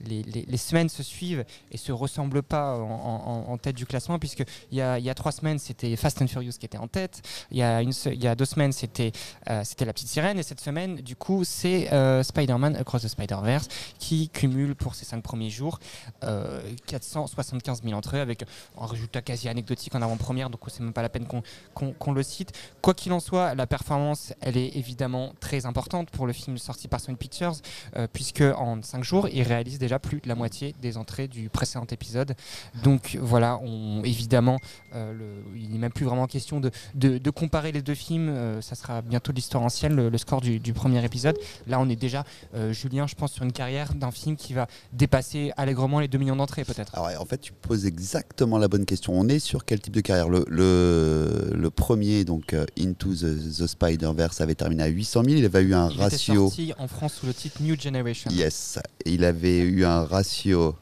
Euh, 0.10 0.22
les, 0.48 0.58
semaines 0.58 0.90
se 0.90 1.04
suivent 1.04 1.46
et 1.72 1.78
se 1.78 1.92
ressemblent 1.92 2.44
pas 2.44 2.78
en, 2.78 3.58
tête 3.58 3.76
du 3.76 3.86
classement, 3.86 4.20
puisque 4.20 4.44
il 4.72 4.78
y 4.78 4.82
a, 4.82 5.14
trois 5.16 5.32
semaines 5.32 5.60
c'était 5.60 5.96
Fast 5.96 6.22
and 6.22 6.28
Furious 6.28 6.54
qui 6.60 6.66
était 6.66 6.78
en 6.78 6.88
tête, 6.88 7.22
il 7.52 7.58
y 7.58 7.64
a, 7.64 8.36
deux 8.36 8.46
semaines 8.46 8.72
c'était 8.72 9.12
euh, 9.50 9.62
c'était 9.64 9.86
La 9.86 9.94
Petite 9.94 10.08
Sirène, 10.08 10.40
et 10.40 10.44
cette 10.44 10.62
semaine 10.62 10.96
du 10.96 11.16
coup 11.16 11.44
c'est 11.44 11.92
euh, 11.92 12.24
Spider-Man 12.24 12.76
Across 12.76 13.04
the 13.04 13.08
Spider-Verse 13.08 13.68
qui 14.00 14.30
cumule 14.30 14.76
pour 14.76 14.96
ces 14.96 15.06
cinq 15.06 15.22
premiers 15.22 15.50
jours 15.50 15.80
euh, 16.24 16.62
475 16.88 17.84
000 17.84 17.94
entrées 17.96 18.20
avec 18.20 18.46
un 18.80 18.86
résultat 18.86 19.22
quasi 19.22 19.50
anecdotique 19.50 19.94
en 19.96 20.02
avant-première, 20.02 20.50
donc 20.50 20.62
c'est 20.68 20.82
même 20.82 20.94
pas 20.94 21.02
la 21.02 21.10
peine 21.10 21.26
qu'on 21.26 21.42
qu 21.76 21.94
qu 22.00 22.14
le 22.14 22.24
cite. 22.24 22.52
Quoi 22.82 22.94
qu'il 22.94 23.14
en 23.14 23.20
soit, 23.20 23.56
la 23.56 23.68
performance 23.68 24.34
elle 24.42 24.58
est 24.58 24.76
évidemment 24.76 25.34
très 25.40 25.66
importante 25.66 26.10
pour 26.12 26.28
le 26.28 26.34
film 26.34 26.58
sorti 26.58 26.88
par 26.88 27.00
Sony 27.00 27.18
Pictures, 27.18 27.56
euh, 27.96 28.08
puisque 28.12 28.42
en 28.42 28.82
cinq 28.82 29.04
jours 29.04 29.28
il 29.30 29.44
réalise 29.44 29.80
déjà 29.80 29.91
plus 30.00 30.22
de 30.22 30.28
la 30.28 30.36
moitié 30.36 30.76
des 30.82 30.98
entrées 30.98 31.28
du 31.28 31.50
précédent 31.50 31.86
épisode. 31.92 32.36
Donc 32.84 33.18
voilà, 33.22 33.60
on, 33.64 34.04
évidemment, 34.04 34.58
euh, 34.94 35.14
le, 35.14 35.26
il 35.56 35.72
n'est 35.72 35.78
même 35.78 35.92
plus 35.92 36.06
vraiment 36.06 36.28
question 36.28 36.60
de, 36.60 36.72
de, 36.96 37.18
de 37.18 37.30
comparer 37.30 37.72
les 37.72 37.82
deux 37.82 37.96
films. 37.96 38.30
Euh, 38.30 38.62
ça 38.62 38.76
sera 38.76 39.02
bientôt 39.02 39.32
l'histoire 39.32 39.64
ancienne, 39.64 39.96
le, 39.96 40.10
le, 40.10 40.18
score 40.18 40.42
du, 40.42 40.60
du, 40.60 40.74
premier 40.74 41.04
épisode. 41.04 41.38
Là, 41.68 41.80
on 41.80 41.90
est 41.90 41.96
déjà, 41.96 42.26
euh, 42.56 42.74
Julien, 42.74 43.08
je 43.08 43.16
pense, 43.16 43.32
sur 43.34 43.44
une 43.44 43.52
carrière 43.52 43.94
d'un 43.94 44.12
film 44.12 44.36
qui 44.36 44.54
va 44.54 44.68
dépasser 44.94 45.52
allègrement 45.58 46.00
les 46.00 46.08
2 46.08 46.18
millions 46.18 46.36
d'entrées, 46.36 46.66
peut-être. 46.66 46.96
Alors, 46.96 47.22
en 47.22 47.26
fait, 47.26 47.40
tu 47.40 47.54
poses 47.54 47.86
exactement 47.86 48.58
la 48.58 48.68
bonne 48.68 48.86
question. 48.86 49.14
On 49.16 49.28
est 49.28 49.40
sur 49.40 49.66
quel 49.66 49.80
type 49.80 49.94
de 49.94 50.02
carrière? 50.02 50.30
Le, 50.30 50.46
le, 50.50 51.70
premier, 51.70 52.26
donc 52.26 52.54
Into 52.78 53.14
the, 53.14 53.60
the 53.60 53.68
Spider-Verse, 53.68 54.42
avait 54.42 54.56
terminé 54.56 54.84
à 54.84 54.88
800 54.88 55.24
000. 55.24 55.38
Il 55.38 55.46
avait 55.46 55.62
eu 55.62 55.74
un 55.74 55.90
il 55.90 56.00
ratio. 56.00 56.34
Était 56.34 56.56
sorti 56.56 56.74
en 56.78 56.88
France 56.88 57.14
sous 57.14 57.26
le 57.26 57.34
titre 57.34 57.62
New 57.62 57.80
Generation. 57.80 58.30
Yes. 58.32 58.80
Il 59.06 59.24
avait 59.24 59.60
eu 59.60 59.81
un 59.86 60.04
ratio 60.04 60.76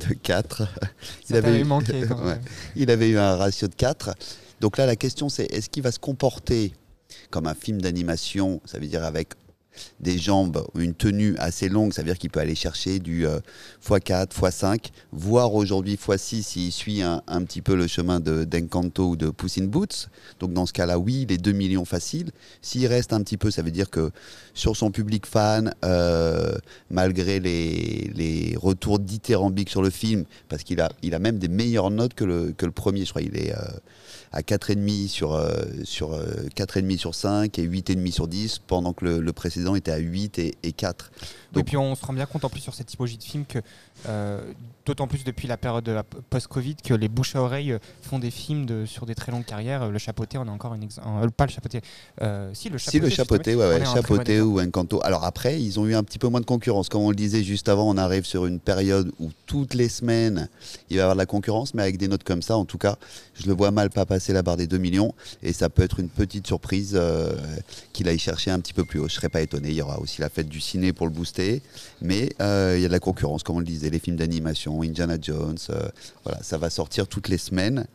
de 0.00 0.14
4. 0.14 0.68
il 1.30 1.36
avait 1.36 1.60
eu, 1.60 1.64
manqué 1.64 2.04
quand 2.08 2.18
même. 2.18 2.26
Ouais. 2.26 2.40
Il 2.76 2.90
avait 2.90 3.10
eu 3.10 3.18
un 3.18 3.36
ratio 3.36 3.68
de 3.68 3.74
4. 3.74 4.14
Donc 4.60 4.78
là, 4.78 4.86
la 4.86 4.96
question, 4.96 5.28
c'est 5.28 5.44
est-ce 5.52 5.68
qu'il 5.68 5.82
va 5.82 5.92
se 5.92 5.98
comporter 5.98 6.72
comme 7.30 7.46
un 7.46 7.54
film 7.54 7.80
d'animation, 7.80 8.60
ça 8.64 8.78
veut 8.78 8.86
dire 8.86 9.04
avec 9.04 9.30
des 10.00 10.18
jambes, 10.18 10.64
une 10.74 10.94
tenue 10.94 11.36
assez 11.38 11.68
longue, 11.68 11.92
ça 11.92 12.02
veut 12.02 12.06
dire 12.06 12.18
qu'il 12.18 12.30
peut 12.30 12.40
aller 12.40 12.54
chercher 12.54 12.98
du 12.98 13.26
euh, 13.26 13.40
x4, 13.84 14.28
x5, 14.28 14.90
voire 15.12 15.54
aujourd'hui 15.54 15.94
x6 15.96 16.42
s'il 16.42 16.72
suit 16.72 17.02
un, 17.02 17.20
petit 17.44 17.62
peu 17.62 17.74
le 17.74 17.86
chemin 17.86 18.20
d'Encanto 18.20 19.10
ou 19.10 19.16
de 19.16 19.30
Puss 19.30 19.58
in 19.58 19.64
Boots. 19.64 20.08
Donc 20.40 20.52
dans 20.52 20.66
ce 20.66 20.72
cas-là, 20.72 20.98
oui, 20.98 21.26
les 21.28 21.38
2 21.38 21.52
millions 21.52 21.84
faciles. 21.84 22.30
S'il 22.60 22.86
reste 22.86 23.12
un 23.12 23.22
petit 23.22 23.36
peu, 23.36 23.50
ça 23.50 23.62
veut 23.62 23.70
dire 23.70 23.90
que 23.90 24.10
sur 24.54 24.76
son 24.76 24.90
public 24.90 25.26
fan, 25.26 25.74
euh, 25.84 26.54
malgré 26.90 27.40
les, 27.40 28.10
les 28.14 28.56
retours 28.56 28.98
dithyrambiques 28.98 29.70
sur 29.70 29.82
le 29.82 29.90
film, 29.90 30.24
parce 30.48 30.62
qu'il 30.62 30.80
a, 30.80 30.90
il 31.02 31.14
a 31.14 31.18
même 31.18 31.38
des 31.38 31.48
meilleures 31.48 31.90
notes 31.90 32.14
que 32.14 32.24
le, 32.24 32.52
que 32.52 32.66
le 32.66 32.72
premier, 32.72 33.04
je 33.04 33.10
crois, 33.10 33.22
il 33.22 33.36
est... 33.36 33.52
Euh, 33.52 33.78
à 34.32 34.40
4,5 34.40 35.08
sur, 35.08 35.34
euh, 35.34 35.50
sur, 35.84 36.14
euh, 36.14 36.24
4,5 36.56 36.98
sur 36.98 37.14
5 37.14 37.58
et 37.58 37.66
8,5 37.66 38.12
sur 38.12 38.28
10, 38.28 38.60
pendant 38.66 38.92
que 38.92 39.04
le, 39.04 39.32
précédent 39.32 39.61
était 39.76 39.92
à 39.92 39.98
8 39.98 40.38
et, 40.38 40.54
et 40.62 40.72
4. 40.72 41.10
Donc, 41.52 41.60
et 41.60 41.64
puis 41.64 41.76
on 41.76 41.94
se 41.94 42.04
rend 42.04 42.12
bien 42.12 42.26
compte 42.26 42.44
en 42.44 42.48
plus 42.48 42.60
sur 42.60 42.74
cette 42.74 42.86
typologie 42.86 43.18
de 43.18 43.22
film 43.22 43.44
que, 43.44 43.58
euh, 44.08 44.40
d'autant 44.86 45.06
plus 45.06 45.24
depuis 45.24 45.48
la 45.48 45.56
période 45.56 46.02
post-Covid, 46.30 46.76
que 46.76 46.94
les 46.94 47.08
bouches 47.08 47.36
à 47.36 47.42
oreille 47.42 47.76
font 48.02 48.18
des 48.18 48.30
films 48.30 48.66
de, 48.66 48.86
sur 48.86 49.06
des 49.06 49.14
très 49.14 49.32
longues 49.32 49.44
carrières. 49.44 49.90
Le 49.90 49.98
chapeauté, 49.98 50.38
on 50.38 50.48
a 50.48 50.50
encore 50.50 50.74
une 50.74 50.82
exemple. 50.82 51.30
pas 51.30 51.46
le 51.46 51.52
chapeauté. 51.52 51.80
si, 52.52 52.68
le 52.68 52.78
chapeauté. 52.78 52.80
Si, 52.90 53.00
le 53.00 53.10
chapeauté, 53.10 53.54
ouais, 53.54 53.66
ouais, 53.66 53.84
chapeauté 53.84 54.40
ou 54.40 54.60
Encanto. 54.60 55.00
Alors 55.04 55.24
après, 55.24 55.60
ils 55.60 55.78
ont 55.78 55.86
eu 55.86 55.94
un 55.94 56.02
petit 56.02 56.18
peu 56.18 56.28
moins 56.28 56.40
de 56.40 56.46
concurrence. 56.46 56.88
Comme 56.88 57.02
on 57.02 57.10
le 57.10 57.16
disait 57.16 57.42
juste 57.42 57.68
avant, 57.68 57.88
on 57.88 57.96
arrive 57.96 58.24
sur 58.24 58.46
une 58.46 58.60
période 58.60 59.12
où 59.20 59.30
toutes 59.46 59.74
les 59.74 59.88
semaines, 59.88 60.48
il 60.90 60.96
va 60.96 60.98
y 60.98 61.02
avoir 61.02 61.14
de 61.14 61.18
la 61.18 61.26
concurrence, 61.26 61.74
mais 61.74 61.82
avec 61.82 61.98
des 61.98 62.08
notes 62.08 62.24
comme 62.24 62.42
ça, 62.42 62.56
en 62.56 62.64
tout 62.64 62.78
cas, 62.78 62.96
je 63.34 63.46
le 63.46 63.54
vois 63.54 63.70
mal 63.70 63.90
pas 63.90 64.06
passer 64.06 64.32
la 64.32 64.42
barre 64.42 64.56
des 64.56 64.66
2 64.66 64.78
millions 64.78 65.14
et 65.42 65.52
ça 65.52 65.68
peut 65.68 65.82
être 65.82 66.00
une 66.00 66.08
petite 66.08 66.46
surprise 66.46 66.92
euh, 66.94 67.32
qu'il 67.92 68.08
aille 68.08 68.18
chercher 68.18 68.50
un 68.50 68.60
petit 68.60 68.72
peu 68.72 68.84
plus 68.84 69.00
haut. 69.00 69.08
Je 69.08 69.14
serais 69.14 69.28
pas 69.28 69.40
étonné. 69.40 69.70
Il 69.70 69.74
y 69.74 69.82
aura 69.82 69.98
aussi 70.00 70.20
la 70.20 70.28
fête 70.28 70.48
du 70.48 70.60
ciné 70.60 70.92
pour 70.92 71.06
le 71.06 71.12
booster, 71.12 71.41
mais 72.00 72.30
euh, 72.40 72.74
il 72.76 72.82
y 72.82 72.84
a 72.84 72.88
de 72.88 72.92
la 72.92 73.00
concurrence, 73.00 73.42
comme 73.42 73.56
on 73.56 73.60
le 73.60 73.64
disait, 73.64 73.90
les 73.90 73.98
films 73.98 74.16
d'animation, 74.16 74.82
Indiana 74.82 75.16
Jones, 75.20 75.58
euh, 75.70 75.88
ça 76.40 76.58
va 76.58 76.70
sortir 76.70 77.06
toutes 77.06 77.28
les 77.28 77.38
semaines. 77.38 77.86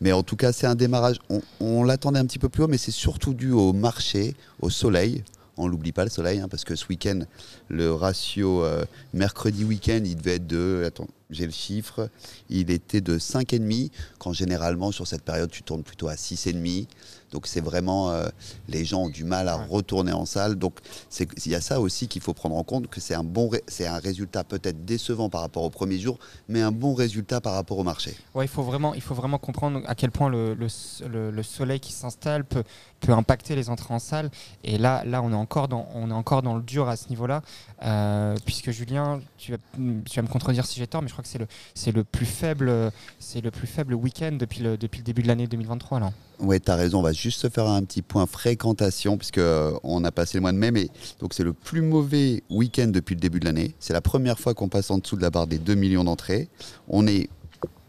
Mais 0.00 0.12
en 0.12 0.22
tout 0.22 0.36
cas, 0.36 0.52
c'est 0.52 0.66
un 0.66 0.76
démarrage. 0.76 1.16
On, 1.28 1.40
on 1.60 1.82
l'attendait 1.84 2.20
un 2.20 2.26
petit 2.26 2.38
peu 2.38 2.48
plus 2.48 2.62
haut, 2.62 2.68
mais 2.68 2.78
c'est 2.78 2.92
surtout 2.92 3.34
dû 3.34 3.50
au 3.50 3.72
marché, 3.72 4.34
au 4.60 4.70
soleil. 4.70 5.24
On 5.56 5.66
l'oublie 5.66 5.92
pas 5.92 6.04
le 6.04 6.10
soleil, 6.10 6.38
hein, 6.38 6.48
parce 6.48 6.64
que 6.64 6.76
ce 6.76 6.86
week-end, 6.88 7.20
le 7.68 7.92
ratio 7.92 8.64
euh, 8.64 8.84
mercredi 9.12 9.64
week-end, 9.64 10.00
il 10.04 10.16
devait 10.16 10.36
être 10.36 10.46
de. 10.46 10.84
Attends, 10.86 11.08
j'ai 11.30 11.44
le 11.44 11.52
chiffre. 11.52 12.08
Il 12.48 12.70
était 12.70 13.00
de 13.00 13.18
5,5, 13.18 13.90
quand 14.18 14.32
généralement 14.32 14.92
sur 14.92 15.06
cette 15.06 15.22
période, 15.22 15.50
tu 15.50 15.62
tournes 15.62 15.82
plutôt 15.82 16.08
à 16.08 16.14
6,5. 16.14 16.86
Donc 17.32 17.46
c'est 17.46 17.60
vraiment. 17.60 18.10
Euh, 18.10 18.28
les 18.68 18.84
gens 18.84 19.02
ont 19.02 19.08
du 19.08 19.24
mal 19.24 19.48
à 19.48 19.56
retourner 19.56 20.12
en 20.12 20.24
salle. 20.24 20.56
Donc 20.56 20.78
il 21.20 21.52
y 21.52 21.54
a 21.54 21.60
ça 21.60 21.80
aussi 21.80 22.08
qu'il 22.08 22.22
faut 22.22 22.32
prendre 22.32 22.56
en 22.56 22.64
compte, 22.64 22.88
que 22.88 23.00
c'est 23.00 23.14
un, 23.14 23.24
bon 23.24 23.50
c'est 23.66 23.86
un 23.86 23.98
résultat 23.98 24.44
peut-être 24.44 24.84
décevant 24.84 25.28
par 25.28 25.42
rapport 25.42 25.64
au 25.64 25.70
premier 25.70 25.98
jour, 25.98 26.18
mais 26.48 26.62
un 26.62 26.72
bon 26.72 26.94
résultat 26.94 27.40
par 27.40 27.52
rapport 27.52 27.78
au 27.78 27.84
marché. 27.84 28.16
Ouais, 28.34 28.46
il 28.46 28.48
faut 28.48 28.62
vraiment, 28.62 28.94
il 28.94 29.02
faut 29.02 29.14
vraiment 29.14 29.38
comprendre 29.38 29.82
à 29.86 29.94
quel 29.94 30.10
point 30.10 30.30
le, 30.30 30.54
le, 30.54 31.30
le 31.30 31.42
soleil 31.42 31.80
qui 31.80 31.92
s'installe 31.92 32.44
peut, 32.44 32.64
peut 33.00 33.12
impacter 33.12 33.54
les 33.54 33.68
entrées 33.68 33.92
en 33.92 33.98
salle. 33.98 34.30
Et 34.64 34.78
là, 34.78 35.02
là 35.04 35.22
on, 35.22 35.32
est 35.32 35.36
encore 35.36 35.68
dans, 35.68 35.88
on 35.94 36.10
est 36.10 36.14
encore 36.14 36.42
dans 36.42 36.56
le 36.56 36.62
dur 36.62 36.88
à 36.88 36.96
ce 36.96 37.08
niveau-là, 37.10 37.42
euh, 37.82 38.34
puisque 38.44 38.70
Julien, 38.70 39.20
tu 39.36 39.52
vas, 39.52 39.58
tu 40.04 40.16
vas 40.16 40.22
me 40.22 40.28
contredire 40.28 40.66
si 40.66 40.78
j'ai 40.78 40.86
tort, 40.86 41.02
mais 41.02 41.08
je 41.08 41.12
crois 41.12 41.22
que 41.22 41.28
c'est 41.28 41.38
le, 41.38 41.46
c'est 41.74 41.92
le 41.92 42.04
plus 42.04 42.26
faible, 42.26 42.90
c'est 43.18 43.40
le 43.40 43.50
plus 43.50 43.66
faible 43.66 43.94
week-end 43.94 44.32
depuis 44.32 44.62
le, 44.62 44.76
depuis 44.76 44.98
le 44.98 45.04
début 45.04 45.22
de 45.22 45.28
l'année 45.28 45.46
2023 45.46 46.00
là. 46.00 46.12
Oui, 46.40 46.60
tu 46.60 46.70
as 46.70 46.76
raison. 46.76 47.00
On 47.00 47.02
va 47.02 47.12
juste 47.12 47.40
se 47.40 47.48
faire 47.48 47.68
un 47.68 47.82
petit 47.82 48.02
point 48.02 48.26
fréquentation, 48.26 49.16
puisque 49.16 49.38
euh, 49.38 49.72
on 49.82 50.04
a 50.04 50.12
passé 50.12 50.38
le 50.38 50.42
mois 50.42 50.52
de 50.52 50.58
mai, 50.58 50.70
mais 50.70 50.88
donc 51.20 51.34
c'est 51.34 51.44
le 51.44 51.52
plus 51.52 51.82
mauvais 51.82 52.42
week-end 52.50 52.88
depuis 52.88 53.14
le 53.14 53.20
début 53.20 53.40
de 53.40 53.44
l'année. 53.44 53.74
C'est 53.80 53.92
la 53.92 54.00
première 54.00 54.38
fois 54.38 54.54
qu'on 54.54 54.68
passe 54.68 54.90
en 54.90 54.98
dessous 54.98 55.16
de 55.16 55.22
la 55.22 55.30
barre 55.30 55.46
des 55.46 55.58
2 55.58 55.74
millions 55.74 56.04
d'entrées. 56.04 56.48
On 56.88 57.06
est 57.06 57.28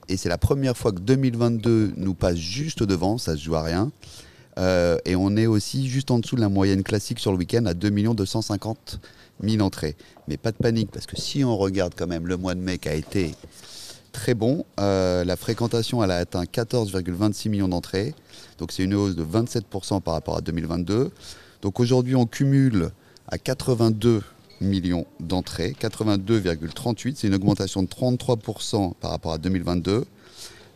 et 0.10 0.18
c'est 0.18 0.30
la 0.30 0.40
première 0.40 0.76
fois 0.76 0.92
que 0.92 1.00
2022 1.00 1.94
nous 1.96 2.16
passe 2.16 2.38
juste 2.38 2.82
devant, 2.82 3.20
ça 3.20 3.36
se 3.36 3.44
joue 3.44 3.56
à 3.56 3.62
rien. 3.62 3.92
Euh, 4.58 4.98
et 5.06 5.16
on 5.16 5.38
est 5.38 5.46
aussi 5.46 5.88
juste 5.88 6.10
en 6.10 6.18
dessous 6.18 6.36
de 6.36 6.42
la 6.42 6.50
moyenne 6.50 6.84
classique 6.84 7.20
sur 7.20 7.32
le 7.32 7.38
week-end 7.38 7.66
à 7.68 7.76
2 7.76 7.92
250 8.14 9.00
000 9.44 9.66
entrées. 9.66 9.96
Mais 10.28 10.38
pas 10.38 10.52
de 10.52 10.58
panique, 10.58 10.92
parce 10.92 11.06
que 11.06 11.20
si 11.20 11.44
on 11.44 11.58
regarde 11.58 11.94
quand 11.96 12.08
même 12.08 12.28
le 12.28 12.38
mois 12.38 12.56
de 12.56 12.60
mai 12.60 12.78
qui 12.78 12.90
a 12.90 12.96
été 12.96 13.36
très 14.12 14.34
bon, 14.34 14.66
euh, 14.80 15.24
la 15.24 15.36
fréquentation 15.36 16.04
elle 16.04 16.12
a 16.12 16.18
atteint 16.18 16.44
14,26 16.44 17.50
millions 17.50 17.68
d'entrées. 17.68 18.14
Donc 18.58 18.72
c'est 18.72 18.84
une 18.84 18.94
hausse 18.96 19.16
de 19.16 19.24
27% 19.24 20.02
par 20.02 20.14
rapport 20.14 20.38
à 20.38 20.42
2022. 20.42 21.12
Donc 21.62 21.80
aujourd'hui 21.80 22.16
on 22.16 22.26
cumule 22.26 22.92
à 23.28 23.38
82 23.38 24.24
millions 24.62 25.06
d'entrées, 25.20 25.76
82,38, 25.80 27.14
c'est 27.16 27.28
une 27.28 27.36
augmentation 27.36 27.84
de 27.84 27.88
33% 27.88 28.94
par 28.96 29.12
rapport 29.12 29.34
à 29.34 29.38
2022. 29.38 30.06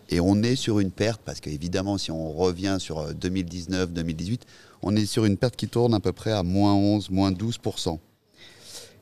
Et 0.09 0.19
on 0.19 0.43
est 0.43 0.55
sur 0.55 0.79
une 0.79 0.91
perte, 0.91 1.21
parce 1.25 1.39
qu'évidemment, 1.39 1.97
si 1.97 2.11
on 2.11 2.31
revient 2.31 2.77
sur 2.79 3.11
2019-2018, 3.13 4.41
on 4.83 4.95
est 4.95 5.05
sur 5.05 5.25
une 5.25 5.37
perte 5.37 5.55
qui 5.55 5.67
tourne 5.67 5.93
à 5.93 5.99
peu 5.99 6.11
près 6.11 6.31
à 6.31 6.43
moins 6.43 6.73
11, 6.73 7.09
moins 7.09 7.31
12%. 7.31 7.97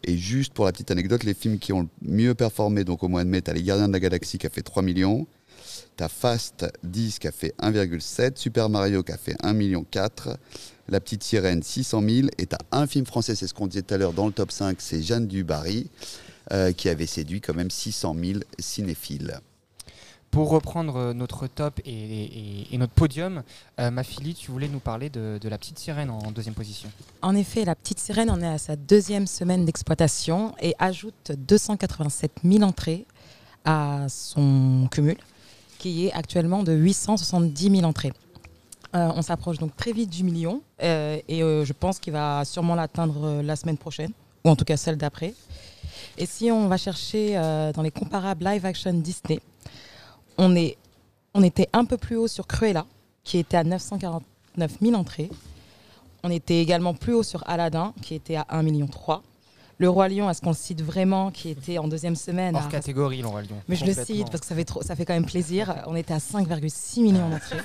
Et 0.04 0.18
juste 0.18 0.54
pour 0.54 0.66
la 0.66 0.72
petite 0.72 0.92
anecdote, 0.92 1.24
les 1.24 1.34
films 1.34 1.60
qui 1.60 1.74
ont 1.74 1.82
le 1.82 1.88
mieux 2.02 2.34
performé, 2.34 2.84
donc 2.84 3.04
au 3.04 3.08
mois 3.08 3.24
de 3.24 3.30
mai, 3.30 3.42
tu 3.42 3.52
as 3.52 3.54
Les 3.54 3.64
Gardiens 3.64 3.88
de 3.88 3.94
la 3.94 4.00
Galaxie 4.00 4.38
qui 4.38 4.48
a 4.48 4.50
fait 4.50 4.64
3 4.64 4.82
millions, 4.82 5.28
tu 5.98 6.04
as 6.04 6.10
Fast 6.10 6.66
10 6.84 7.20
qui 7.20 7.28
a 7.28 7.32
fait 7.32 7.54
1,7, 7.62 8.38
Super 8.38 8.70
Mario 8.70 9.04
qui 9.04 9.12
a 9.12 9.18
fait 9.18 9.36
1,4 9.44 9.54
million, 9.54 9.86
La 10.90 11.00
Petite 11.00 11.24
Sirène 11.24 11.62
600 11.62 12.02
000, 12.02 12.28
et 12.38 12.48
tu 12.48 12.56
as 12.56 12.78
un 12.78 12.88
film 12.88 13.06
français, 13.06 13.36
c'est 13.36 13.48
ce 13.48 13.54
qu'on 13.54 13.68
disait 13.68 13.84
tout 13.84 13.94
à 13.94 13.98
l'heure 13.98 14.14
dans 14.14 14.26
le 14.26 14.34
top 14.34 14.52
5, 14.52 14.78
c'est 14.80 15.04
Jeanne 15.04 15.28
Dubarry, 15.28 15.90
euh, 16.52 16.72
qui 16.72 16.90
avait 16.90 17.06
séduit 17.06 17.42
quand 17.42 17.54
même 17.54 17.70
600 17.70 18.16
000 18.20 18.40
cinéphiles. 18.60 19.40
Pour 20.32 20.50
reprendre 20.50 21.12
notre 21.14 21.48
top 21.48 21.82
et, 21.86 22.66
notre 22.78 22.94
podium, 22.94 23.44
euh, 23.80 23.92
Mafili, 23.92 24.34
tu 24.34 24.50
voulais 24.50 24.70
nous 24.70 24.80
parler 24.80 25.10
de, 25.10 25.38
la 25.44 25.58
petite 25.58 25.78
sirène 25.78 26.10
en 26.10 26.32
deuxième 26.32 26.56
position. 26.56 26.90
En 27.22 27.36
effet, 27.36 27.66
la 27.66 27.76
petite 27.76 28.00
sirène 28.00 28.32
en 28.32 28.40
est 28.42 28.48
à 28.48 28.58
sa 28.58 28.78
deuxième 28.78 29.28
semaine 29.28 29.66
d'exploitation 29.66 30.56
et 30.62 30.74
ajoute 30.80 31.34
287 31.38 32.32
000 32.46 32.64
entrées 32.64 33.06
à 33.66 34.06
son 34.08 34.88
cumul, 34.90 35.18
qui 35.80 36.08
est 36.08 36.14
actuellement 36.14 36.64
de 36.64 36.72
870 36.72 37.70
000 37.78 37.84
entrées. 37.84 38.14
Euh, 38.96 39.10
on 39.16 39.22
s'approche 39.22 39.58
donc 39.58 39.76
très 39.76 39.94
vite 39.94 40.10
du 40.10 40.24
million 40.24 40.62
euh, 40.84 41.18
et 41.28 41.44
euh, 41.44 41.64
je 41.64 41.72
pense 41.72 42.00
qu'il 42.00 42.12
va 42.12 42.44
sûrement 42.44 42.76
l'atteindre 42.76 43.24
euh, 43.24 43.42
la 43.42 43.56
semaine 43.56 43.78
prochaine, 43.78 44.12
ou 44.44 44.50
en 44.50 44.56
tout 44.56 44.66
cas 44.66 44.76
celle 44.76 44.98
d'après. 44.98 45.34
Et 46.18 46.26
si 46.26 46.52
on 46.52 46.68
va 46.68 46.78
chercher 46.78 47.38
euh, 47.38 47.72
dans 47.72 47.82
les 47.82 47.92
comparables 47.92 48.44
live 48.44 48.66
action 48.66 48.94
Disney, 48.94 49.40
on, 50.42 50.56
est, 50.56 50.76
on 51.36 51.44
était 51.44 51.70
un 51.72 51.86
peu 51.86 51.98
plus 51.98 52.18
haut 52.18 52.28
sur 52.28 52.48
Cruella, 52.48 52.86
qui 53.24 53.38
était 53.38 53.58
à 53.58 53.64
949 53.64 54.72
000 54.82 54.96
entrées. 54.96 55.30
On 56.24 56.30
était 56.32 56.60
également 56.60 56.94
plus 56.94 57.14
haut 57.14 57.24
sur 57.24 57.48
Aladdin, 57.48 57.94
qui 58.02 58.16
était 58.16 58.36
à 58.36 58.46
1,3 58.52 58.64
million. 58.64 58.90
Le 59.78 59.90
Roi 59.90 60.10
Lion, 60.10 60.30
est-ce 60.30 60.42
qu'on 60.42 60.50
le 60.52 60.56
cite 60.56 60.82
vraiment, 60.82 61.32
qui 61.32 61.50
était 61.50 61.78
en 61.78 61.88
deuxième 61.88 62.16
semaine 62.16 62.56
Hors 62.56 62.66
à- 62.66 62.70
catégorie, 62.70 63.22
le 63.22 63.28
Roi 63.28 63.42
Lion. 63.44 63.62
Mais 63.68 63.76
je 63.76 63.86
le 63.86 63.94
cite 63.94 64.30
parce 64.30 64.42
que 64.42 64.48
ça 64.48 64.56
fait, 64.56 64.66
trop, 64.66 64.82
ça 64.84 64.96
fait 64.96 65.06
quand 65.06 65.14
même 65.14 65.26
plaisir. 65.26 65.76
On 65.88 65.96
était 65.96 66.14
à 66.14 66.20
5,6 66.20 67.02
millions 67.02 67.30
d'entrées. 67.30 67.58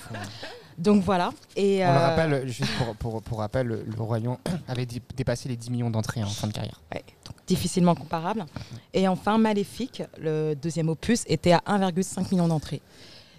Donc 0.78 1.02
voilà. 1.02 1.32
Et, 1.56 1.82
On 1.84 1.90
le 1.92 1.96
euh, 1.96 2.06
rappelle, 2.06 2.48
juste 2.48 2.70
pour, 2.76 2.94
pour, 2.96 3.22
pour 3.22 3.38
rappel, 3.38 3.66
le 3.68 3.84
Lion 4.18 4.38
avait 4.68 4.84
dé- 4.86 5.00
dépassé 5.16 5.48
les 5.48 5.56
10 5.56 5.70
millions 5.70 5.90
d'entrées 5.90 6.22
en 6.22 6.26
fin 6.28 6.46
de 6.48 6.52
carrière. 6.52 6.80
ouais, 6.92 7.02
donc 7.24 7.34
difficilement 7.46 7.94
comparable. 7.94 8.44
Et 8.92 9.08
enfin, 9.08 9.38
Maléfique, 9.38 10.02
le 10.18 10.54
deuxième 10.54 10.88
opus, 10.88 11.24
était 11.28 11.52
à 11.52 11.62
1,5 11.66 12.30
million 12.32 12.48
d'entrées. 12.48 12.82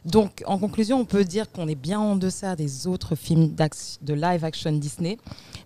Donc, 0.06 0.42
en 0.48 0.58
conclusion, 0.58 1.00
on 1.00 1.06
peut 1.06 1.26
dire 1.26 1.52
qu'on 1.52 1.68
est 1.68 1.76
bien 1.76 2.00
en 2.00 2.16
deçà 2.16 2.56
des 2.56 2.88
autres 2.88 3.16
films 3.16 3.54
de 4.02 4.14
live 4.14 4.46
action 4.46 4.72
Disney, 4.72 5.18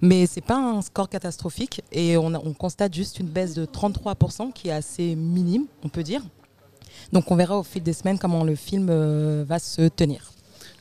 mais 0.01 0.25
c'est 0.25 0.41
pas 0.41 0.57
un 0.57 0.81
score 0.81 1.07
catastrophique 1.09 1.83
et 1.91 2.17
on, 2.17 2.33
a- 2.33 2.39
on 2.39 2.53
constate 2.53 2.93
juste 2.95 3.19
une 3.19 3.27
baisse 3.27 3.53
de 3.53 3.65
33% 3.65 4.51
qui 4.51 4.69
est 4.69 4.71
assez 4.73 5.15
minime, 5.15 5.65
on 5.83 5.89
peut 5.89 6.03
dire. 6.03 6.21
Donc, 7.13 7.29
on 7.31 7.35
verra 7.35 7.57
au 7.57 7.63
fil 7.63 7.83
des 7.83 7.93
semaines 7.93 8.17
comment 8.17 8.43
le 8.43 8.55
film 8.55 8.87
euh, 8.89 9.45
va 9.47 9.59
se 9.59 9.87
tenir. 9.89 10.31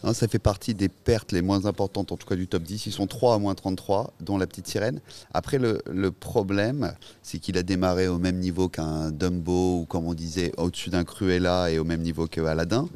Hein, 0.02 0.14
ça 0.14 0.28
fait 0.28 0.38
partie 0.38 0.74
des 0.74 0.88
pertes 0.88 1.32
les 1.32 1.42
moins 1.42 1.66
importantes, 1.66 2.10
en 2.10 2.16
tout 2.16 2.26
cas 2.26 2.36
du 2.36 2.48
top 2.48 2.62
10. 2.62 2.86
Ils 2.86 2.92
sont 2.92 3.06
3 3.06 3.34
à 3.34 3.38
moins 3.38 3.54
33, 3.54 4.14
dont 4.20 4.38
la 4.38 4.46
petite 4.46 4.66
sirène. 4.66 5.00
Après, 5.34 5.58
le, 5.58 6.10
problème, 6.10 6.94
c'est 7.22 7.38
qu'il 7.38 7.58
a 7.58 7.62
démarré 7.62 8.08
au 8.08 8.18
même 8.18 8.38
niveau 8.38 8.68
qu'un 8.68 9.10
Dumbo, 9.10 9.80
ou 9.80 9.86
comme 9.86 10.06
on 10.06 10.14
disait, 10.14 10.52
au-dessus 10.56 10.90
d'un 10.90 11.04
Cruella 11.04 11.70
et 11.70 11.78
au 11.78 11.84
même 11.84 12.00
niveau 12.00 12.26
que 12.26 12.40
Aladdin, 12.40 12.88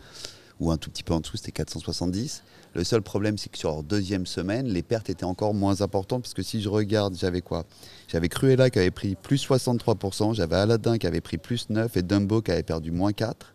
ou 0.60 0.70
un 0.70 0.78
tout 0.78 0.90
petit 0.90 1.02
peu 1.02 1.12
en 1.12 1.20
dessous, 1.20 1.36
c'était 1.36 1.52
470. 1.52 2.42
Le 2.74 2.84
seul 2.84 3.02
problème, 3.02 3.38
c'est 3.38 3.50
que 3.50 3.58
sur 3.58 3.70
leur 3.70 3.82
deuxième 3.82 4.26
semaine, 4.26 4.66
les 4.66 4.82
pertes 4.82 5.10
étaient 5.10 5.24
encore 5.24 5.52
moins 5.52 5.82
importantes, 5.82 6.22
parce 6.22 6.34
que 6.34 6.42
si 6.42 6.62
je 6.62 6.68
regarde, 6.68 7.14
j'avais 7.16 7.42
quoi? 7.42 7.64
J'avais 8.08 8.28
Cruella 8.28 8.70
qui 8.70 8.78
avait 8.78 8.90
pris 8.90 9.14
plus 9.14 9.46
63%, 9.46 10.34
j'avais 10.34 10.56
Aladdin 10.56 10.96
qui 10.98 11.06
avait 11.06 11.20
pris 11.20 11.36
plus 11.36 11.68
9, 11.68 11.96
et 11.96 12.02
Dumbo 12.02 12.40
qui 12.40 12.50
avait 12.50 12.62
perdu 12.62 12.90
moins 12.90 13.12
4. 13.12 13.54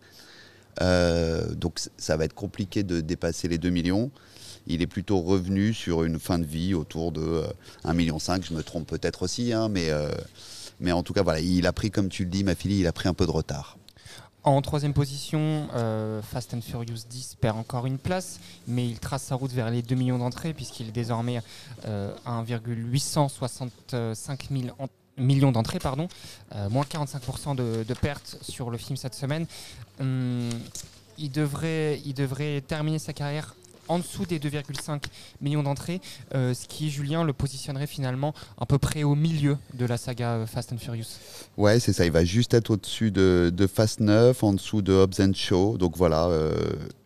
Euh, 0.82 1.54
donc 1.56 1.80
ça 1.98 2.18
va 2.18 2.26
être 2.26 2.34
compliqué 2.34 2.84
de 2.84 3.02
dépasser 3.02 3.48
les 3.48 3.58
2 3.58 3.70
millions. 3.70 4.12
Il 4.68 4.82
est 4.82 4.88
plutôt 4.88 5.20
revenu 5.22 5.74
sur 5.74 6.04
une 6.04 6.20
fin 6.20 6.40
de 6.40 6.46
vie 6.46 6.74
autour 6.74 7.12
de 7.12 7.22
euh, 7.22 7.48
1,5 7.86 7.94
million. 7.96 8.18
Je 8.20 8.54
me 8.54 8.62
trompe 8.64 8.88
peut-être 8.88 9.24
aussi, 9.24 9.52
hein, 9.54 9.70
mais, 9.70 9.90
euh, 9.90 10.10
mais 10.80 10.92
en 10.92 11.04
tout 11.04 11.14
cas, 11.14 11.24
voilà, 11.24 11.40
il 11.40 11.66
a 11.66 11.74
pris, 11.74 11.92
comme 11.92 12.10
tu 12.10 12.24
le 12.24 12.30
dis, 12.30 12.44
ma 12.44 12.56
fille, 12.56 12.80
il 12.80 12.88
a 12.88 12.92
pris 12.92 13.08
un 13.10 13.14
peu 13.14 13.26
de 13.26 13.32
retard. 13.32 13.78
En 14.44 14.62
troisième 14.62 14.94
position, 14.94 15.68
euh, 15.76 16.22
Fast 16.22 16.54
and 16.54 16.62
Furious 16.62 17.00
10 17.10 17.36
perd 17.42 17.58
encore 17.58 17.86
une 17.86 17.98
place, 17.98 18.40
mais 18.68 18.88
il 18.88 18.98
trace 19.00 19.24
sa 19.24 19.36
route 19.36 19.52
vers 19.52 19.70
les 19.70 19.82
2 19.82 19.96
millions 19.96 20.18
d'entrées 20.18 20.54
puisqu'il 20.54 20.88
est 20.88 20.92
désormais 20.94 21.42
euh, 21.86 22.14
à 22.26 22.32
1,865 22.40 24.48
000 24.50 24.64
en- 24.80 24.88
millions 25.20 25.52
d'entrées, 25.52 25.80
pardon, 25.80 26.08
euh, 26.56 26.70
moins 26.70 26.84
45% 26.84 27.56
de, 27.56 27.94
pertes 27.94 28.38
sur 28.42 28.70
le 28.70 28.78
film 28.78 28.98
cette 28.98 29.16
semaine. 29.16 29.46
Hum, 30.00 30.50
il, 31.18 31.32
devrait, 31.32 32.02
il 32.06 32.14
devrait 32.14 32.62
terminer 32.62 33.00
sa 33.00 33.14
carrière 33.14 33.56
en 33.90 34.00
dessous 34.00 34.26
des 34.26 34.40
2,5 34.40 35.02
millions 35.42 35.64
d'entrées, 35.64 36.00
euh, 36.34 36.54
ce 36.54 36.68
qui, 36.68 36.90
Julien, 36.90 37.24
le 37.24 37.34
positionnerait 37.34 37.88
finalement 37.88 38.34
à 38.58 38.66
peu 38.66 38.78
près 38.78 39.04
au 39.04 39.16
milieu 39.16 39.58
de 39.74 39.86
la 39.86 39.98
saga 39.98 40.36
euh, 40.36 40.46
Fast 40.46 40.72
and 40.72 40.78
Furious. 40.78 41.18
Ouais, 41.58 41.80
c'est 41.80 41.92
ça. 41.92 42.06
Il 42.06 42.12
va 42.12 42.24
juste 42.24 42.54
être 42.54 42.70
au-dessus 42.70 43.12
de, 43.12 43.52
de 43.54 43.68
Fast 43.68 44.00
9, 44.00 44.44
en 44.44 44.54
dessous 44.54 44.82
de 44.82 44.94
Hobbs 44.94 45.20
and 45.20 45.34
Shaw. 45.34 45.78
Donc 45.78 45.98
voilà, 45.98 46.28
euh, 46.28 46.54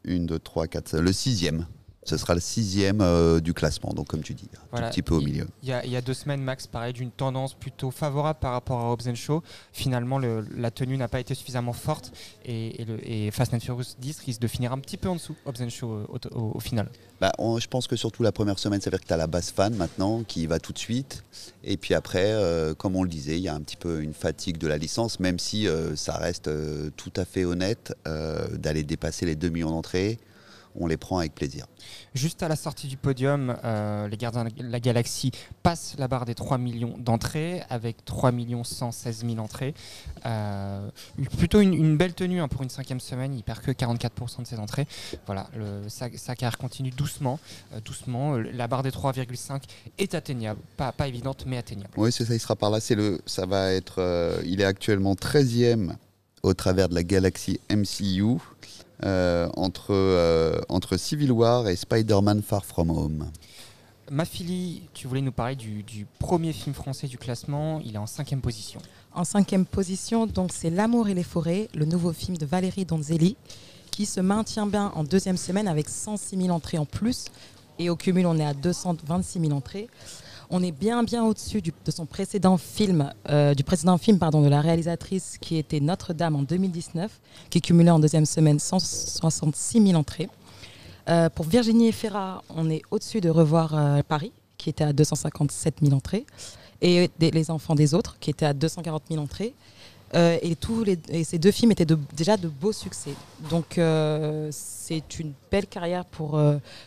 une, 0.04 0.28
deux, 0.28 0.40
trois, 0.40 0.68
quatre, 0.68 0.98
le 0.98 1.14
sixième. 1.14 1.66
Ce 2.06 2.18
sera 2.18 2.34
le 2.34 2.40
sixième 2.42 3.00
euh, 3.02 3.40
du 3.40 3.54
classement. 3.54 3.94
Donc 3.94 4.08
comme 4.08 4.22
tu 4.24 4.34
dis, 4.34 4.50
un 4.56 4.60
Voilà. 4.72 4.90
petit 4.90 5.02
peu 5.02 5.16
au 5.16 5.22
milieu. 5.22 5.48
Il 5.62 5.70
y, 5.70 5.74
a, 5.74 5.86
il 5.86 5.92
y 5.92 5.96
a 5.96 6.02
deux 6.02 6.14
semaines, 6.14 6.42
Max 6.42 6.68
parlait 6.68 6.92
d'une 6.94 7.12
tendance 7.12 7.54
plutôt 7.54 7.92
favorable 7.92 8.40
par 8.40 8.52
rapport 8.52 8.80
à 8.82 8.92
Hobbs 8.92 9.14
Show. 9.16 9.42
Finalement, 9.72 10.20
le- 10.20 10.46
la 10.58 10.70
tenue 10.72 10.98
n'a 10.98 11.08
pas 11.08 11.20
été 11.20 11.34
suffisamment 11.34 11.72
forte 11.74 12.12
et, 12.46 12.82
et 12.82 12.86
le- 12.86 13.00
et 13.10 13.32
Fast 13.32 13.54
and 13.54 13.60
Furious 13.62 13.96
10 14.00 14.20
risque 14.20 14.42
de 14.42 14.48
finir 14.48 14.74
un 14.74 14.80
petit 14.80 14.98
peu 14.98 15.08
en 15.10 15.16
dessous 15.16 15.36
Hobbs 15.46 15.70
Show 15.70 15.92
euh, 15.94 16.06
au, 16.10 16.38
au- 16.38 16.52
au 16.56 16.60
final. 16.60 16.90
Bah, 17.22 17.32
on- 17.38 17.58
je 17.60 17.68
pense 17.70 17.88
que 17.88 17.96
surtout 17.96 18.22
la 18.24 18.32
première 18.34 18.60
semaine, 18.60 18.82
ça 18.82 18.90
veut 18.90 18.98
dire 18.98 19.02
que 19.02 19.08
tu 19.08 19.14
as 19.14 19.18
la 19.18 19.28
base 19.28 19.52
fan 19.52 19.74
maintenant 19.76 20.24
qui 20.24 20.46
va 20.46 20.60
tout 20.60 20.74
de 20.74 20.80
suite. 20.80 21.24
Et 21.64 21.78
puis 21.78 21.94
après, 21.94 22.26
euh, 22.34 22.74
comme 22.74 22.96
on 22.98 23.04
le 23.04 23.10
disait, 23.10 23.38
il 23.38 23.44
y 23.44 23.48
a 23.48 23.56
un 23.56 23.62
petit 23.62 23.78
peu 23.78 24.02
une 24.02 24.14
fatigue 24.14 24.58
de 24.58 24.68
la 24.68 24.78
licence, 24.78 25.20
même 25.22 25.40
si 25.40 25.68
euh, 25.70 25.96
ça 25.96 26.18
reste 26.18 26.50
tout 26.98 27.14
à 27.16 27.24
fait 27.24 27.46
honnête 27.46 27.96
d'aller 28.06 28.84
dépasser 28.84 29.26
les 29.26 29.36
2 29.36 29.50
millions 29.50 29.70
d'entrées. 29.70 30.20
On 30.76 30.88
les 30.88 30.98
prend 30.98 31.20
avec 31.20 31.36
plaisir. 31.36 31.66
Juste 32.16 32.42
à 32.44 32.48
la 32.48 32.56
sortie 32.56 32.88
du 32.88 32.98
podium, 32.98 33.56
euh, 33.64 34.08
les 34.08 34.18
Gardiens 34.18 34.46
de 34.46 34.52
la 34.64 34.80
Galaxie 34.80 35.32
passent 35.62 35.96
la 35.98 36.08
barre 36.08 36.26
des 36.26 36.34
3 36.36 36.58
millions 36.58 36.96
d'entrées 36.98 37.62
avec 37.70 38.04
3 38.06 38.32
116 38.64 39.26
000 39.26 39.38
entrées. 39.40 39.74
Euh, 40.26 40.90
plutôt 41.38 41.60
une, 41.60 41.74
une 41.74 41.98
belle 41.98 42.14
tenue 42.14 42.42
hein, 42.42 42.48
pour 42.48 42.64
une 42.64 42.70
cinquième 42.70 43.00
semaine. 43.00 43.34
Il 43.36 43.44
perd 43.44 43.60
que 43.62 43.72
44% 43.72 44.42
de 44.42 44.48
ses 44.48 44.58
entrées. 44.60 44.88
Voilà, 45.26 45.48
le- 45.56 45.88
sa, 45.90 46.08
sa 46.18 46.36
carrière 46.36 46.58
continue 46.58 46.90
doucement. 46.92 47.40
euh, 47.74 47.80
doucement. 47.82 48.38
La 48.38 48.68
barre 48.68 48.84
des 48.84 48.92
3,5 48.92 49.62
est 49.98 50.16
atteignable. 50.16 50.60
Pas, 50.78 50.92
pas 50.92 51.08
évidente, 51.08 51.44
mais 51.46 51.58
atteignable. 51.58 51.94
Oui, 51.98 52.12
c'est 52.12 52.26
ça, 52.26 52.34
il 52.34 52.40
sera 52.40 52.56
par 52.56 52.70
là. 52.72 52.80
C'est 52.80 52.96
le, 52.96 53.22
ça 53.26 53.46
va 53.46 53.72
être, 53.74 54.42
il 54.46 54.62
est 54.62 54.66
actuellement 54.66 55.14
13e 55.14 55.96
au 56.44 56.54
travers 56.54 56.90
de 56.90 56.96
la 56.96 57.04
galaxie 57.04 57.60
MCU, 57.70 58.38
entre, 59.56 59.92
euh, 59.92 60.60
entre 60.70 60.98
Civil 60.98 61.32
War 61.32 61.68
et 61.68 61.76
Spider-Man 61.76 62.42
Far 62.42 62.66
From 62.66 62.90
Home. 62.90 63.32
Mafili, 64.12 64.84
tu 64.94 65.08
voulais 65.08 65.22
nous 65.22 65.32
parler 65.32 65.56
du, 65.56 65.84
du 65.84 66.06
premier 66.20 66.54
film 66.54 66.76
français 66.76 67.08
du 67.08 67.18
classement. 67.18 67.80
Il 67.84 67.96
est 67.96 68.00
en 68.00 68.06
cinquième 68.06 68.42
position. 68.42 68.80
En 69.14 69.24
cinquième 69.24 69.66
position, 69.66 70.26
donc 70.28 70.52
c'est 70.54 70.70
L'amour 70.70 71.08
et 71.08 71.14
les 71.14 71.24
forêts, 71.24 71.70
le 71.74 71.86
nouveau 71.86 72.14
film 72.14 72.38
de 72.38 72.46
Valérie 72.46 72.86
Donzelli, 72.86 73.38
qui 73.92 74.06
se 74.06 74.20
maintient 74.20 74.66
bien 74.66 74.92
en 74.96 75.04
deuxième 75.04 75.38
semaine 75.38 75.68
avec 75.68 75.88
106 75.88 76.38
000 76.38 76.50
entrées 76.50 76.78
en 76.78 76.86
plus. 76.86 77.26
Et 77.80 77.90
au 77.90 77.96
cumul, 77.96 78.26
on 78.26 78.38
est 78.38 78.46
à 78.46 78.54
226 78.54 79.40
000 79.40 79.52
entrées. 79.52 79.88
On 80.50 80.62
est 80.62 80.72
bien 80.72 81.04
bien 81.04 81.24
au-dessus 81.24 81.62
de 81.62 81.92
son 81.92 82.06
précédent 82.06 82.58
film, 82.58 83.12
euh, 83.30 83.54
du 83.54 83.64
précédent 83.64 83.98
film 83.98 84.20
pardon, 84.20 84.42
de 84.42 84.50
la 84.50 84.62
réalisatrice 84.62 85.38
qui 85.40 85.58
était 85.58 85.80
Notre-Dame 85.80 86.36
en 86.36 86.42
2019, 86.44 87.12
qui 87.50 87.62
cumulait 87.62 87.92
en 87.92 88.00
deuxième 88.00 88.26
semaine 88.26 88.60
166 88.60 89.86
000 89.88 90.00
entrées. 90.00 90.30
Euh, 91.10 91.30
pour 91.30 91.46
Virginie 91.46 91.90
Efira, 91.90 92.44
on 92.50 92.70
est 92.70 92.82
au-dessus 92.92 93.22
de 93.22 93.30
Revoir 93.30 93.76
euh, 93.76 94.02
Paris, 94.08 94.32
qui 94.58 94.70
était 94.70 94.84
à 94.84 94.94
257 94.94 95.76
000 95.82 95.96
entrées, 95.96 96.26
et 96.82 97.10
Les 97.20 97.52
Enfants 97.52 97.76
des 97.76 97.94
Autres, 97.94 98.18
qui 98.20 98.30
était 98.30 98.46
à 98.46 98.54
240 98.54 99.04
000 99.10 99.22
entrées. 99.22 99.54
Et, 100.16 100.56
tous 100.56 100.86
ces 101.24 101.40
deux 101.40 101.50
films 101.50 101.72
étaient 101.72 101.88
déjà 102.16 102.38
de 102.38 102.48
beaux 102.48 102.72
succès. 102.72 103.16
Donc 103.50 103.80
c'est 104.52 105.20
une 105.20 105.34
belle 105.50 105.66
carrière 105.66 106.06
pour 106.06 106.40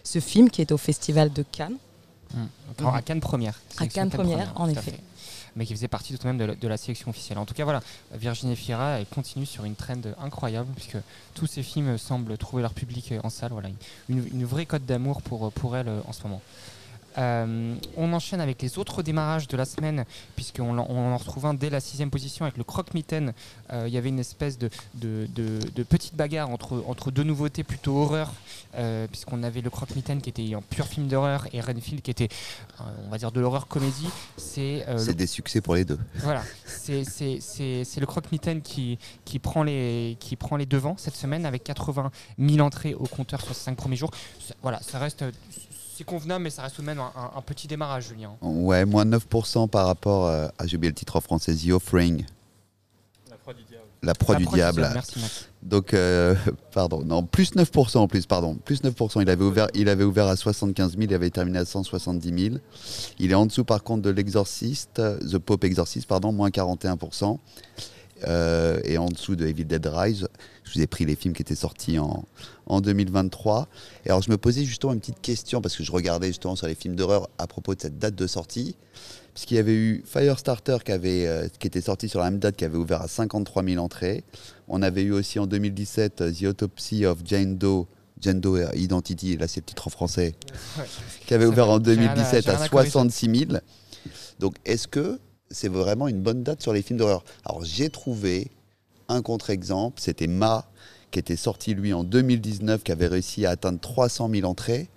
ce 0.05 0.21
film 0.21 0.49
qui 0.49 0.61
est 0.61 0.71
au 0.71 0.77
Festival 0.77 1.33
de 1.33 1.43
Cannes. 1.43 1.77
Enfin, 2.79 2.93
À 2.95 3.03
Cannes 3.03 3.21
première. 3.21 3.61
À 3.79 3.87
Cannes 3.87 4.11
première, 4.11 4.53
en 4.61 4.69
effet. 4.69 4.91
fait. 4.93 5.01
Mais 5.55 5.65
qui 5.65 5.73
faisait 5.75 5.89
partie 5.89 6.13
tout 6.15 6.23
de 6.23 6.27
même 6.27 6.37
de 6.37 6.45
la, 6.45 6.55
de 6.55 6.69
la 6.69 6.77
sélection 6.77 7.09
officielle. 7.09 7.39
En 7.39 7.47
tout 7.47 7.55
cas, 7.55 7.65
voilà, 7.65 7.81
Virginie 8.13 8.57
Fira 8.57 8.99
elle 8.99 9.07
continue 9.07 9.47
sur 9.47 9.65
une 9.65 9.75
trend 9.75 9.95
incroyable, 10.21 10.69
puisque 10.75 10.99
tous 11.35 11.47
ces 11.47 11.63
films 11.63 11.97
semblent 11.97 12.37
trouver 12.37 12.63
leur 12.63 12.75
public 12.75 13.15
en 13.23 13.31
salle. 13.31 13.53
Voilà, 13.53 13.71
une, 14.11 14.27
une 14.27 14.45
vraie 14.45 14.67
cote 14.67 14.85
d'amour 14.85 15.23
pour, 15.23 15.51
pour 15.53 15.77
elle 15.77 15.89
euh, 15.89 16.01
en 16.07 16.13
ce 16.13 16.23
moment. 16.25 16.43
Euh, 17.19 17.75
on 17.97 18.13
enchaîne 18.13 18.41
avec 18.41 18.61
les 18.63 18.79
autres 18.79 19.03
démarrages 19.03 19.49
de 19.49 19.57
la 19.57 19.65
semaine, 19.65 20.05
puisqu'on 20.35 20.79
en, 20.79 20.87
on 20.89 21.13
en 21.13 21.17
retrouve 21.17 21.47
un 21.47 21.55
dès 21.55 21.71
la 21.71 21.81
sixième 21.81 22.11
position 22.11 22.45
avec 22.45 22.57
le 22.57 22.65
croque-mitaine. 22.65 23.33
Euh, 23.73 23.85
Il 23.89 23.95
y 23.95 23.99
avait 23.99 24.09
une 24.11 24.19
espèce 24.19 24.59
de, 24.59 24.69
de, 24.95 25.27
de- 25.35 25.59
de 25.75 25.83
petite 25.83 26.15
bagarre 26.15 26.51
entre, 26.51 26.85
entre 26.87 27.11
deux 27.11 27.23
nouveautés 27.23 27.65
plutôt 27.65 27.97
horreur, 27.97 28.33
euh, 28.77 29.07
puisqu'on 29.07 29.43
avait 29.43 29.61
le 29.63 29.71
croque-mitaine 29.71 30.21
qui 30.21 30.31
était 30.31 30.55
un 30.55 30.61
pur 30.63 30.87
film 30.87 31.09
d'horreur 31.09 31.47
et 31.53 31.61
Renfield 31.61 32.03
qui 32.03 32.11
était, 32.11 32.29
on 33.07 33.11
va 33.11 33.19
dire, 33.19 33.33
de 33.33 33.41
l'horreur 33.41 33.67
comédie. 33.67 34.09
C'est 34.37 34.85
le- 34.89 35.15
des 35.15 35.27
succès 35.27 35.61
pour 35.61 35.75
les 35.75 35.85
deux. 35.85 35.99
voilà, 36.17 36.43
c'est 36.67 38.01
le 38.01 38.07
croque-mitaine 38.07 38.61
qui, 38.63 38.99
qui, 39.25 39.39
prend 39.39 39.63
les, 39.63 40.17
qui 40.21 40.37
prend 40.37 40.57
les 40.57 40.67
devants 40.67 40.97
cette 40.99 41.17
semaine 41.17 41.47
avec 41.47 41.65
80 41.65 42.11
000 42.39 42.61
entrées 42.61 42.95
au 42.95 43.05
compteur 43.07 43.41
sur 43.41 43.55
ces 43.55 43.63
cinq 43.65 43.77
premiers 43.77 43.97
jours. 43.97 44.11
Ça- 44.47 44.55
Voilà, 44.63 44.81
ça 44.83 44.99
reste, 44.99 45.25
c'est 45.97 46.05
convenable, 46.05 46.45
mais 46.45 46.51
ça 46.51 46.63
reste 46.63 46.77
tout 46.77 46.83
de 46.83 46.87
même 46.87 46.99
un, 47.01 47.13
un- 47.17 47.39
un 47.39 47.43
petit 47.43 47.67
démarrage, 47.67 48.09
Julien. 48.09 48.33
Ouais, 48.43 48.85
moins 48.85 49.05
9% 49.05 49.69
par 49.69 49.87
rapport 49.87 50.27
euh, 50.27 50.49
à, 50.59 50.67
j'ai 50.67 50.77
oublié 50.77 50.91
le 50.91 50.95
titre 50.95 51.17
en 51.17 51.21
français, 51.21 51.55
The 51.55 51.71
Offering. 51.71 52.25
La 53.31 53.37
proie 53.37 53.55
La 54.03 54.13
du 54.13 54.19
proie 54.19 54.37
du 54.37 54.45
diable. 54.47 54.79
diable, 54.81 54.95
merci, 54.95 55.19
Max. 55.21 55.49
Donc, 55.63 55.95
euh, 55.95 56.35
pardon, 56.73 57.03
non, 57.05 57.23
plus 57.25 57.53
9% 57.55 57.99
en 57.99 58.09
plus, 58.09 58.27
pardon. 58.27 58.55
Plus 58.57 58.83
9%. 58.83 59.23
Il 59.23 59.31
avait 59.31 59.45
ouvert, 59.45 59.69
il 59.75 59.89
avait 59.89 60.05
ouvert 60.05 60.27
à 60.27 60.37
75 60.37 60.93
000, 60.93 61.03
il 61.05 61.15
avait 61.15 61.31
terminé 61.31 61.59
à 61.59 61.65
170 61.65 62.45
000. 62.51 62.57
Il 63.19 63.31
est 63.31 63.35
en 63.35 63.47
dessous, 63.47 63.65
par 63.65 63.83
contre, 63.83 64.03
de 64.03 64.11
l'Exorcist, 64.11 64.99
euh, 64.99 65.19
The 65.19 65.39
Pope 65.39 65.65
Exorcist, 65.65 66.07
pardon, 66.07 66.33
moins 66.33 66.51
41%. 66.51 67.39
Euh, 68.27 68.81
et 68.85 68.97
en 68.97 69.09
dessous 69.09 69.37
de 69.37 69.47
Evil 69.47 69.67
Dead 69.67 69.85
Rise. 69.87 70.27
Je 70.65 70.73
vous 70.73 70.81
ai 70.81 70.87
pris 70.87 71.05
les 71.05 71.17
films 71.17 71.35
qui 71.35 71.43
étaient 71.43 71.55
sortis 71.55 71.99
en, 71.99 72.25
en 72.67 72.81
2023. 72.81 73.69
Et 74.05 74.09
alors, 74.09 74.23
je 74.23 74.31
me 74.31 74.39
posais 74.39 74.65
justement 74.65 74.95
une 74.95 75.01
petite 75.01 75.21
question, 75.21 75.61
parce 75.61 75.77
que 75.77 75.85
je 75.85 75.93
regardais 75.93 76.29
justement 76.29 76.57
sur 76.57 76.67
les 76.67 76.75
films 76.75 76.97
d'horreur 76.97 77.29
à 77.39 77.47
propos 77.47 77.75
de 77.75 77.81
cette 77.83 77.99
date 77.99 78.15
de 78.15 78.27
sortie. 78.27 78.77
Puisqu'il 79.35 79.57
y 79.57 79.59
avait 79.59 79.75
eu 79.75 80.03
Firestarter 80.07 80.79
qui, 80.83 80.93
avait, 80.93 81.27
euh, 81.27 81.47
qui 81.59 81.67
était 81.67 81.83
sorti 81.83 82.09
sur 82.09 82.21
la 82.21 82.31
même 82.31 82.39
date, 82.41 82.57
qui 82.57 82.65
avait 82.65 82.79
ouvert 82.79 83.03
à 83.03 83.09
53 83.09 83.63
000 83.63 83.85
entrées. 83.85 84.25
On 84.67 84.81
avait 84.81 85.03
eu 85.03 85.13
aussi 85.13 85.39
en 85.39 85.47
2017 85.47 86.21
euh, 86.23 86.33
The 86.33 86.45
Autopsy 86.45 87.05
of 87.05 87.19
Jane 87.23 87.59
Doe, 87.59 87.87
Jane 88.19 88.41
Doe 88.41 88.61
Identity, 88.75 89.37
là 89.37 89.47
c'est 89.47 89.61
le 89.61 89.67
titre 89.67 89.89
en 89.89 89.91
français, 89.91 90.35
qui 91.27 91.35
avait 91.35 91.45
ouvert 91.45 91.69
en 91.69 91.79
j'ai 91.85 91.93
rien 91.93 92.09
à- 92.09 92.15
2017 92.15 92.45
j'ai 92.47 92.51
rien 92.51 92.61
à 92.61 92.65
à 92.65 92.69
corriger. 92.71 92.91
66 92.93 93.47
000. 93.51 93.61
Donc 94.39 94.55
est-ce 94.65 94.89
que 94.89 95.21
c'est 95.51 95.69
vraiment 95.69 96.09
une 96.09 96.21
bonne 96.21 96.43
date 96.43 96.63
sur 96.63 96.73
les 96.73 96.83
films 96.83 96.99
d'horreur. 96.99 97.25
Alors 97.45 97.65
j'ai 97.65 97.91
trouvé 97.91 98.51
un 99.09 99.23
contre-exemple, 99.23 100.01
c'était 100.01 100.27
Ma, 100.27 100.67
qui 101.11 101.19
était 101.19 101.37
sorti 101.37 101.75
lui 101.75 101.93
en 101.93 102.05
2019, 102.05 102.83
qui 102.83 102.93
avait 102.93 103.07
réussi 103.07 103.47
à 103.47 103.51
atteindre 103.51 103.81
300 103.81 104.31
000 104.31 104.49
entrées, 104.49 104.89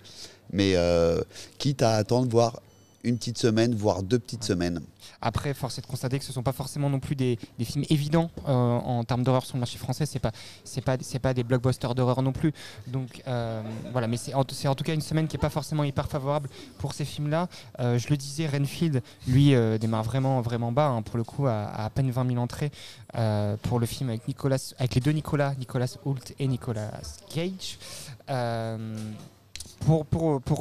mais 0.52 0.74
euh, 0.76 1.22
quitte 1.58 1.82
à 1.82 1.94
attendre 1.94 2.28
voir 2.30 2.62
une 3.04 3.18
petite 3.18 3.38
semaine, 3.38 3.74
voire 3.76 4.04
deux 4.04 4.20
petites 4.20 4.44
semaines. 4.44 4.82
Après, 5.22 5.54
force 5.54 5.78
est 5.78 5.82
de 5.82 5.88
constater 5.88 6.20
que 6.20 6.26
ce 6.26 6.32
ne 6.32 6.34
sont 6.34 6.44
pas 6.44 6.52
forcément 6.52 6.90
non 6.90 7.00
plus 7.00 7.16
des, 7.16 7.38
des 7.58 7.66
films 7.66 7.86
évidents 7.90 8.30
euh, 8.48 8.52
en 8.52 9.04
termes 9.04 9.24
d'horreur 9.24 9.46
sur 9.46 9.56
le 9.56 9.60
marché 9.60 9.78
français. 9.78 10.06
C'est 10.06 10.20
pas, 10.20 10.32
c'est 10.64 10.82
pas, 10.82 10.98
c'est 11.02 11.20
pas 11.20 11.34
des 11.34 11.44
blockbusters 11.44 11.96
d'horreur 11.96 12.22
non 12.22 12.32
plus. 12.32 12.54
Donc 12.88 13.22
euh, 13.28 13.62
voilà, 13.92 14.08
mais 14.08 14.18
c'est 14.18 14.34
en, 14.34 14.44
tout 14.44 14.84
cas 14.84 14.94
une 14.94 15.02
semaine 15.02 15.28
qui 15.28 15.38
est 15.38 15.40
pas 15.40 15.50
forcément 15.50 15.84
hyper 15.84 16.08
favorable 16.08 16.50
pour 16.78 16.94
ces 16.94 17.06
films-là. 17.06 17.48
Euh, 17.80 17.98
je 17.98 18.10
le 18.10 18.18
disais, 18.18 18.48
Renfield, 18.48 19.02
lui, 19.28 19.54
démarre 19.80 20.04
vraiment, 20.04 20.42
vraiment 20.42 20.72
bas 20.72 20.88
hein, 20.88 21.02
pour 21.02 21.18
le 21.18 21.24
coup, 21.24 21.48
à, 21.48 21.66
à 21.66 21.90
peine 21.90 22.12
20 22.12 22.28
000 22.28 22.40
entrées 22.42 22.72
pour 23.64 23.80
le 23.80 23.86
film 23.86 24.10
avec 24.10 24.28
Nicolas, 24.28 24.74
avec 24.78 24.96
les 24.96 25.02
deux 25.02 25.12
Nicolas, 25.12 25.56
Nicolas 25.56 25.98
Hoult 26.06 26.34
et 26.38 26.48
Nicolas 26.48 26.92
Cage. 27.34 27.78
Pour, 29.86 30.06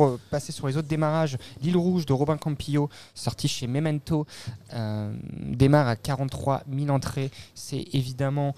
euh, 0.06 0.20
passer 0.30 0.52
sur 0.52 0.66
les 0.68 0.76
autres 0.76 0.88
démarrages, 0.88 1.36
L'île 1.60 1.76
rouge 1.76 2.06
de 2.06 2.12
Robin 2.12 2.36
Campillo, 2.36 2.88
sorti 3.14 3.48
chez 3.48 3.66
Memento, 3.66 4.26
euh, 4.72 5.12
démarre 5.30 5.88
à 5.88 5.96
43 5.96 6.62
000 6.72 6.90
entrées. 6.90 7.30
C'est 7.54 7.84
évidemment 7.92 8.54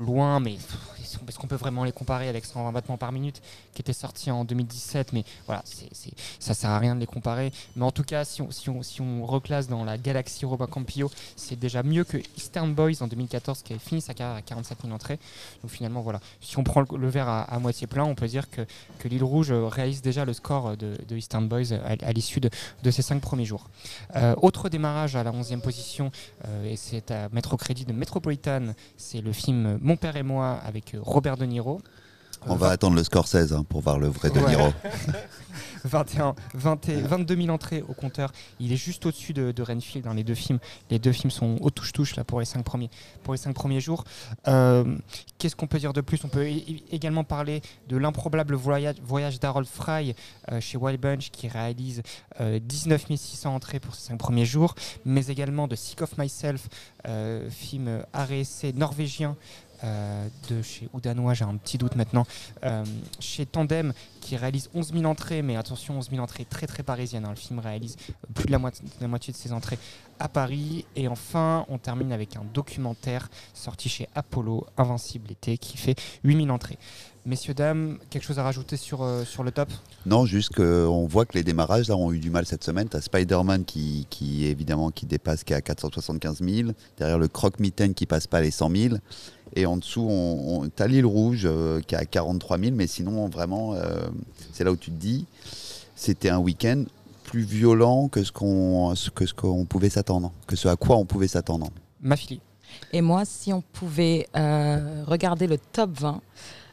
loin, 0.00 0.40
mais 0.40 0.54
est-ce 1.28 1.38
qu'on 1.38 1.46
peut 1.46 1.56
vraiment 1.56 1.84
les 1.84 1.92
comparer 1.92 2.28
avec 2.28 2.44
120 2.44 2.72
battements 2.72 2.96
par 2.96 3.12
minute 3.12 3.42
qui 3.74 3.82
était 3.82 3.92
sorti 3.92 4.30
en 4.30 4.44
2017 4.44 5.12
Mais 5.12 5.24
voilà, 5.46 5.62
ça 6.38 6.54
sert 6.54 6.70
à 6.70 6.78
rien 6.78 6.94
de 6.94 7.00
les 7.00 7.06
comparer. 7.06 7.52
Mais 7.76 7.84
en 7.84 7.90
tout 7.90 8.02
cas, 8.02 8.24
si 8.24 8.42
on, 8.42 8.50
si 8.50 8.70
on, 8.70 8.82
si 8.82 9.00
on 9.00 9.24
reclasse 9.24 9.68
dans 9.68 9.84
la 9.84 9.98
galaxie 9.98 10.44
Robin 10.44 10.66
Campillo, 10.66 11.10
c'est 11.36 11.58
déjà 11.58 11.82
mieux 11.82 12.04
que 12.04 12.18
Eastern 12.36 12.74
Boys 12.74 13.02
en 13.02 13.06
2014 13.06 13.62
qui 13.62 13.72
avait 13.72 13.80
fini 13.80 14.00
sa 14.00 14.14
carrière 14.14 14.36
à 14.36 14.42
47 14.42 14.78
000 14.82 14.92
entrées. 14.92 15.18
Donc 15.62 15.70
finalement, 15.70 16.00
voilà, 16.00 16.20
si 16.40 16.58
on 16.58 16.64
prend 16.64 16.82
le, 16.82 17.08
verre 17.08 17.28
à, 17.28 17.58
moitié 17.58 17.86
plein, 17.86 18.04
on 18.04 18.14
peut 18.14 18.28
dire 18.28 18.50
que, 18.50 18.62
que 18.98 19.08
l'île 19.08 19.24
rouge 19.24 19.50
euh, 19.50 19.66
réalise 19.66 20.02
déjà 20.02 20.24
le 20.24 20.32
score 20.32 20.76
de, 20.76 20.98
de 21.08 21.16
Eastern 21.16 21.48
Boys 21.48 21.72
à, 21.72 22.06
à 22.06 22.12
l'issue 22.12 22.40
de, 22.40 22.50
de 22.82 22.90
ses 22.90 23.02
cinq 23.02 23.20
premiers 23.20 23.44
jours. 23.44 23.68
Euh, 24.16 24.34
autre 24.42 24.68
démarrage 24.68 25.16
à 25.16 25.22
la 25.22 25.32
11e 25.32 25.60
position, 25.60 26.10
euh, 26.46 26.70
et 26.70 26.76
c'est 26.76 27.10
à 27.10 27.28
mettre 27.30 27.54
au 27.54 27.56
crédit 27.56 27.84
de 27.84 27.92
Metropolitan, 27.92 28.74
c'est 28.96 29.20
le 29.20 29.32
film 29.32 29.73
Mon 29.80 29.96
père 29.96 30.16
et 30.16 30.22
moi 30.22 30.60
avec 30.64 30.94
euh, 30.94 30.98
Robert 31.02 31.36
De 31.36 31.44
Niro. 31.46 31.80
On 32.46 32.56
va 32.56 32.68
attendre 32.68 32.96
le 32.96 33.04
score 33.04 33.26
16 33.26 33.54
hein, 33.54 33.64
pour 33.66 33.80
voir 33.80 33.98
le 33.98 34.08
vrai 34.08 34.28
De 34.30 34.38
Ouais. 34.38 34.50
Niro. 34.50 34.70
21, 35.84 36.34
20 36.54 36.88
et- 36.88 37.00
22 37.02 37.36
000 37.36 37.48
entrées 37.50 37.82
au 37.86 37.92
compteur. 37.92 38.32
Il 38.58 38.72
est 38.72 38.76
juste 38.76 39.04
au-dessus 39.06 39.32
de, 39.34 39.52
de 39.52 39.62
Renfield 39.62 40.04
dans 40.06 40.14
les 40.14 40.24
deux 40.24 40.34
films. 40.34 40.58
Les 40.90 40.98
deux 40.98 41.12
films 41.12 41.30
sont 41.30 41.58
au 41.60 41.70
touche-touche 41.70 42.16
là 42.16 42.24
pour 42.24 42.40
les 42.40 42.46
cinq 42.46 42.62
premiers, 42.64 42.90
pour 43.22 43.34
les 43.34 43.38
cinq 43.38 43.52
premiers 43.54 43.80
jours. 43.80 44.04
Euh, 44.48 44.96
Qu'est-ce 45.38 45.56
qu'on 45.56 45.66
peut 45.66 45.78
dire 45.78 45.92
de 45.92 46.00
plus? 46.00 46.24
On 46.24 46.28
peut 46.28 46.46
également 46.90 47.22
parler 47.24 47.60
de 47.88 47.98
l'improbable 47.98 48.54
voyage, 48.54 48.96
voyage 49.04 49.38
d'Harold 49.40 49.68
Fry 49.68 50.14
euh, 50.50 50.60
chez 50.60 50.78
Wild 50.78 50.98
Bunch 51.00 51.30
qui 51.30 51.48
réalise 51.48 52.02
euh, 52.40 52.58
19 52.62 53.06
600 53.14 53.54
entrées 53.54 53.78
pour 53.80 53.94
ces 53.94 54.08
cinq 54.08 54.16
premiers 54.18 54.46
jours, 54.46 54.74
mais 55.04 55.26
également 55.26 55.68
de 55.68 55.76
Sick 55.76 56.00
of 56.00 56.16
Myself, 56.16 56.68
euh, 57.06 57.50
film 57.50 58.02
art-essai 58.14 58.72
norvégien 58.72 59.30
euh, 59.32 59.34
de 60.48 60.62
chez 60.62 60.88
ou 60.92 61.00
danois, 61.00 61.34
j'ai 61.34 61.44
un 61.44 61.56
petit 61.56 61.78
doute 61.78 61.96
maintenant, 61.96 62.26
euh, 62.64 62.84
chez 63.20 63.46
Tandem 63.46 63.92
qui 64.20 64.36
réalise 64.36 64.70
11 64.74 64.92
000 64.94 65.04
entrées, 65.04 65.42
mais 65.42 65.56
attention, 65.56 65.98
11 65.98 66.10
000 66.10 66.22
entrées 66.22 66.44
très 66.44 66.66
très 66.66 66.82
parisiennes. 66.82 67.24
hein. 67.24 67.30
Le 67.30 67.36
film 67.36 67.58
réalise 67.58 67.96
plus 68.34 68.46
de 68.46 68.52
la, 68.52 68.58
moitié, 68.58 69.32
de 69.32 69.38
ses 69.38 69.52
entrées 69.52 69.78
à 70.18 70.28
Paris. 70.28 70.86
Et 70.96 71.08
enfin, 71.08 71.66
on 71.68 71.78
termine 71.78 72.12
avec 72.12 72.36
un 72.36 72.44
documentaire 72.54 73.28
sorti 73.52 73.88
chez 73.88 74.08
Apollo, 74.14 74.66
Invincible 74.78 75.30
été, 75.30 75.58
qui 75.58 75.76
fait 75.76 75.94
8 76.24 76.36
000 76.44 76.48
entrées. 76.48 76.78
Messieurs, 77.26 77.54
dames, 77.54 77.98
quelque 78.10 78.22
chose 78.22 78.38
à 78.38 78.42
rajouter 78.42 78.76
sur, 78.76 79.02
euh, 79.02 79.24
le 79.42 79.50
top? 79.50 79.70
Non, 80.04 80.26
juste 80.26 80.54
qu'on 80.54 81.06
voit 81.06 81.24
que 81.24 81.32
les 81.32 81.42
démarrages 81.42 81.90
ont 81.90 82.12
eu 82.12 82.18
du 82.18 82.28
mal 82.28 82.44
cette 82.44 82.62
semaine. 82.62 82.86
Tu 82.86 82.98
as 82.98 83.00
Spider-Man 83.00 83.64
qui, 83.64 84.06
qui, 84.10 84.44
évidemment, 84.44 84.90
qui 84.90 85.06
dépasse, 85.06 85.42
qui 85.42 85.54
est 85.54 85.56
à 85.56 85.62
475 85.62 86.42
000. 86.42 86.72
Derrière 86.98 87.18
le 87.18 87.28
Croque-Mitaine 87.28 87.94
qui 87.94 88.04
passe 88.04 88.26
pas 88.26 88.42
les 88.42 88.50
100 88.50 88.70
000. 88.76 88.94
Et 89.54 89.66
en 89.66 89.76
dessous, 89.76 90.06
on, 90.08 90.62
on, 90.62 90.68
tu 90.68 90.82
as 90.82 90.86
l'île 90.86 91.06
rouge 91.06 91.42
euh, 91.44 91.80
qui 91.80 91.94
est 91.94 91.98
à 91.98 92.04
43 92.04 92.58
000. 92.58 92.72
Mais 92.74 92.86
sinon, 92.86 93.28
vraiment, 93.28 93.74
euh, 93.74 94.04
c'est 94.52 94.64
là 94.64 94.72
où 94.72 94.76
tu 94.76 94.90
te 94.90 94.96
dis, 94.96 95.26
c'était 95.94 96.30
un 96.30 96.38
week-end 96.38 96.84
plus 97.24 97.42
violent 97.42 98.08
que 98.08 98.22
ce 98.22 98.32
qu'on 98.32 98.94
que 99.14 99.26
ce 99.26 99.34
qu'on 99.34 99.64
pouvait 99.64 99.90
s'attendre, 99.90 100.32
que 100.46 100.56
ce 100.56 100.68
à 100.68 100.76
quoi 100.76 100.96
on 100.96 101.04
pouvait 101.04 101.28
s'attendre. 101.28 101.68
Ma 102.00 102.16
fille. 102.16 102.40
Et 102.92 103.00
moi, 103.00 103.24
si 103.24 103.52
on 103.52 103.60
pouvait 103.60 104.26
euh, 104.36 105.04
regarder 105.06 105.46
le 105.46 105.58
top 105.58 105.90
20, 105.98 106.20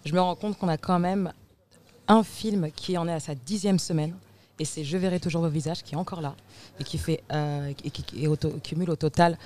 je 0.06 0.14
me 0.14 0.20
rends 0.20 0.36
compte 0.36 0.58
qu'on 0.58 0.68
a 0.68 0.78
quand 0.78 1.00
même 1.00 1.32
un 2.08 2.24
film 2.24 2.70
qui 2.76 2.98
en 2.98 3.08
est 3.08 3.14
à 3.14 3.20
sa 3.20 3.36
dixième 3.36 3.80
semaine. 3.80 4.14
Et 4.60 4.66
c'est 4.66 4.84
Je 4.84 4.98
verrai 4.98 5.20
toujours 5.20 5.42
vos 5.42 5.50
visages 5.50 5.84
qui 5.84 5.96
est 5.96 5.98
encore 5.98 6.22
là 6.22 6.36
et 6.80 6.84
qui, 6.84 6.98
fait, 6.98 7.24
euh, 7.32 7.72
et 7.84 7.90
qui, 7.90 8.04
cumule 8.64 8.92
au 8.92 8.96
total 8.96 9.38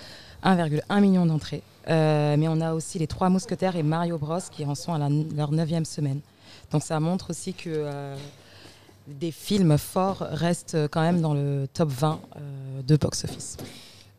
1,1 0.44 1.02
million 1.02 1.26
d'entrées. 1.26 1.64
Euh, 1.90 2.36
mais 2.38 2.48
on 2.48 2.62
a 2.62 2.74
aussi 2.74 2.98
Les 3.00 3.08
Trois 3.08 3.30
Mousquetaires 3.30 3.76
et 3.76 3.84
Mario 3.84 4.18
Bros 4.18 4.40
qui 4.52 4.66
en 4.66 4.76
sont 4.76 4.94
à 4.94 4.98
la- 4.98 5.10
leur 5.36 5.52
neuvième 5.52 5.86
semaine. 5.86 6.20
Donc 6.72 6.82
ça 6.84 7.00
montre 7.00 7.30
aussi 7.30 7.54
que 7.54 7.70
euh, 7.70 8.16
des 9.08 9.32
films 9.32 9.78
forts 9.78 10.26
restent 10.32 10.88
quand 10.90 11.02
même 11.02 11.22
dans 11.22 11.34
le 11.34 11.68
top 11.72 11.90
20 11.90 12.20
euh, 12.38 12.82
de 12.82 12.96
box-office. 12.98 13.58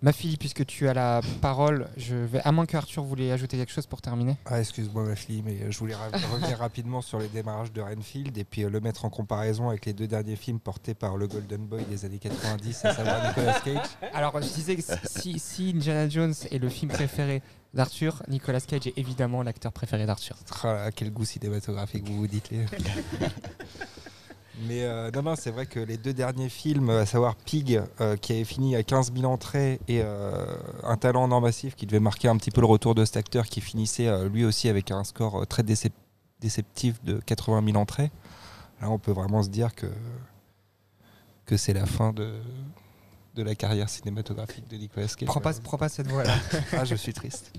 Ma 0.03 0.13
fille, 0.13 0.37
puisque 0.37 0.65
tu 0.67 0.87
as 0.89 0.95
la 0.95 1.23
parole, 1.41 1.89
je 1.97 2.15
vais, 2.15 2.41
à 2.45 2.53
moins 2.53 2.67
que 2.67 2.77
Arthur 2.77 3.03
voulait 3.03 3.33
ajouter 3.33 3.57
quelque 3.57 3.73
chose 3.73 3.87
pour 3.87 4.03
terminer. 4.03 4.37
Ah, 4.45 4.61
excuse-moi 4.61 5.03
ma 5.05 5.17
fille, 5.17 5.43
mais 5.45 5.57
je 5.73 5.79
voulais 5.79 5.95
ra- 5.95 6.11
revenir 6.33 6.59
rapidement 6.59 7.01
sur 7.01 7.19
les 7.19 7.29
démarrages 7.29 7.73
de 7.73 7.81
Renfield 7.81 8.37
et 8.37 8.45
puis 8.45 8.63
euh, 8.65 8.71
le 8.71 8.81
mettre 8.81 9.07
en 9.07 9.11
comparaison 9.11 9.71
avec 9.71 9.87
les 9.87 9.95
deux 9.95 10.07
derniers 10.07 10.37
films 10.37 10.61
portés 10.61 10.93
par 10.95 11.17
le 11.17 11.27
Golden 11.27 11.67
Boy 11.67 11.83
des 11.87 12.05
années 12.05 12.19
90, 12.19 12.85
à 12.85 12.95
savoir 12.95 13.27
Nicolas 13.27 13.59
Cage. 13.65 13.87
Alors, 14.13 14.35
je 14.41 14.47
disais 14.47 14.77
que 14.77 14.83
si, 15.05 15.39
si 15.39 15.73
Indiana 15.75 16.09
Jones 16.11 16.35
est 16.51 16.59
le 16.59 16.69
film 16.69 16.91
préféré 16.93 17.43
d'Arthur, 17.75 18.23
Nicolas 18.29 18.61
Cage 18.61 18.87
est 18.87 18.97
évidemment 18.99 19.43
l'acteur 19.43 19.73
préféré 19.73 20.07
d'Arthur. 20.07 20.37
Ah, 20.65 20.91
quel 20.95 21.13
goût 21.13 21.25
cinématographique, 21.25 22.05
vous 22.07 22.17
vous 22.17 22.27
dites 22.27 22.51
les. 22.51 22.65
Mais 24.67 24.85
euh, 24.85 25.11
non, 25.11 25.23
non, 25.23 25.37
c'est 25.37 25.51
vrai 25.51 25.67
que 25.67 25.79
les 25.79 25.99
deux 25.99 26.15
derniers 26.15 26.49
films, 26.49 26.89
à 26.89 27.05
savoir 27.05 27.37
Pig, 27.37 27.83
euh, 28.01 28.17
qui 28.17 28.33
avait 28.33 28.45
fini 28.45 28.75
à 28.75 28.83
15 28.83 29.13
000 29.15 29.31
entrées, 29.31 29.81
et 29.87 30.01
euh, 30.03 30.47
Un 30.83 30.97
talent 30.97 31.25
en 31.25 31.31
or 31.31 31.43
massif, 31.43 31.75
qui 31.75 31.85
devait 31.85 32.01
marquer 32.01 32.29
un 32.29 32.37
petit 32.39 32.51
peu 32.51 32.63
le 32.63 32.67
retour 32.67 32.95
de 32.95 33.05
cet 33.05 33.19
acteur, 33.19 33.45
qui 33.47 33.61
finissait 33.61 34.09
lui 34.31 34.47
aussi 34.47 34.71
avec 34.71 34.91
un 34.91 35.05
score 35.05 35.47
très 35.47 35.63
décep- 35.63 35.93
déceptif 36.41 37.03
de 37.05 37.19
80 37.27 37.63
000 37.67 37.77
entrées. 37.77 38.11
Là, 38.81 38.89
on 38.91 38.99
peut 38.99 39.13
vraiment 39.13 39.43
se 39.43 39.51
dire 39.51 39.75
que, 39.75 39.87
que 41.45 41.59
c'est 41.59 41.75
la 41.75 41.85
fin 41.85 42.15
de, 42.15 42.41
de 43.37 43.43
la 43.43 43.55
carrière 43.55 43.89
cinématographique 43.89 44.67
de 44.69 44.77
Nicolas 44.77 45.07
Cage. 45.07 45.27
Prends 45.27 45.41
pas, 45.41 45.53
prends 45.63 45.77
pas 45.79 45.89
cette 45.89 46.09
voix-là. 46.09 46.35
Ah, 46.73 46.85
je 46.85 46.95
suis 46.95 47.13
triste. 47.13 47.53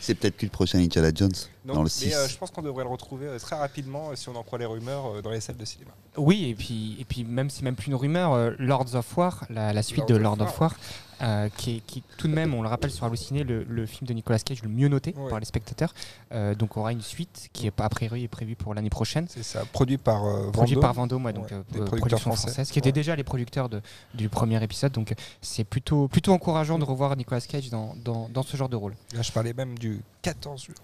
C'est 0.00 0.14
peut-être 0.14 0.36
que 0.36 0.44
le 0.46 0.50
prochain 0.50 0.78
Indiana 0.80 1.10
Jones 1.14 1.30
Non, 1.64 1.74
dans 1.74 1.80
le 1.82 1.84
mais 1.84 1.90
6. 2.10 2.14
euh, 2.14 2.28
je 2.28 2.36
pense 2.36 2.50
qu'on 2.50 2.62
devrait 2.62 2.84
le 2.84 2.90
retrouver 2.90 3.26
euh, 3.28 3.38
très 3.38 3.56
rapidement 3.56 4.10
euh, 4.10 4.16
si 4.16 4.28
on 4.28 4.36
en 4.36 4.42
croit 4.42 4.58
les 4.58 4.66
rumeurs 4.66 5.06
euh, 5.16 5.22
dans 5.22 5.30
les 5.30 5.40
salles 5.40 5.56
de 5.56 5.64
cinéma. 5.64 5.92
Oui, 6.16 6.48
et 6.50 6.54
puis, 6.54 6.96
et 7.00 7.04
puis 7.04 7.24
même 7.24 7.48
si 7.48 7.64
même 7.64 7.76
plus 7.76 7.86
une 7.86 7.94
rumeur, 7.94 8.32
euh, 8.32 8.50
Lords 8.58 8.94
of 8.94 9.16
War, 9.16 9.44
la, 9.48 9.72
la 9.72 9.82
suite 9.82 10.06
de 10.08 10.14
of 10.14 10.20
Lord 10.20 10.40
of 10.40 10.60
War, 10.60 10.74
euh, 11.22 11.48
qui, 11.56 11.76
est, 11.76 11.80
qui 11.86 11.98
est 12.00 12.02
tout 12.16 12.28
de 12.28 12.32
même, 12.34 12.54
on 12.54 12.62
le 12.62 12.68
rappelle 12.68 12.90
sur 12.90 13.04
Halluciné, 13.04 13.44
le, 13.44 13.64
le 13.64 13.86
film 13.86 14.06
de 14.06 14.12
Nicolas 14.14 14.38
Cage 14.38 14.62
le 14.62 14.68
mieux 14.68 14.88
noté 14.88 15.14
Ouais. 15.16 15.30
par 15.30 15.38
les 15.40 15.44
spectateurs. 15.46 15.94
Euh, 16.32 16.54
donc, 16.54 16.76
aura 16.76 16.92
une 16.92 17.00
suite 17.02 17.48
qui 17.52 17.66
est 17.66 17.80
a 17.80 17.88
priori 17.88 18.24
est 18.24 18.28
prévue 18.28 18.56
pour 18.56 18.74
l'année 18.74 18.90
prochaine. 18.90 19.26
C'est 19.28 19.42
ça, 19.42 19.64
produit 19.72 19.98
par 19.98 20.24
euh, 20.24 20.50
Produit 20.50 20.74
Vendôme. 20.74 20.80
par 20.82 20.92
Vendôme, 20.94 21.24
ouais, 21.26 21.32
donc 21.32 21.44
Ouais, 21.46 21.52
euh, 21.52 21.56
euh, 21.58 21.62
producteurs 21.84 21.98
production 21.98 22.18
français. 22.30 22.42
française, 22.48 22.70
qui 22.70 22.78
étaient 22.78 22.92
déjà 22.92 23.14
les 23.16 23.24
producteurs 23.24 23.68
de, 23.68 23.80
du 24.14 24.28
premier 24.28 24.62
épisode. 24.62 24.92
Donc, 24.92 25.14
c'est 25.42 25.64
plutôt, 25.64 26.08
plutôt 26.08 26.32
encourageant 26.32 26.78
de 26.78 26.84
revoir 26.84 27.16
Nicolas 27.16 27.40
Cage 27.40 27.70
dans, 27.70 27.94
dans, 28.04 28.28
dans 28.32 28.42
ce 28.42 28.56
genre 28.56 28.68
de 28.68 28.76
rôle. 28.76 28.94
Là, 29.14 29.22
je 29.22 29.32
parlais 29.32 29.52
même 29.52 29.78
du 29.78 30.00
14 30.22 30.62
juin. 30.64 30.74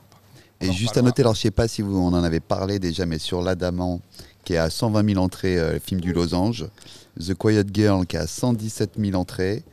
Et 0.63 0.73
juste 0.73 0.99
à 0.99 1.03
noter, 1.03 1.23
alors 1.23 1.35
je 1.35 1.41
sais 1.41 1.51
pas 1.51 1.67
si 1.69 1.81
vous, 1.81 1.97
on 1.97 2.09
en 2.09 2.23
avait 2.23 2.39
parlé 2.41 2.79
déjà, 2.79 3.07
mais 3.07 3.19
sur 3.19 3.41
L'Adamant, 3.41 4.01
qui 4.45 4.53
est 4.53 4.59
à 4.59 4.69
120 4.69 5.09
000 5.15 5.25
entrées, 5.25 5.59
euh, 5.59 5.73
le 5.73 5.79
film 5.79 6.03
du 6.03 6.13
Losange, 6.13 6.67
The 7.19 7.33
Quiet 7.35 7.65
Girl, 7.73 8.05
qui 8.07 8.17
est 8.17 8.21
à 8.21 8.27
117 8.27 8.93
000 8.99 9.15
entrées, 9.19 9.65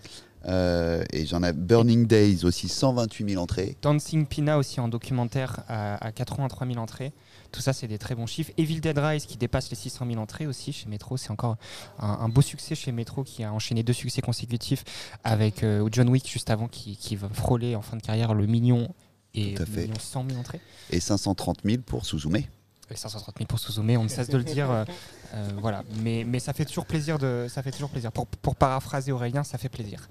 euh, 0.47 1.03
et 1.11 1.25
j'en 1.25 1.43
ai 1.43 1.51
Burning 1.53 2.07
Days 2.07 2.45
aussi, 2.45 2.69
128 2.69 3.29
000 3.31 3.41
entrées. 3.43 3.77
Dancing 3.81 4.25
Pina 4.25 4.57
aussi 4.57 4.79
en 4.79 4.87
documentaire 4.87 5.59
à, 5.67 5.95
à 6.05 6.11
83 6.11 6.67
000 6.67 6.79
entrées. 6.79 7.11
Tout 7.51 7.61
ça, 7.61 7.73
c'est 7.73 7.87
des 7.87 7.97
très 7.97 8.13
bons 8.15 8.27
chiffres. 8.27 8.51
Evil 8.57 8.79
Dead 8.81 8.97
Rise 8.97 9.25
qui 9.25 9.37
dépasse 9.37 9.69
les 9.69 9.75
600 9.75 10.05
000 10.07 10.19
entrées 10.21 10.47
aussi 10.47 10.73
chez 10.73 10.87
Metro. 10.89 11.17
C'est 11.17 11.31
encore 11.31 11.55
un, 11.99 12.07
un 12.21 12.29
beau 12.29 12.41
succès 12.41 12.75
chez 12.75 12.91
Metro 12.91 13.23
qui 13.23 13.43
a 13.43 13.53
enchaîné 13.53 13.83
deux 13.83 13.93
succès 13.93 14.21
consécutifs 14.21 14.83
avec 15.23 15.63
euh, 15.63 15.87
John 15.91 16.09
Wick 16.09 16.29
juste 16.29 16.49
avant 16.49 16.67
qui, 16.67 16.97
qui 16.97 17.15
va 17.15 17.29
frôler 17.29 17.75
en 17.75 17.81
fin 17.81 17.95
de 17.97 18.01
carrière 18.01 18.33
le 18.33 18.45
million 18.47 18.93
et 19.33 19.53
Tout 19.53 19.63
à 19.63 19.65
fait. 19.65 19.81
million 19.83 19.93
100 19.99 20.25
000 20.29 20.39
entrées. 20.39 20.61
Et 20.91 20.99
530 20.99 21.59
000 21.63 21.81
pour 21.85 22.05
Suzume. 22.05 22.37
Et 22.89 22.95
530 22.95 23.35
000 23.37 23.47
pour 23.47 23.59
Suzume, 23.59 23.89
on 23.97 24.03
ne 24.03 24.07
cesse 24.07 24.29
de 24.29 24.37
le 24.37 24.43
dire. 24.45 24.85
Euh, 25.33 25.49
voilà. 25.59 25.83
Mais, 26.01 26.23
mais 26.25 26.39
ça 26.39 26.53
fait 26.53 26.65
toujours 26.65 26.85
plaisir. 26.85 27.17
De, 27.17 27.47
ça 27.49 27.61
fait 27.61 27.71
toujours 27.71 27.89
plaisir. 27.89 28.11
Pour, 28.11 28.27
pour 28.27 28.55
paraphraser 28.55 29.11
Aurélien, 29.11 29.43
ça 29.43 29.57
fait 29.57 29.69
plaisir. 29.69 30.07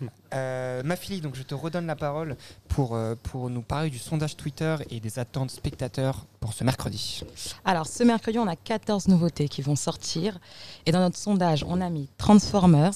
Euh, 0.34 0.82
ma 0.82 0.96
fille, 0.96 1.20
donc 1.20 1.36
je 1.36 1.44
te 1.44 1.54
redonne 1.54 1.86
la 1.86 1.94
parole 1.94 2.36
pour, 2.66 2.96
euh, 2.96 3.14
pour 3.14 3.48
nous 3.50 3.62
parler 3.62 3.88
du 3.88 4.00
sondage 4.00 4.36
Twitter 4.36 4.74
et 4.90 4.98
des 4.98 5.20
attentes 5.20 5.52
spectateurs 5.52 6.26
pour 6.40 6.52
ce 6.52 6.64
mercredi. 6.64 7.22
Alors, 7.64 7.86
ce 7.86 8.02
mercredi, 8.02 8.40
on 8.40 8.48
a 8.48 8.56
14 8.56 9.06
nouveautés 9.06 9.48
qui 9.48 9.62
vont 9.62 9.76
sortir. 9.76 10.40
Et 10.86 10.92
dans 10.92 10.98
notre 10.98 11.18
sondage, 11.18 11.64
on 11.68 11.80
a 11.80 11.88
mis 11.88 12.08
Transformers, 12.18 12.94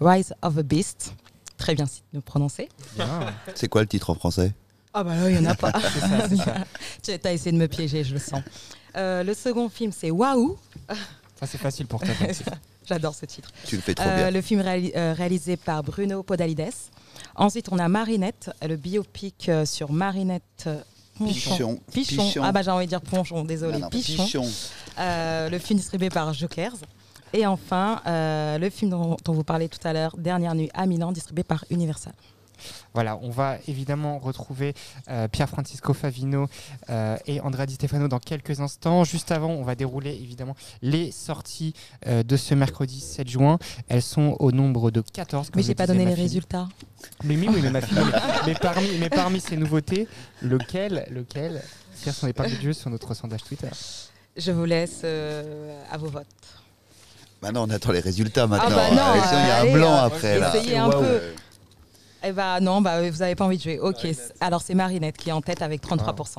Rise 0.00 0.32
of 0.40 0.56
a 0.56 0.62
Beast. 0.62 1.12
Très 1.58 1.74
bien 1.74 1.84
si 1.84 2.02
de 2.14 2.20
prononcer. 2.20 2.70
C'est 3.54 3.68
quoi 3.68 3.82
le 3.82 3.88
titre 3.88 4.08
en 4.08 4.14
français? 4.14 4.54
Ah 4.94 5.04
bah 5.04 5.14
là, 5.14 5.30
il 5.30 5.38
n'y 5.38 5.46
en 5.46 5.50
a 5.50 5.54
pas. 5.54 5.72
C'est 5.92 6.00
ça, 6.00 6.28
c'est 6.28 6.36
ça. 6.36 6.54
tu 7.20 7.28
as 7.28 7.32
essayé 7.32 7.52
de 7.52 7.58
me 7.58 7.68
piéger, 7.68 8.02
je 8.04 8.14
le 8.14 8.20
sens. 8.20 8.42
Euh, 8.96 9.22
le 9.22 9.34
second 9.34 9.68
film, 9.68 9.92
c'est 9.92 10.10
Waouh. 10.10 10.56
Ça, 11.38 11.46
c'est 11.46 11.58
facile 11.58 11.86
pour 11.86 12.00
toi. 12.00 12.14
J'adore 12.88 13.14
ce 13.14 13.26
titre. 13.26 13.50
Tu 13.66 13.76
le 13.76 13.82
fais 13.82 13.94
trop 13.94 14.08
Euh, 14.08 14.16
bien. 14.16 14.30
le 14.30 14.40
film 14.40 14.60
réali- 14.62 14.92
euh, 14.96 15.12
réalisé 15.16 15.56
par 15.58 15.82
Bruno 15.82 16.22
Podalides. 16.22 16.72
Ensuite, 17.36 17.68
on 17.70 17.78
a 17.78 17.86
Marinette, 17.88 18.50
le 18.66 18.76
biopic 18.76 19.48
euh, 19.50 19.66
sur 19.66 19.92
Marinette 19.92 20.64
euh, 20.66 20.80
Pichon. 21.18 21.80
Pichon. 21.92 22.16
Pichon. 22.26 22.42
Ah 22.42 22.52
bah 22.52 22.62
j'ai 22.62 22.70
envie 22.70 22.86
de 22.86 22.90
dire 22.90 23.00
Ponchon, 23.02 23.44
désolé. 23.44 23.78
Non, 23.78 23.90
Pichon. 23.90 24.24
Pichon. 24.24 24.46
Euh, 24.98 25.50
le 25.50 25.58
film 25.58 25.78
distribué 25.78 26.08
par 26.08 26.32
Jokers. 26.32 26.76
Et 27.34 27.44
enfin, 27.44 28.00
euh, 28.06 28.56
le 28.56 28.70
film 28.70 28.90
dont, 28.90 29.16
dont 29.22 29.32
vous 29.34 29.44
parlez 29.44 29.68
tout 29.68 29.86
à 29.86 29.92
l'heure, 29.92 30.16
Dernière 30.16 30.54
nuit 30.54 30.70
à 30.72 30.86
Milan, 30.86 31.12
distribué 31.12 31.42
par 31.44 31.64
Universal. 31.70 32.14
Voilà, 32.94 33.18
on 33.22 33.30
va 33.30 33.56
évidemment 33.68 34.18
retrouver 34.18 34.74
euh, 35.08 35.28
Pierre 35.28 35.48
Francisco 35.48 35.92
Favino 35.94 36.46
euh, 36.90 37.16
et 37.26 37.40
Andrea 37.40 37.66
Di 37.66 37.74
Stefano 37.74 38.08
dans 38.08 38.18
quelques 38.18 38.60
instants. 38.60 39.04
Juste 39.04 39.32
avant, 39.32 39.50
on 39.50 39.62
va 39.62 39.74
dérouler 39.74 40.10
évidemment 40.10 40.56
les 40.82 41.10
sorties 41.12 41.74
euh, 42.06 42.22
de 42.22 42.36
ce 42.36 42.54
mercredi 42.54 43.00
7 43.00 43.28
juin. 43.28 43.58
Elles 43.88 44.02
sont 44.02 44.36
au 44.40 44.52
nombre 44.52 44.90
de 44.90 45.00
14. 45.00 45.50
comme 45.50 45.60
Mais 45.60 45.62
j'ai 45.62 45.74
pas 45.74 45.86
donné 45.86 46.04
les 46.04 46.14
fille. 46.14 46.22
résultats. 46.24 46.68
Mais 47.24 47.36
oui, 47.36 47.48
oui, 47.52 47.60
mais 47.62 47.70
ma 47.70 47.80
fille. 47.80 47.96
mais, 47.98 48.18
mais 48.46 48.54
parmi, 48.54 48.88
mais 48.98 49.10
parmi 49.10 49.40
ces 49.40 49.56
nouveautés, 49.56 50.08
lequel, 50.42 51.06
lequel 51.10 51.62
Quelles 52.02 52.12
sont 52.14 52.26
les 52.26 52.32
parties 52.32 52.56
de 52.56 52.62
jeu 52.62 52.72
sur 52.72 52.90
notre 52.90 53.14
sondage 53.14 53.42
Twitter 53.44 53.68
Je 54.36 54.50
vous 54.52 54.64
laisse 54.64 55.00
euh, 55.04 55.82
à 55.90 55.96
vos 55.96 56.08
votes. 56.08 56.26
Bah 57.40 57.52
non, 57.52 57.62
on 57.62 57.70
attend 57.70 57.92
les 57.92 58.00
résultats 58.00 58.46
maintenant. 58.48 58.76
Ah 58.80 58.90
bah 58.90 58.94
non, 58.96 59.20
Euh, 59.20 59.24
sinon, 59.28 59.40
il 59.42 59.46
y 59.46 59.50
a 59.50 59.56
allez, 59.58 59.70
un 59.70 59.74
blanc 59.76 59.94
euh, 59.96 60.06
après. 60.06 60.38
là. 60.40 60.56
essayez 60.56 60.76
un 60.76 60.90
peu. 60.90 61.20
Eh 62.24 62.32
bah 62.32 62.58
non, 62.60 62.80
bah, 62.80 63.08
vous 63.10 63.18
n'avez 63.18 63.34
pas 63.34 63.44
envie 63.44 63.58
de 63.58 63.62
jouer. 63.62 63.78
Ok, 63.78 64.06
alors 64.40 64.60
c'est 64.62 64.74
Marinette 64.74 65.16
qui 65.16 65.28
est 65.28 65.32
en 65.32 65.40
tête 65.40 65.62
avec 65.62 65.82
33%. 65.82 66.38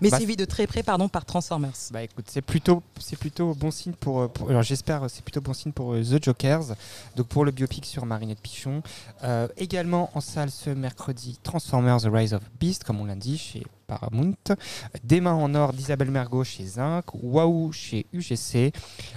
Mais 0.00 0.10
Bah, 0.10 0.16
suivi 0.18 0.36
de 0.36 0.44
très 0.44 0.66
près 0.66 0.82
pardon, 0.82 1.08
par 1.08 1.24
Transformers. 1.24 1.72
Bah 1.90 2.02
écoute, 2.02 2.26
c'est 2.28 2.42
plutôt, 2.42 2.82
c'est 3.00 3.18
plutôt 3.18 3.54
bon 3.54 3.70
signe 3.70 3.92
pour, 3.92 4.20
euh, 4.20 4.28
pour- 4.28 4.48
alors 4.50 4.62
j'espère, 4.62 5.04
c'est 5.08 5.22
plutôt 5.22 5.40
bon 5.40 5.52
signe 5.52 5.72
pour 5.72 5.94
euh, 5.94 6.02
The 6.02 6.22
Jokers, 6.22 6.74
donc 7.16 7.26
pour 7.26 7.44
le 7.44 7.50
biopic 7.50 7.84
sur 7.86 8.06
Marinette 8.06 8.40
Pichon. 8.40 8.82
Euh, 9.24 9.48
également 9.56 10.10
en 10.14 10.20
salle 10.20 10.50
ce 10.50 10.70
mercredi, 10.70 11.38
Transformers 11.42 12.00
The 12.02 12.08
Rise 12.12 12.34
of 12.34 12.42
Beast, 12.60 12.84
comme 12.84 13.00
on 13.00 13.04
l'a 13.06 13.14
dit, 13.16 13.36
chez 13.38 13.64
Paramount. 13.86 14.34
Des 15.04 15.20
mains 15.20 15.34
en 15.34 15.54
or 15.54 15.72
d'Isabelle 15.72 16.10
Mergot 16.10 16.44
chez 16.44 16.64
Zinc. 16.66 17.04
Waouh 17.14 17.72
chez 17.72 18.06
UGC. 18.12 18.72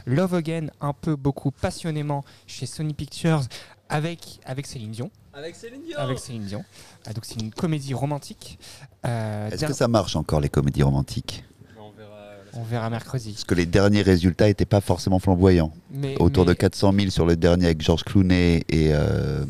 Love 0.06 0.36
Again, 0.36 0.68
un 0.82 0.94
peu 0.94 1.16
beaucoup 1.16 1.50
passionnément 1.52 2.24
chez 2.48 2.66
Sony 2.68 2.94
Pictures 2.94 3.42
avec, 3.90 4.40
avec 4.46 4.68
Céline 4.68 4.92
Dion. 4.92 5.12
Avec 5.34 5.56
Céline 5.56 5.82
Dion. 5.84 5.98
Avec 5.98 6.20
Céline 6.20 6.44
Dion. 6.46 6.64
Ah, 7.06 7.14
donc 7.14 7.26
c'est 7.26 7.40
une 7.40 7.52
comédie 7.52 7.94
romantique. 7.94 8.60
Euh, 9.06 9.50
Est-ce 9.50 9.66
que 9.66 9.74
ça 9.74 9.88
marche 9.88 10.16
encore 10.16 10.40
les 10.42 10.50
comédies 10.50 10.84
romantiques? 10.84 11.44
On 11.78 11.92
verra. 11.92 12.18
On 12.54 12.64
verra 12.64 12.90
mercredi. 12.90 13.32
Parce 13.34 13.44
que 13.46 13.56
les 13.56 13.66
derniers 13.66 14.02
résultats 14.02 14.46
n'étaient 14.48 14.66
pas 14.66 14.82
forcément 14.82 15.20
flamboyants. 15.20 15.72
Mais- 15.92 16.18
Autour 16.20 16.46
de 16.46 16.52
mais- 16.52 16.56
400 16.58 16.94
000 16.94 17.10
sur 17.10 17.26
le 17.26 17.36
dernier 17.36 17.66
avec 17.66 17.82
George 17.82 18.04
Clooney 18.04 18.64
et 18.70 18.94
euh, 18.94 19.46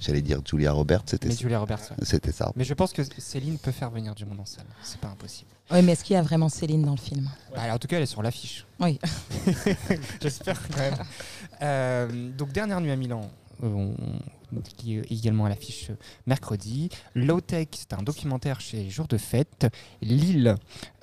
j'allais 0.00 0.22
dire 0.22 0.40
Julia 0.48 0.72
Roberts, 0.72 1.02
c'était 1.06 1.28
Mais 1.28 1.34
ça. 1.34 1.40
Julia 1.40 1.58
Roberts, 1.58 1.80
ouais. 1.90 1.96
C'était 2.02 2.32
ça. 2.32 2.52
Mais 2.56 2.64
je 2.64 2.74
pense 2.74 2.92
que 2.92 3.02
Céline 3.18 3.58
peut 3.58 3.72
faire 3.72 3.90
venir 3.90 4.14
du 4.14 4.24
monde 4.24 4.40
en 4.40 4.46
salle. 4.46 4.66
C'est 4.82 5.00
pas 5.00 5.08
impossible. 5.08 5.48
Oui, 5.70 5.80
mais 5.82 5.92
est-ce 5.92 6.04
qu'il 6.04 6.14
y 6.14 6.18
a 6.18 6.22
vraiment 6.22 6.48
Céline 6.50 6.82
dans 6.84 6.90
le 6.92 6.98
film? 6.98 7.28
Bah, 7.54 7.62
alors, 7.62 7.76
en 7.76 7.78
tout 7.78 7.88
cas, 7.88 7.96
elle 7.96 8.02
est 8.02 8.06
sur 8.06 8.22
l'affiche. 8.22 8.66
Oui. 8.80 8.98
J'espère 10.20 10.60
quand 10.68 10.78
même. 10.78 10.94
Euh, 11.62 12.30
donc, 12.36 12.52
dernière 12.52 12.80
nuit 12.82 12.90
à 12.90 12.96
Milan. 12.96 13.30
Qui 14.62 14.98
est 14.98 15.10
également 15.10 15.46
à 15.46 15.48
l'affiche 15.48 15.90
euh, 15.90 15.96
mercredi. 16.26 16.88
Low 17.14 17.40
Tech, 17.40 17.68
c'est 17.72 17.92
un 17.92 18.02
documentaire 18.02 18.60
chez 18.60 18.88
Jour 18.88 19.06
de 19.06 19.16
Fête. 19.16 19.66
Lille, 20.00 20.56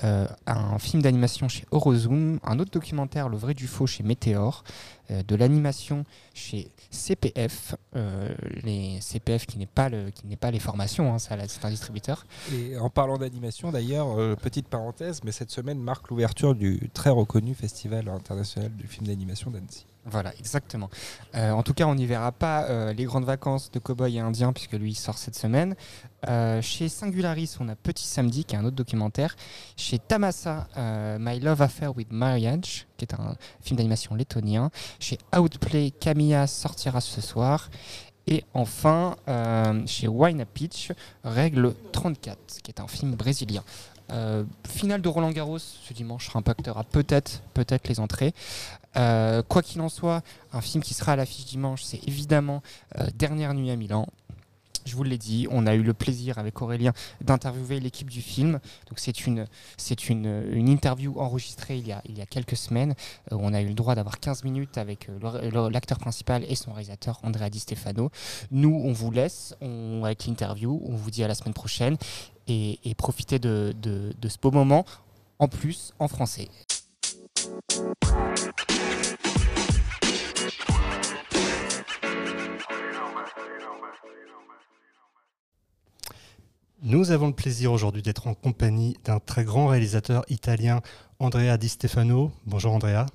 euh, 0.03 0.27
un 0.45 0.79
film 0.79 1.01
d'animation 1.01 1.49
chez 1.49 1.65
Eurozoom. 1.71 2.39
Un 2.43 2.59
autre 2.59 2.71
documentaire, 2.71 3.29
Le 3.29 3.37
vrai 3.37 3.53
du 3.53 3.67
faux, 3.67 3.87
chez 3.87 4.03
Météor. 4.03 4.63
Euh, 5.09 5.23
de 5.23 5.35
l'animation 5.35 6.05
chez 6.33 6.69
CPF. 6.89 7.75
les 8.63 8.99
CPF 9.01 9.45
qui 9.45 9.57
n'est 9.57 9.65
pas, 9.65 9.89
les 9.89 10.59
formations, 10.59 11.13
hein, 11.13 11.19
c'est 11.19 11.65
un 11.65 11.69
distributeur. 11.69 12.25
Et 12.53 12.77
en 12.77 12.89
parlant 12.89 13.17
d'animation, 13.17 13.71
d'ailleurs, 13.71 14.37
petite 14.37 14.67
parenthèse, 14.67 15.21
mais 15.23 15.31
cette 15.31 15.51
semaine 15.51 15.79
marque 15.79 16.09
l'ouverture 16.09 16.55
du 16.55 16.89
très 16.93 17.09
reconnu 17.09 17.53
Festival 17.53 18.07
international 18.09 18.71
du 18.75 18.87
film 18.87 19.07
d'animation 19.07 19.51
d'Annecy. 19.51 19.85
Voilà, 20.05 20.33
exactement. 20.39 20.89
Euh, 21.35 21.51
en 21.51 21.61
tout 21.61 21.75
cas, 21.75 21.85
on 21.85 21.93
n'y 21.93 22.07
verra 22.07 22.31
pas 22.31 22.63
euh, 22.63 22.91
les 22.91 23.03
grandes 23.03 23.25
vacances 23.25 23.69
de 23.69 23.77
Cowboy 23.77 24.17
et 24.17 24.19
Indien, 24.19 24.51
puisque 24.51 24.73
lui 24.73 24.95
sort 24.95 25.17
cette 25.17 25.35
semaine. 25.35 25.75
Euh, 26.27 26.59
chez 26.61 26.89
Singularis, 26.89 27.57
on 27.59 27.69
a 27.69 27.75
Petit 27.75 28.05
Samedi, 28.05 28.43
qui 28.43 28.55
est 28.55 28.57
un 28.57 28.65
autre 28.65 28.75
documentaire. 28.75 29.35
Chez 29.77 29.99
Tamasa, 29.99 30.67
My 31.19 31.39
Love 31.39 31.61
Affair 31.61 31.95
with 31.95 32.11
Marriage, 32.11 32.87
qui 32.97 33.05
est 33.05 33.13
un 33.13 33.35
film 33.61 33.77
d'animation 33.77 34.15
lettonien. 34.15 34.71
Chez 34.99 35.19
Outplay, 35.37 35.91
Camilla 35.91 36.47
sortira 36.47 36.99
ce 36.99 37.21
soir. 37.21 37.69
Et 38.27 38.43
enfin, 38.53 39.15
chez 39.85 40.07
Wine 40.07 40.45
Pitch, 40.51 40.91
Règle 41.23 41.75
34, 41.91 42.37
qui 42.63 42.71
est 42.71 42.79
un 42.79 42.87
film 42.87 43.15
brésilien. 43.15 43.63
Euh, 44.11 44.43
finale 44.67 45.01
de 45.01 45.07
Roland 45.07 45.31
Garros 45.31 45.59
ce 45.59 45.93
dimanche 45.93 46.35
impactera 46.35 46.83
peut-être 46.83 47.41
peut-être 47.53 47.87
les 47.87 47.99
entrées. 47.99 48.33
Euh, 48.97 49.41
quoi 49.47 49.61
qu'il 49.61 49.81
en 49.81 49.89
soit, 49.89 50.21
un 50.51 50.61
film 50.61 50.83
qui 50.83 50.93
sera 50.93 51.13
à 51.13 51.15
l'affiche 51.15 51.45
dimanche, 51.45 51.83
c'est 51.83 52.05
évidemment 52.07 52.61
euh, 52.99 53.07
Dernière 53.15 53.53
nuit 53.53 53.71
à 53.71 53.75
Milan. 53.75 54.07
Je 54.83 54.95
vous 54.95 55.03
l'ai 55.03 55.19
dit, 55.19 55.47
on 55.51 55.67
a 55.67 55.75
eu 55.75 55.83
le 55.83 55.93
plaisir 55.93 56.39
avec 56.39 56.59
Aurélien 56.63 56.91
d'interviewer 57.21 57.79
l'équipe 57.79 58.09
du 58.09 58.21
film. 58.21 58.53
Donc 58.89 58.97
c'est 58.97 59.27
une, 59.27 59.45
c'est 59.77 60.09
une, 60.09 60.67
interview 60.67 61.19
enregistrée 61.19 61.77
il 61.77 61.87
y 61.87 61.91
a, 61.91 62.01
il 62.09 62.17
y 62.17 62.21
a 62.21 62.25
quelques 62.25 62.57
semaines. 62.57 62.95
Euh, 63.31 63.37
on 63.39 63.53
a 63.53 63.61
eu 63.61 63.67
le 63.67 63.73
droit 63.75 63.93
d'avoir 63.93 64.19
15 64.19 64.43
minutes 64.43 64.79
avec 64.79 65.07
l'acteur 65.71 65.99
principal 65.99 66.43
et 66.49 66.55
son 66.55 66.73
réalisateur 66.73 67.19
Andrea 67.21 67.51
Di 67.51 67.59
Stefano. 67.59 68.09
Nous, 68.49 68.81
on 68.83 68.91
vous 68.91 69.11
laisse 69.11 69.55
on, 69.61 70.01
avec 70.03 70.25
l'interview. 70.25 70.81
On 70.83 70.95
vous 70.95 71.11
dit 71.11 71.23
à 71.23 71.27
la 71.27 71.35
semaine 71.35 71.53
prochaine 71.53 71.97
et, 72.51 72.79
de- 73.81 74.13
de 74.19 74.27
ce 74.29 74.37
beau 74.37 74.51
moment. 74.51 74.85
En 75.39 75.47
plus, 75.47 75.93
en 75.99 76.07
français. 76.07 76.49
Nous 86.83 87.11
avons 87.11 87.27
le 87.27 87.33
plaisir 87.33 87.71
aujourd'hui 87.71 88.01
d'être 88.01 88.27
en 88.27 88.33
compagnie 88.33 88.97
d'un 89.03 89.19
très 89.19 89.43
grand 89.43 89.67
réalisateur 89.67 90.23
italien, 90.29 90.81
Andrea 91.19 91.57
Di 91.57 91.69
Stefano. 91.69 92.31
Bonjour 92.45 92.73
Andrea. 92.73 93.05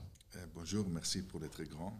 Bonjour, 0.69 0.87
merci 0.93 1.23
pour 1.23 1.39
les 1.39 1.49
très 1.49 1.63
grands. 1.65 1.97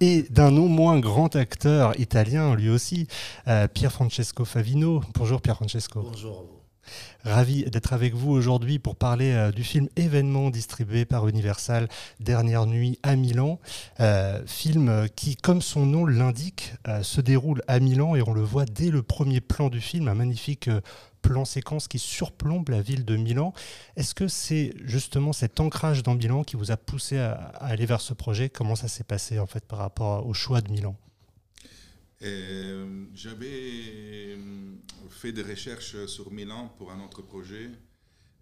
Et 0.00 0.22
d'un 0.30 0.50
non 0.50 0.66
moins 0.66 0.98
grand 0.98 1.36
acteur 1.36 1.92
italien, 2.00 2.54
lui 2.54 2.70
aussi, 2.70 3.06
euh, 3.48 3.68
Pier 3.68 3.90
Francesco 3.90 4.46
Favino. 4.46 5.02
Bonjour 5.12 5.42
Pier 5.42 5.54
Francesco. 5.54 6.00
Bonjour 6.00 6.38
à 6.38 6.42
vous. 6.42 6.61
Ravi 7.24 7.64
d'être 7.64 7.92
avec 7.92 8.14
vous 8.14 8.30
aujourd'hui 8.30 8.78
pour 8.78 8.96
parler 8.96 9.32
euh, 9.32 9.52
du 9.52 9.64
film 9.64 9.88
Événement 9.96 10.50
distribué 10.50 11.04
par 11.04 11.28
Universal 11.28 11.88
Dernière 12.20 12.66
nuit 12.66 12.98
à 13.02 13.16
Milan. 13.16 13.60
Euh, 14.00 14.42
film 14.46 15.08
qui, 15.14 15.36
comme 15.36 15.62
son 15.62 15.86
nom 15.86 16.06
l'indique, 16.06 16.74
euh, 16.88 17.02
se 17.02 17.20
déroule 17.20 17.62
à 17.68 17.80
Milan 17.80 18.16
et 18.16 18.22
on 18.22 18.32
le 18.32 18.42
voit 18.42 18.64
dès 18.64 18.90
le 18.90 19.02
premier 19.02 19.40
plan 19.40 19.68
du 19.68 19.80
film, 19.80 20.08
un 20.08 20.14
magnifique 20.14 20.68
euh, 20.68 20.80
plan 21.22 21.44
séquence 21.44 21.88
qui 21.88 21.98
surplombe 21.98 22.68
la 22.68 22.82
ville 22.82 23.04
de 23.04 23.16
Milan. 23.16 23.52
Est-ce 23.96 24.14
que 24.14 24.28
c'est 24.28 24.74
justement 24.84 25.32
cet 25.32 25.60
ancrage 25.60 26.02
dans 26.02 26.14
Milan 26.14 26.42
qui 26.42 26.56
vous 26.56 26.70
a 26.70 26.76
poussé 26.76 27.18
à, 27.18 27.32
aller 27.60 27.86
vers 27.86 28.00
ce 28.00 28.14
projet? 28.14 28.48
Comment 28.48 28.74
ça 28.74 28.88
s'est 28.88 29.04
passé 29.04 29.38
en 29.38 29.46
fait 29.46 29.64
par 29.64 29.78
rapport 29.78 30.26
au 30.26 30.34
choix 30.34 30.60
de 30.60 30.70
Milan? 30.70 30.96
Euh, 30.96 31.01
J'avais 33.14 34.38
fait 35.10 35.32
des 35.32 35.42
recherches 35.42 36.06
sur 36.06 36.30
Milan 36.30 36.72
pour 36.78 36.92
un 36.92 37.04
autre 37.04 37.22
projet 37.22 37.70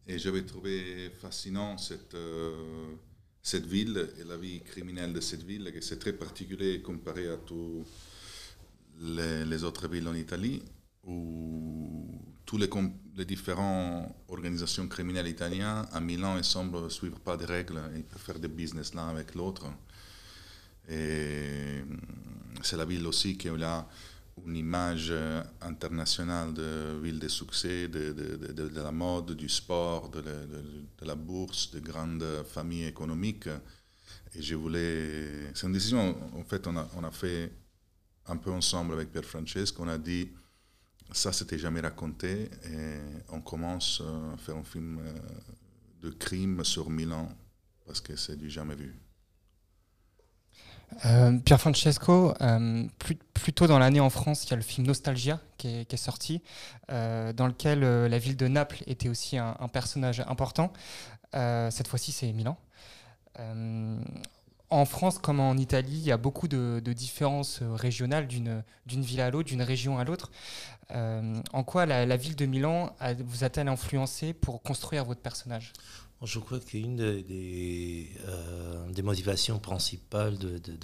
et 0.07 0.18
j'avais 0.18 0.45
trouvé 0.45 1.11
fascinant 1.20 1.78
cette, 1.78 2.14
euh, 2.14 2.95
cette 3.43 3.66
ville 3.66 4.09
et 4.18 4.24
la 4.24 4.37
vie 4.37 4.61
criminelle 4.61 5.12
de 5.12 5.20
cette 5.20 5.43
ville, 5.43 5.72
que 5.72 5.81
c'est 5.81 5.99
très 5.99 6.12
particulier 6.12 6.83
comparé 6.83 7.28
à 7.28 7.37
tous 7.37 7.85
les, 9.01 9.64
autres 9.64 9.89
villes 9.89 10.09
en 10.09 10.14
Italie, 10.14 10.62
où 11.05 12.07
tous 12.45 12.59
les, 12.59 12.68
les 13.16 13.24
différentes 13.24 14.14
organisations 14.28 14.89
criminelles 14.89 15.28
italiennes 15.28 15.87
à 15.93 16.01
Milan 16.01 16.37
ils 16.37 16.45
semblent 16.45 16.91
suivre 16.91 17.18
pas 17.20 17.37
des 17.37 17.47
règles, 17.47 17.81
ils 17.95 18.05
peuvent 18.05 18.20
faire 18.20 18.39
des 18.39 18.49
business 18.49 18.95
l'un 18.95 19.09
avec 19.09 19.35
l'autre. 19.35 19.66
Et 20.91 21.82
c'est 22.62 22.76
la 22.76 22.84
ville 22.84 23.07
aussi 23.07 23.36
qui 23.38 23.49
a 23.49 23.88
une 24.47 24.57
image 24.57 25.09
euh, 25.11 25.43
internationale 25.61 26.55
de 26.55 26.99
ville 27.03 27.18
de 27.18 27.28
succès, 27.28 27.88
de, 27.88 28.12
de, 28.12 28.80
la 28.80 28.91
mode, 28.93 29.32
du 29.32 29.49
sport, 29.49 30.09
de 30.09 30.20
la, 30.20 30.32
de- 30.47 30.84
de 31.01 31.05
la 31.07 31.14
bourse, 31.14 31.70
de 31.72 31.80
grandes 31.80 32.24
familles 32.49 32.86
économiques. 32.86 33.49
Et 34.34 34.43
je 34.43 34.55
voulais. 34.55 35.53
C'est 35.55 35.66
une 35.66 35.72
décision, 35.72 36.16
en 36.38 36.45
fait, 36.45 36.66
on 36.66 36.76
a, 36.76 36.88
on 36.97 37.05
a 37.05 37.11
fait 37.11 37.53
un 38.26 38.36
peu 38.36 38.51
ensemble 38.51 38.95
avec 38.95 39.11
Pierre 39.12 39.24
Francesco. 39.24 39.82
On 39.82 39.88
a 39.88 39.99
dit 39.99 40.28
ça, 41.12 41.32
c'était 41.32 41.59
jamais 41.59 41.80
raconté. 41.80 42.51
Et 42.64 42.99
on 43.30 43.41
commence 43.41 44.01
euh, 44.03 44.34
à 44.34 44.36
faire 44.36 44.57
un 44.57 44.64
film 44.64 44.99
euh, 45.01 45.12
de 46.03 46.11
crime 46.11 46.64
sur 46.64 46.88
Milan 46.91 47.28
parce 47.86 48.01
que 48.01 48.16
c'est 48.16 48.36
du 48.36 48.49
jamais 48.49 48.76
vu. 48.76 48.95
Euh, 51.07 51.38
Pier 51.38 51.59
Francesco, 51.59 52.34
euh, 52.41 52.86
plus, 52.99 53.53
tôt 53.53 53.66
dans 53.66 53.78
l'année 53.78 54.01
en 54.01 54.11
France, 54.11 54.45
il 54.45 54.51
y 54.51 54.53
a 54.53 54.57
le 54.57 54.62
film 54.62 54.86
Nostalgia 54.86 55.41
qui 55.57 55.68
est, 55.68 55.97
sorti, 55.97 56.43
euh, 56.91 57.32
dans 57.32 57.47
lequel 57.47 57.80
la 57.80 58.18
ville 58.18 58.36
de 58.36 58.49
Naples 58.49 58.82
était 58.86 59.09
aussi 59.09 59.36
un, 59.38 59.55
personnage 59.72 60.20
important. 60.20 60.72
Cette 61.32 61.88
fois-ci, 61.88 62.12
c'est 62.12 62.32
Milan. 62.32 62.57
En 64.70 64.84
France, 64.84 65.18
comme 65.18 65.41
en 65.41 65.57
Italie, 65.57 65.99
il 65.99 66.05
y 66.05 66.12
a 66.12 66.16
beaucoup 66.16 66.49
de, 66.49 66.80
différences 66.93 67.62
régionales 67.62 68.26
d'une 68.26 68.62
ville 68.86 69.20
à 69.20 69.30
l'autre, 69.30 69.49
d'une 69.49 69.62
région 69.62 69.99
à 69.99 70.05
l'autre. 70.05 70.30
En 70.91 71.62
quoi 71.64 71.86
la, 71.86 72.16
ville 72.16 72.36
de 72.36 72.47
Milan 72.47 72.95
vous 73.18 73.45
a-t-elle 73.45 73.68
influencé 73.68 74.32
pour 74.32 74.62
construire 74.62 75.05
votre 75.05 75.20
personnage? 75.20 75.72
Je 76.22 76.38
crois 76.38 76.60
qu'une 76.60 76.96
des, 76.96 77.22
des, 77.22 78.10
euh, 78.28 78.90
des 78.90 79.02
motivations 79.02 79.58
principales 79.58 80.36
de, 80.38 80.58
de, 80.58 80.76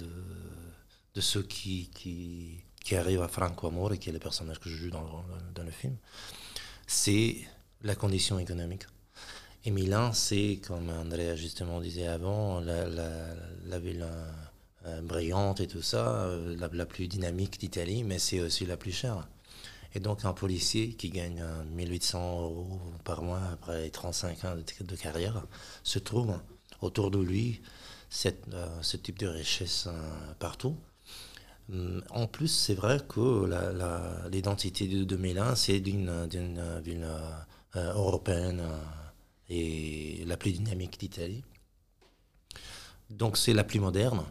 de, 1.13 1.21
ceux 1.21 1.43
qui, 1.43 1.89
qui, 1.93 2.63
qui 2.83 2.95
arrivent 2.95 3.21
à 3.21 3.27
Franco 3.27 3.67
Amore, 3.67 3.97
qui 3.99 4.09
est 4.09 4.13
le 4.13 4.19
personnage 4.19 4.59
que 4.59 4.69
je 4.69 4.75
joue 4.75 4.89
dans, 4.89 5.01
le- 5.03 5.53
dans 5.53 5.63
le 5.63 5.71
film, 5.71 5.95
c'est 6.87 7.37
la 7.83 7.95
condition 7.95 8.39
économique. 8.39 8.85
Et 9.65 9.71
Milan, 9.71 10.13
c'est, 10.13 10.59
comme 10.65 10.89
Andrea 10.89 11.35
justement 11.35 11.81
disait 11.81 12.07
avant, 12.07 12.59
la, 12.61 12.87
la, 12.89 13.35
la 13.65 13.79
ville 13.79 14.05
euh, 14.85 15.01
brillante 15.01 15.59
et 15.61 15.67
tout 15.67 15.81
ça, 15.83 16.23
euh, 16.23 16.55
la, 16.57 16.69
la 16.71 16.85
plus 16.85 17.07
dynamique 17.07 17.59
d'Italie, 17.59 18.03
mais 18.03 18.19
c'est 18.19 18.39
aussi 18.41 18.65
la 18.65 18.77
plus 18.77 18.91
chère. 18.93 19.27
Et 19.95 19.99
donc 19.99 20.25
un 20.25 20.33
policier 20.33 20.93
qui 20.93 21.09
gagne 21.09 21.41
euh, 21.41 21.63
1800 21.63 22.41
euros 22.43 22.79
par 23.03 23.21
mois 23.21 23.41
après 23.53 23.89
35 23.89 24.45
ans 24.45 24.55
de, 24.55 24.95
carrière 24.95 25.45
se 25.83 25.99
trouve 25.99 26.39
autour 26.81 27.11
de 27.11 27.19
lui 27.19 27.61
cette, 28.09 28.43
euh, 28.53 28.67
ce 28.81 28.97
type 28.97 29.19
de 29.19 29.27
richesse 29.27 29.87
euh, 29.87 30.33
partout. 30.39 30.75
Hum, 31.71 32.01
En 32.11 32.27
plus, 32.27 32.47
c'est 32.47 32.75
vrai 32.75 32.99
que 33.07 34.29
l'identité 34.29 34.87
de, 34.87 35.03
de 35.03 35.15
Milan, 35.17 35.55
c'est 35.55 35.79
d'une 35.79 36.27
ville 36.83 37.03
euh, 37.03 37.19
euh, 37.75 37.93
européenne 37.93 38.61
euh, 38.61 38.77
et 39.49 40.23
la 40.25 40.37
plus 40.37 40.53
dynamique 40.53 40.99
d'Italie. 40.99 41.43
Donc 43.09 43.37
c'est 43.37 43.53
la 43.53 43.63
plus 43.63 43.79
moderne. 43.79 44.23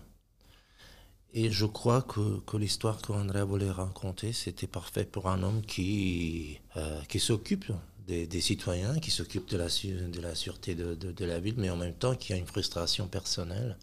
Et 1.36 1.50
je 1.52 1.66
crois 1.66 2.02
que, 2.02 2.40
que 2.40 2.56
l'histoire 2.56 3.00
qu'Andrea 3.00 3.44
voulait 3.44 3.70
raconter, 3.70 4.32
c'était 4.32 4.66
parfait 4.66 5.04
pour 5.04 5.28
un 5.28 5.42
homme 5.44 5.62
qui, 5.62 6.58
euh, 6.76 7.00
qui 7.08 7.20
s'occupe 7.20 7.70
des, 8.08 8.26
des 8.26 8.40
citoyens, 8.40 8.98
qui 8.98 9.10
s'occupe 9.12 9.46
de 9.48 9.56
la, 9.58 9.66
de 9.66 10.20
la 10.20 10.34
sûreté 10.34 10.74
de, 10.74 10.94
de- 10.94 11.24
la 11.24 11.38
ville, 11.38 11.54
mais 11.58 11.70
en 11.70 11.76
même 11.76 11.94
temps 11.94 12.14
qui 12.16 12.32
a 12.32 12.36
une 12.36 12.46
frustration 12.46 13.06
personnelle, 13.08 13.76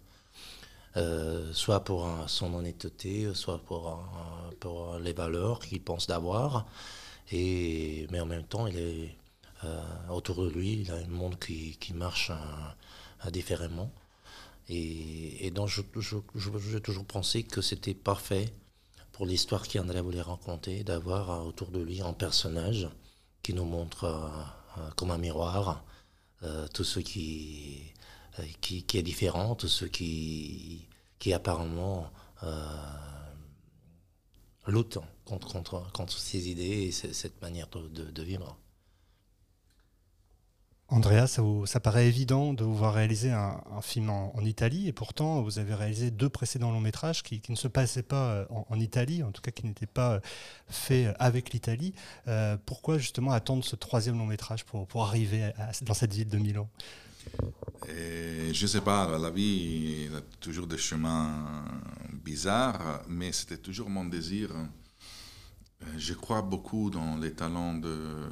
euh, 0.96 1.52
soit 1.52 1.84
pour 1.84 2.08
son 2.28 2.54
honnêteté, 2.54 3.28
soit 3.34 3.58
pour, 3.58 4.04
pour 4.60 4.98
les 4.98 5.12
valeurs 5.12 5.58
qu'il 5.60 5.82
pense 5.82 6.06
d'avoir. 6.06 6.66
Et, 7.32 8.06
mais 8.12 8.20
en 8.20 8.26
même 8.26 8.44
temps, 8.44 8.66
il 8.68 8.78
est, 8.78 9.16
euh, 9.64 9.82
autour 10.10 10.44
de 10.44 10.50
lui, 10.50 10.74
il 10.82 10.90
a 10.92 10.96
un 10.96 11.06
monde 11.08 11.38
qui, 11.38 11.76
qui 11.78 11.94
marche 11.94 12.30
euh, 12.30 12.34
euh, 13.26 13.30
différemment. 13.30 13.90
Et, 14.68 15.50
donc, 15.50 15.68
je- 15.68 15.82
j'ai 16.70 16.80
toujours 16.80 17.04
pensé 17.06 17.42
que 17.42 17.60
c'était 17.60 17.94
parfait 17.94 18.52
pour 19.12 19.26
l'histoire 19.26 19.68
qu'André 19.68 20.00
voulait 20.00 20.22
raconter, 20.22 20.84
d'avoir 20.84 21.30
euh, 21.30 21.40
autour 21.44 21.70
de 21.70 21.80
lui 21.80 22.00
un 22.02 22.12
personnage 22.12 22.88
qui 23.42 23.54
nous 23.54 23.64
montre 23.64 24.04
euh, 24.04 24.80
euh, 24.80 24.90
comme 24.96 25.10
un 25.10 25.18
miroir 25.18 25.84
tout 26.74 26.84
ce 26.84 27.00
qui, 27.00 27.92
est 28.98 29.02
différent, 29.02 29.54
tout 29.54 29.68
ce 29.68 29.84
qui, 29.86 30.88
apparemment 31.32 32.10
lutte 34.66 34.98
contre, 35.24 35.48
contre, 35.48 35.90
ces 36.18 36.48
idées 36.50 36.84
et 36.88 36.92
ce- 36.92 37.12
cette 37.12 37.40
manière 37.40 37.68
de 37.68 38.22
vivre. 38.22 38.58
Andrea, 40.88 41.26
ça, 41.26 41.40
vous- 41.42 41.66
ça 41.66 41.80
paraît 41.80 42.06
évident 42.06 42.52
de 42.52 42.62
vous 42.62 42.76
voir 42.76 42.94
réaliser 42.94 43.30
un, 43.32 43.60
film 43.80 44.10
en, 44.10 44.38
Italie, 44.44 44.86
et 44.88 44.92
pourtant 44.92 45.42
vous 45.42 45.58
avez 45.58 45.74
réalisé 45.74 46.10
deux 46.10 46.28
précédents 46.28 46.70
longs 46.70 46.80
métrages 46.80 47.22
qui, 47.22 47.40
ne 47.48 47.54
se 47.56 47.68
passaient 47.68 48.02
pas 48.02 48.30
euh, 48.32 48.46
en, 48.50 48.78
Italie, 48.78 49.22
en 49.22 49.32
tout 49.32 49.42
cas 49.42 49.50
qui 49.50 49.66
n'étaient 49.66 49.86
pas 49.86 50.14
euh, 50.14 50.20
faits 50.68 51.14
avec 51.18 51.52
l'Italie. 51.52 51.94
Euh, 52.28 52.56
pourquoi 52.66 52.98
justement 52.98 53.32
attendre 53.32 53.64
ce 53.64 53.76
troisième 53.76 54.18
long 54.18 54.26
métrage 54.26 54.64
pour, 54.64 54.86
pour 54.86 55.04
arriver 55.04 55.50
dans 55.82 55.94
cette 55.94 56.12
ville 56.12 56.28
de 56.28 56.38
Milan? 56.38 56.68
Je 57.88 58.66
sais 58.66 58.80
pas, 58.80 59.18
la 59.18 59.30
vie 59.30 60.06
il 60.06 60.14
a 60.14 60.20
toujours 60.40 60.66
des 60.66 60.78
chemins 60.78 61.64
bizarres, 62.24 63.02
mais 63.08 63.32
c'était 63.32 63.58
toujours 63.58 63.90
mon 63.90 64.04
désir. 64.04 64.50
Euh, 64.52 65.86
Je 65.98 66.14
crois 66.14 66.42
beaucoup 66.42 66.90
dans 66.90 67.16
les 67.16 67.32
talents 67.32 67.74
de, 67.74 68.28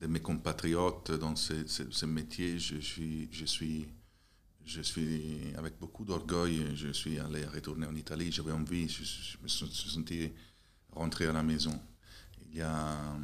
de 0.00 0.06
mes 0.06 0.20
compatriotes 0.20 1.12
dans 1.12 1.36
ce, 1.36 2.06
métier. 2.06 2.58
Je 2.58 2.76
suis, 2.76 3.28
je 3.32 3.44
suis, 3.44 3.88
je 4.64 4.80
suis 4.82 5.54
avec 5.56 5.78
beaucoup 5.78 6.04
d'orgueil. 6.04 6.72
Je 6.74 6.88
suis 6.88 7.18
allé 7.18 7.44
retourner 7.44 7.86
en 7.86 7.94
Italie. 7.94 8.30
J'avais 8.30 8.52
envie. 8.52 8.88
Je, 8.88 9.38
me 9.42 9.48
suis 9.48 9.66
senti 9.66 10.32
rentrer 10.92 11.26
à 11.26 11.32
la 11.32 11.42
maison. 11.42 11.78
Il 12.48 12.56
y 12.58 12.62
a 12.62 13.16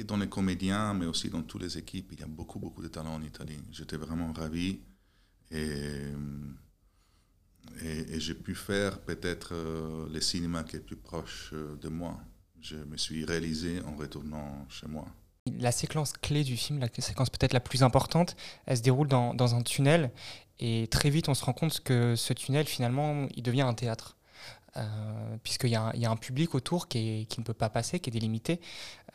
et 0.00 0.04
dans 0.04 0.16
les 0.16 0.30
comédiens, 0.30 0.94
mais 0.94 1.04
aussi 1.04 1.28
dans 1.28 1.42
toutes 1.42 1.60
les 1.60 1.76
équipes, 1.76 2.12
il 2.12 2.20
y 2.20 2.22
a 2.22 2.26
beaucoup, 2.26 2.58
beaucoup 2.58 2.80
de 2.80 2.88
talents 2.88 3.16
en 3.16 3.22
Italie. 3.22 3.58
J'étais 3.70 3.98
vraiment 3.98 4.32
ravi. 4.32 4.80
Et, 5.50 6.14
et, 7.82 8.14
et 8.14 8.18
j'ai 8.18 8.32
pu 8.32 8.54
faire 8.54 8.98
peut-être 9.02 9.50
euh, 9.52 10.08
le 10.08 10.20
cinéma 10.22 10.64
qui 10.64 10.76
est 10.76 10.80
plus 10.80 10.96
proche 10.96 11.50
euh, 11.52 11.76
de 11.76 11.90
moi. 11.90 12.18
Je 12.62 12.76
me 12.76 12.96
suis 12.96 13.26
réalisé 13.26 13.82
en 13.82 13.94
retournant 13.94 14.66
chez 14.70 14.86
moi. 14.86 15.06
La 15.46 15.72
séquence 15.72 16.12
clé 16.12 16.44
du 16.44 16.56
film, 16.56 16.80
la 16.80 16.88
séquence 16.98 17.30
peut-être 17.30 17.52
la 17.54 17.60
plus 17.60 17.82
importante, 17.82 18.36
elle 18.66 18.76
se 18.76 18.82
déroule 18.82 19.08
dans, 19.08 19.34
dans 19.34 19.54
un 19.54 19.62
tunnel. 19.62 20.10
Et 20.58 20.86
très 20.90 21.08
vite, 21.08 21.28
on 21.28 21.34
se 21.34 21.44
rend 21.44 21.54
compte 21.54 21.80
que 21.80 22.14
ce 22.14 22.32
tunnel, 22.34 22.66
finalement, 22.66 23.26
il 23.34 23.42
devient 23.42 23.62
un 23.62 23.74
théâtre. 23.74 24.16
Euh, 24.76 25.36
puisqu'il 25.42 25.70
y, 25.70 25.72
y 25.72 26.06
a 26.06 26.10
un 26.10 26.16
public 26.16 26.54
autour 26.54 26.86
qui, 26.86 27.26
ne 27.38 27.42
peut 27.42 27.54
pas 27.54 27.70
passer, 27.70 27.98
qui 27.98 28.10
est 28.10 28.12
délimité. 28.12 28.60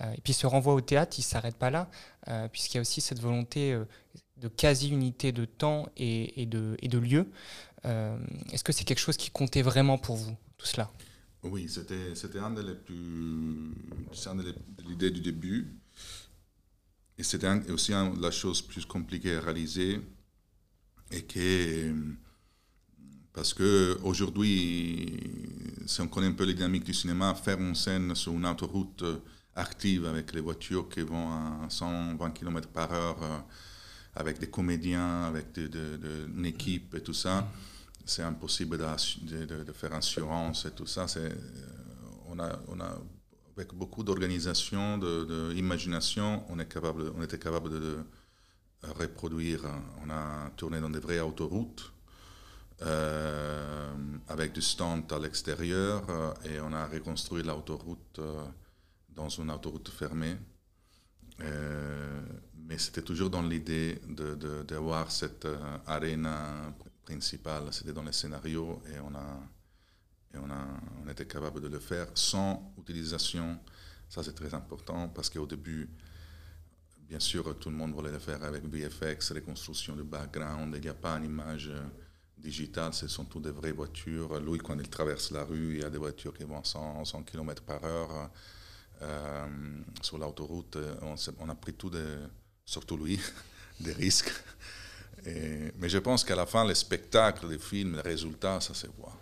Euh, 0.01 0.11
et 0.11 0.21
puis 0.21 0.33
ce 0.33 0.47
renvoi 0.47 0.73
au 0.73 0.81
théâtre, 0.81 1.17
il 1.17 1.21
ne 1.21 1.25
s'arrête 1.25 1.55
pas 1.55 1.69
là, 1.69 1.89
euh, 2.27 2.47
puisqu'il 2.49 2.75
y 2.75 2.79
a 2.79 2.81
aussi 2.81 2.99
cette 2.99 3.21
volonté 3.21 3.77
de 4.37 4.47
quasi-unité 4.47 5.31
de 5.31 5.45
temps 5.45 5.87
et, 5.95 6.45
de, 6.45 6.75
et 6.81 6.87
de 6.87 6.97
lieu. 6.97 7.29
Est-ce 8.51 8.63
que 8.63 8.73
c'est 8.73 8.83
quelque 8.83 8.99
chose 8.99 9.17
qui 9.17 9.29
comptait 9.29 9.61
vraiment 9.61 9.97
pour 9.97 10.15
vous, 10.15 10.35
tout 10.57 10.65
cela? 10.65 10.91
Oui, 11.43 11.69
c'était, 11.69 12.39
un 12.39 12.51
plus. 12.83 13.75
C'est 14.11 14.31
l'idée 14.87 15.11
du 15.11 15.21
début. 15.21 15.77
Et 17.17 17.23
c'était 17.23 17.71
aussi 17.71 17.93
la 18.19 18.31
chose 18.31 18.61
plus 18.61 18.85
compliquée 18.85 19.35
à 19.35 19.41
réaliser. 19.41 20.01
Et 21.11 21.23
que. 21.23 21.93
Parce 23.33 23.53
qu'aujourd'hui, 23.53 25.19
si 25.85 25.99
on 26.01 26.07
connaît 26.07 26.27
un 26.27 26.31
peu 26.31 26.45
les 26.45 26.53
dynamiques 26.53 26.85
du 26.85 26.93
cinéma, 26.93 27.35
faire 27.35 27.59
une 27.59 27.75
scène 27.75 28.15
sur 28.15 28.31
une 28.31 28.45
autoroute 28.45 29.03
active 29.55 30.05
avec 30.05 30.33
les 30.33 30.41
voitures 30.41 30.87
qui 30.89 31.01
vont 31.01 31.31
à 31.31 31.69
120 31.69 32.31
km 32.31 32.67
par 32.69 32.91
heure, 32.93 33.23
euh, 33.23 33.37
avec 34.15 34.39
des 34.39 34.49
comédiens, 34.49 35.23
avec 35.23 35.57
une 35.57 36.45
équipe 36.45 36.95
et 36.95 37.01
tout 37.01 37.13
ça, 37.13 37.49
c'est 38.05 38.23
impossible 38.23 38.77
de, 38.77 39.73
faire 39.73 39.93
assurance 39.93 40.65
et 40.65 40.71
tout 40.71 40.85
ça. 40.85 41.05
Euh, 41.17 41.29
on 42.29 42.39
a, 42.39 42.97
avec 43.55 43.73
beaucoup 43.73 44.03
d'organisation, 44.03 44.97
d'imagination, 44.97 46.43
on, 46.49 46.59
est 46.59 46.67
capable, 46.67 47.11
on 47.15 47.21
était 47.21 47.39
capable 47.39 47.69
de, 47.69 47.97
reproduire. 48.83 49.61
On 50.05 50.09
a 50.11 50.51
tourné 50.57 50.79
dans 50.79 50.89
des 50.91 50.99
vraies 50.99 51.19
autoroutes. 51.21 51.91
Euh, 52.81 53.93
avec 54.27 54.51
du 54.51 54.61
stand 54.61 55.09
à 55.13 55.17
l'extérieur 55.17 56.03
et 56.43 56.59
on 56.59 56.73
a 56.73 56.85
reconstruit 56.85 57.41
l'autoroute 57.41 58.19
dans 59.15 59.29
une 59.29 59.49
autoroute 59.49 59.89
fermée. 59.89 60.35
Euh, 61.41 62.21
mais 62.67 62.77
c'était 62.77 63.01
toujours 63.01 63.29
dans 63.29 63.41
l'idée 63.41 63.99
d'avoir 64.67 65.05
de, 65.05 65.11
cette 65.11 65.45
euh, 65.45 65.77
arène 65.85 66.29
principale. 67.03 67.71
C'était 67.71 67.93
dans 67.93 68.03
les 68.03 68.11
scénarios 68.13 68.81
et 68.93 68.99
on 68.99 69.13
a, 69.15 69.39
on 70.43 70.49
a 70.51 70.65
on 71.05 71.09
était 71.09 71.25
capable 71.25 71.61
de 71.61 71.67
le 71.67 71.79
faire 71.79 72.07
sans 72.15 72.73
utilisation. 72.79 73.59
Ça, 74.09 74.23
c'est 74.23 74.33
très 74.33 74.53
important 74.53 75.09
parce 75.09 75.29
qu'au 75.29 75.45
début, 75.45 75.89
bien 77.07 77.19
sûr, 77.19 77.57
tout 77.59 77.69
le 77.69 77.75
monde 77.75 77.93
voulait 77.93 78.11
le 78.11 78.19
faire 78.19 78.43
avec 78.43 78.63
VFX, 78.65 79.31
reconstruction 79.33 79.95
de 79.95 80.03
background. 80.03 80.73
Il 80.75 80.81
n'y 80.81 80.89
a 80.89 80.93
pas 80.93 81.17
une 81.17 81.25
image 81.25 81.71
digitale, 82.37 82.93
ce 82.93 83.07
sont 83.07 83.25
toutes 83.25 83.43
des 83.43 83.51
vraies 83.51 83.71
voitures. 83.71 84.39
Lui, 84.39 84.59
quand 84.59 84.77
il 84.77 84.89
traverse 84.89 85.31
la 85.31 85.43
rue, 85.43 85.75
il 85.75 85.81
y 85.81 85.83
a 85.83 85.89
des 85.89 85.97
voitures 85.97 86.33
qui 86.33 86.43
vont 86.43 86.63
100, 86.63 87.05
100 87.05 87.23
km 87.23 87.63
par 87.63 87.83
heure. 87.83 88.29
Euh, 89.01 89.47
sur 90.01 90.17
l'autoroute, 90.17 90.77
euh, 90.77 90.95
on, 91.39 91.49
a 91.49 91.55
pris 91.55 91.73
tout, 91.73 91.89
de, 91.89 92.17
surtout 92.63 92.97
lui, 92.97 93.19
des 93.79 93.91
risques. 93.93 94.31
mais 95.25 95.89
je 95.89 95.97
pense 95.97 96.23
qu'à 96.23 96.35
la 96.35 96.45
fin, 96.45 96.65
le 96.65 96.73
spectacle, 96.73 97.47
le 97.47 97.57
film, 97.57 97.95
le 97.95 98.01
résultat, 98.01 98.61
ça 98.61 98.73
se 98.73 98.87
voit. 98.87 99.17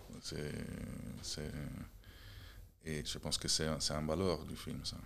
Et 2.85 3.03
je 3.05 3.17
pense 3.17 3.37
que 3.37 3.47
c'est 3.47 3.67
un 3.67 4.05
valeur 4.05 4.45
du 4.45 4.55
film, 4.55 4.79
ça. 4.83 4.97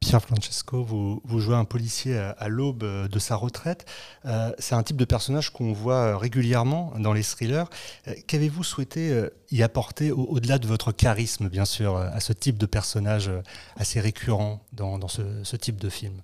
Pierre 0.00 0.22
Francesco, 0.22 0.84
vous, 0.84 1.40
jouez 1.40 1.54
un 1.56 1.64
policier 1.64 2.16
à, 2.16 2.48
l'aube 2.48 2.84
de 2.84 3.18
sa 3.18 3.34
retraite. 3.34 3.86
Euh, 4.24 4.52
c'est 4.58 4.74
un 4.74 4.82
type 4.82 4.96
de 4.96 5.04
personnage 5.04 5.50
qu'on 5.50 5.72
voit 5.72 6.18
régulièrement 6.18 6.92
dans 6.98 7.12
les 7.12 7.22
thrillers. 7.22 7.64
Euh, 8.06 8.14
qu'avez-vous 8.26 8.62
souhaité 8.62 9.10
euh, 9.10 9.30
y 9.50 9.62
apporter 9.62 10.12
au-delà 10.12 10.58
de 10.58 10.66
votre 10.66 10.92
charisme, 10.92 11.48
bien 11.48 11.64
sûr, 11.64 11.96
à 11.96 12.20
ce 12.20 12.32
type 12.32 12.58
de 12.58 12.66
personnage 12.66 13.30
assez 13.76 14.00
récurrent 14.00 14.64
dans, 14.72 15.08
ce, 15.08 15.56
type 15.56 15.80
de 15.80 15.88
film? 15.88 16.20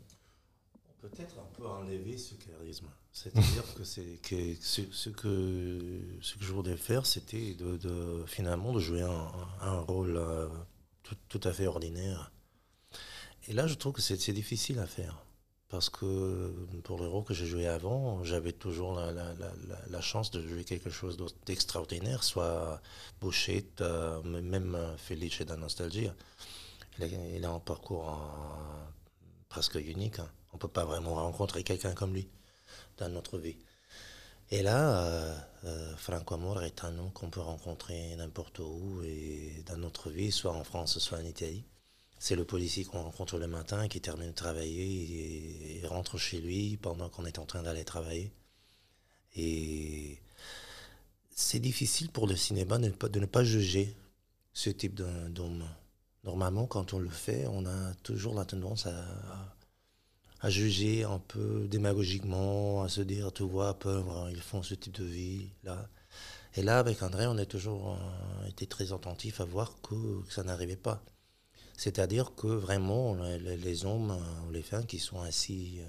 Peut-être 1.03 1.38
un 1.38 1.48
peu 1.57 1.66
enlever 1.66 2.16
ce 2.16 2.34
charisme. 2.36 2.86
C'est-à-dire 3.12 3.74
que, 3.76 3.84
c'est, 3.84 4.18
que, 4.22 4.55
ce, 4.61 5.11
que 5.11 6.00
ce 6.20 6.34
que 6.36 6.44
je 6.44 6.53
voulais 6.53 6.76
faire, 6.76 7.05
c'était 7.05 7.55
de, 7.55 8.24
finalement 8.26 8.72
de 8.72 8.80
jouer 8.80 9.03
un, 9.03 9.80
rôle 9.80 10.18
tout 11.28 11.40
à 11.44 11.53
fait 11.53 11.66
ordinaire 11.66 12.32
et 13.48 13.53
là, 13.53 13.66
je 13.66 13.74
trouve 13.74 13.92
que 13.92 14.03
c'est 14.03 14.32
difficile 14.32 14.78
à 14.78 14.86
faire. 14.86 15.24
Parce 15.68 15.88
que 15.88 16.53
pour 16.84 16.98
le 17.00 17.09
rôle 17.09 17.24
que 17.24 17.32
j'ai 17.32 17.46
joué 17.46 17.66
avant, 17.66 18.22
j'avais 18.24 18.53
toujours 18.53 18.94
la, 18.94 19.11
la, 19.11 19.32
la, 19.88 20.00
chance 20.03 20.30
de 20.30 20.46
jouer 20.46 20.64
quelque 20.64 20.90
chose 20.90 21.16
d'extraordinaire, 21.46 22.22
soit 22.24 22.80
Bouchette, 23.20 23.80
euh, 23.80 24.22
même 24.22 24.76
Félix 24.98 25.40
et 25.40 25.46
la 25.46 25.57
Nostalgie. 25.57 26.11
Il 26.98 27.44
a, 27.44 27.50
un 27.50 27.59
parcours 27.59 28.20
presque 29.48 29.76
unique. 29.76 30.18
Hein. 30.18 30.28
On 30.53 30.57
ne 30.57 30.61
peut 30.61 30.68
pas 30.68 30.84
vraiment 30.84 31.14
rencontrer 31.14 31.64
quelqu'un 31.64 31.94
comme 31.94 32.14
lui 32.14 32.28
dans 32.98 33.09
notre 33.09 33.38
vie. 33.38 33.57
Et 34.50 34.62
là, 34.62 35.07
euh, 35.07 35.38
euh, 35.64 35.96
Franco 35.96 36.34
Amor 36.34 36.62
est 36.62 36.84
un 36.84 36.90
nom 36.90 37.09
qu'on 37.09 37.30
peut 37.30 37.40
rencontrer 37.40 38.14
n'importe 38.16 38.59
où 38.59 39.03
et 39.03 39.62
dans 39.66 39.78
notre 39.78 40.11
vie, 40.11 40.30
soit 40.30 40.53
en 40.53 40.62
France, 40.62 40.98
soit 40.98 41.18
en 41.18 41.24
Italie. 41.24 41.64
C'est 42.18 42.36
le 42.36 42.44
policier 42.44 42.84
qu'on 42.84 43.03
rencontre 43.03 43.38
le 43.38 43.46
matin 43.46 43.88
qui 43.88 44.03
termine 44.03 44.28
de 44.28 44.34
travailler 44.34 45.80
et, 45.82 45.86
rentre 45.86 46.18
chez 46.18 46.38
lui 46.38 46.76
pendant 46.76 47.09
qu'on 47.09 47.24
est 47.24 47.38
en 47.38 47.46
train 47.46 47.62
d'aller 47.62 47.84
travailler. 47.84 48.30
Et 49.36 50.20
c'est 51.30 51.59
difficile 51.59 52.11
pour 52.11 52.26
le 52.26 52.36
cinéma 52.36 52.78
de 52.78 53.20
ne, 53.20 53.26
pas, 53.26 53.44
juger 53.44 53.96
ce 54.53 54.68
type 54.68 54.94
d'homme. 54.94 55.66
Normalement, 56.24 56.66
quand 56.66 56.92
on 56.92 56.98
le 56.98 57.09
fait, 57.09 57.46
on 57.46 57.64
a 57.64 57.94
toujours 58.03 58.34
la 58.34 58.44
tendance 58.44 58.86
à, 58.86 59.51
juger 60.51 61.05
un 61.05 61.18
peu 61.18 61.66
démagogiquement, 61.68 62.82
à 62.82 62.88
se 62.88 63.01
dire, 63.01 63.32
tu 63.32 63.45
vois, 63.45 63.78
pauvre, 63.78 64.28
ils 64.30 64.40
font 64.40 64.62
ce 64.62 64.74
type 64.74 64.95
de 64.95 65.05
vie 65.05 65.51
là. 65.64 65.88
Et 66.55 66.62
là, 66.62 66.78
avec 66.78 67.03
André, 67.03 67.26
on 67.26 67.38
a 67.38 67.47
toujours 67.47 67.93
euh, 67.93 68.49
été 68.49 68.66
très 68.66 68.93
attentif 68.93 69.40
à 69.40 69.45
voir 69.45 69.74
que 69.80 70.22
ça 70.28 70.43
n'arrivait 70.43 70.76
pas. 70.76 71.03
C'est-à-dire 71.76 72.34
que 72.34 72.47
vraiment, 72.47 73.14
les, 73.14 73.84
hommes 73.86 74.16
ou 74.47 74.53
les 74.53 74.62
femmes 74.62 74.86
qui 74.86 74.99
sont 74.99 75.20
assis 75.22 75.80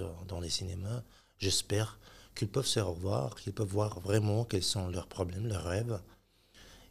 euh, 0.00 0.08
dans 0.28 0.40
les 0.40 0.50
cinémas, 0.50 1.02
j'espère 1.38 1.98
qu'ils 2.34 2.48
peuvent 2.48 2.66
se 2.66 2.80
revoir, 2.80 3.34
qu'ils 3.36 3.52
peuvent 3.52 3.66
voir 3.68 4.00
vraiment 4.00 4.44
quels 4.44 4.62
sont 4.62 4.88
leurs 4.88 5.06
problèmes, 5.06 5.46
leurs 5.48 5.64
rêves. 5.64 6.00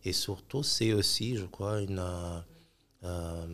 Et 0.03 0.13
surtout, 0.13 0.63
c'est 0.63 0.93
aussi, 0.93 1.37
je 1.37 1.45
crois, 1.45 1.81
une, 1.81 1.99
euh, 1.99 2.39
euh, 3.03 3.45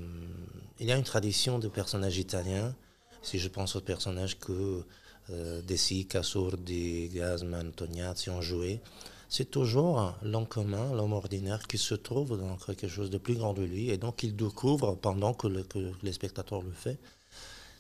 il 0.80 0.88
y 0.88 0.91
a 0.91 0.97
une 0.97 1.03
tradition 1.03 1.60
de 1.60 1.68
personnages 1.68 2.18
italiens. 2.18 2.76
Si 3.22 3.39
je 3.39 3.47
pense 3.47 3.76
aux 3.76 3.82
personnages 3.82 4.39
que 4.39 4.84
Desi, 5.30 6.07
Casordi, 6.07 7.09
Gasman, 7.09 7.72
Tognazzi 7.72 8.30
ont 8.30 8.41
joué, 8.41 8.82
c'est 9.30 9.51
toujours 9.51 10.13
l'homme 10.22 10.47
commun, 10.47 10.93
l'homme 10.93 11.13
ordinaire 11.13 11.68
qui 11.68 11.78
se 11.78 11.95
trouve 11.95 12.39
dans 12.39 12.55
quelque 12.55 12.88
chose 12.88 13.09
de 13.09 13.18
plus 13.18 13.36
grand 13.36 13.53
de 13.53 13.63
lui 13.63 13.89
et 13.89 13.97
donc 13.97 14.24
il 14.24 14.36
découvre 14.36 14.95
pendant 14.95 15.34
que, 15.34 15.47
le, 15.47 15.65
les 16.01 16.13
spectateurs 16.13 16.61
le 16.61 16.72
fait 16.72 16.97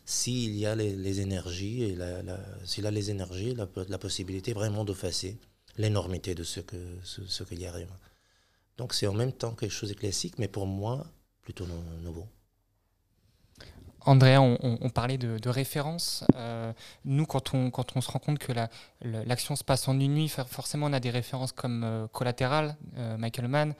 s'il 0.05 0.55
y 0.55 0.65
a 0.65 0.75
les, 0.75 1.19
énergies 1.19 1.97
s'il 2.65 2.85
a 2.85 2.91
les 2.91 3.11
énergies, 3.11 3.55
la, 3.55 3.97
possibilité 3.97 4.53
vraiment 4.53 4.85
d'effacer 4.85 5.37
l'énormité 5.77 6.33
de 6.33 6.43
ce 6.43 6.61
que 6.61 6.77
ce, 7.03 7.43
qui 7.43 7.55
y 7.55 7.65
arrive. 7.65 7.91
Donc 8.77 8.93
c'est 8.93 9.07
en 9.07 9.13
même 9.13 9.33
temps 9.33 9.53
quelque 9.53 9.71
chose 9.71 9.89
de 9.89 9.95
classique, 9.95 10.39
mais 10.39 10.47
pour 10.47 10.65
moi 10.65 11.05
plutôt 11.41 11.65
nouveau. 12.01 12.25
Andrea, 14.01 14.39
on, 14.39 14.89
parlait 14.89 15.17
de, 15.17 15.49
références. 15.49 16.23
Euh, 16.35 16.71
nous, 17.03 17.25
quand 17.25 17.53
on, 17.53 18.01
se 18.01 18.09
rend 18.09 18.19
compte 18.19 18.39
que 18.39 18.53
l'action 19.01 19.55
se 19.55 19.63
passe 19.63 19.87
en 19.87 19.99
une 19.99 20.13
nuit, 20.13 20.29
forcément, 20.29 20.85
on 20.85 20.93
a 20.93 20.99
des 20.99 21.09
références 21.09 21.51
comme 21.51 21.83
euh, 21.83 22.07
Collateral, 22.07 22.77
euh, 22.97 23.17
Michael 23.17 23.49
Mann, 23.49 23.75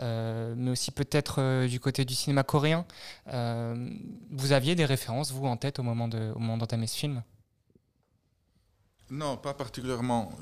mais 0.00 0.70
aussi 0.70 0.92
peut-être 0.92 1.66
du 1.66 1.80
côté 1.80 2.04
du 2.04 2.14
cinéma 2.14 2.44
coréen. 2.44 2.84
vous 3.26 4.52
aviez 4.52 4.74
des 4.74 4.84
références, 4.84 5.32
vous, 5.32 5.46
en 5.46 5.56
tête 5.56 5.78
au 5.78 5.82
moment 5.82 6.08
d'entamer 6.08 6.86
ce 6.86 6.96
film? 6.96 7.22
Non, 9.10 9.36
pas 9.36 9.54
particulièrement. 9.54 10.32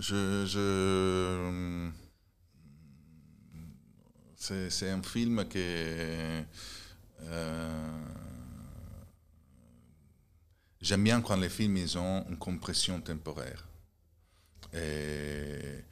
C'est 4.36 4.90
un 4.90 5.02
film 5.02 5.44
qui 5.48 5.58
est 5.58 6.44
J'aime 10.80 11.04
bien 11.04 11.20
quand 11.20 11.36
les 11.36 11.50
films 11.50 11.76
ils 11.76 11.98
ont 11.98 12.26
une 12.28 12.38
compression 12.38 13.00
temporaire. 13.02 13.66
Et 14.72 15.84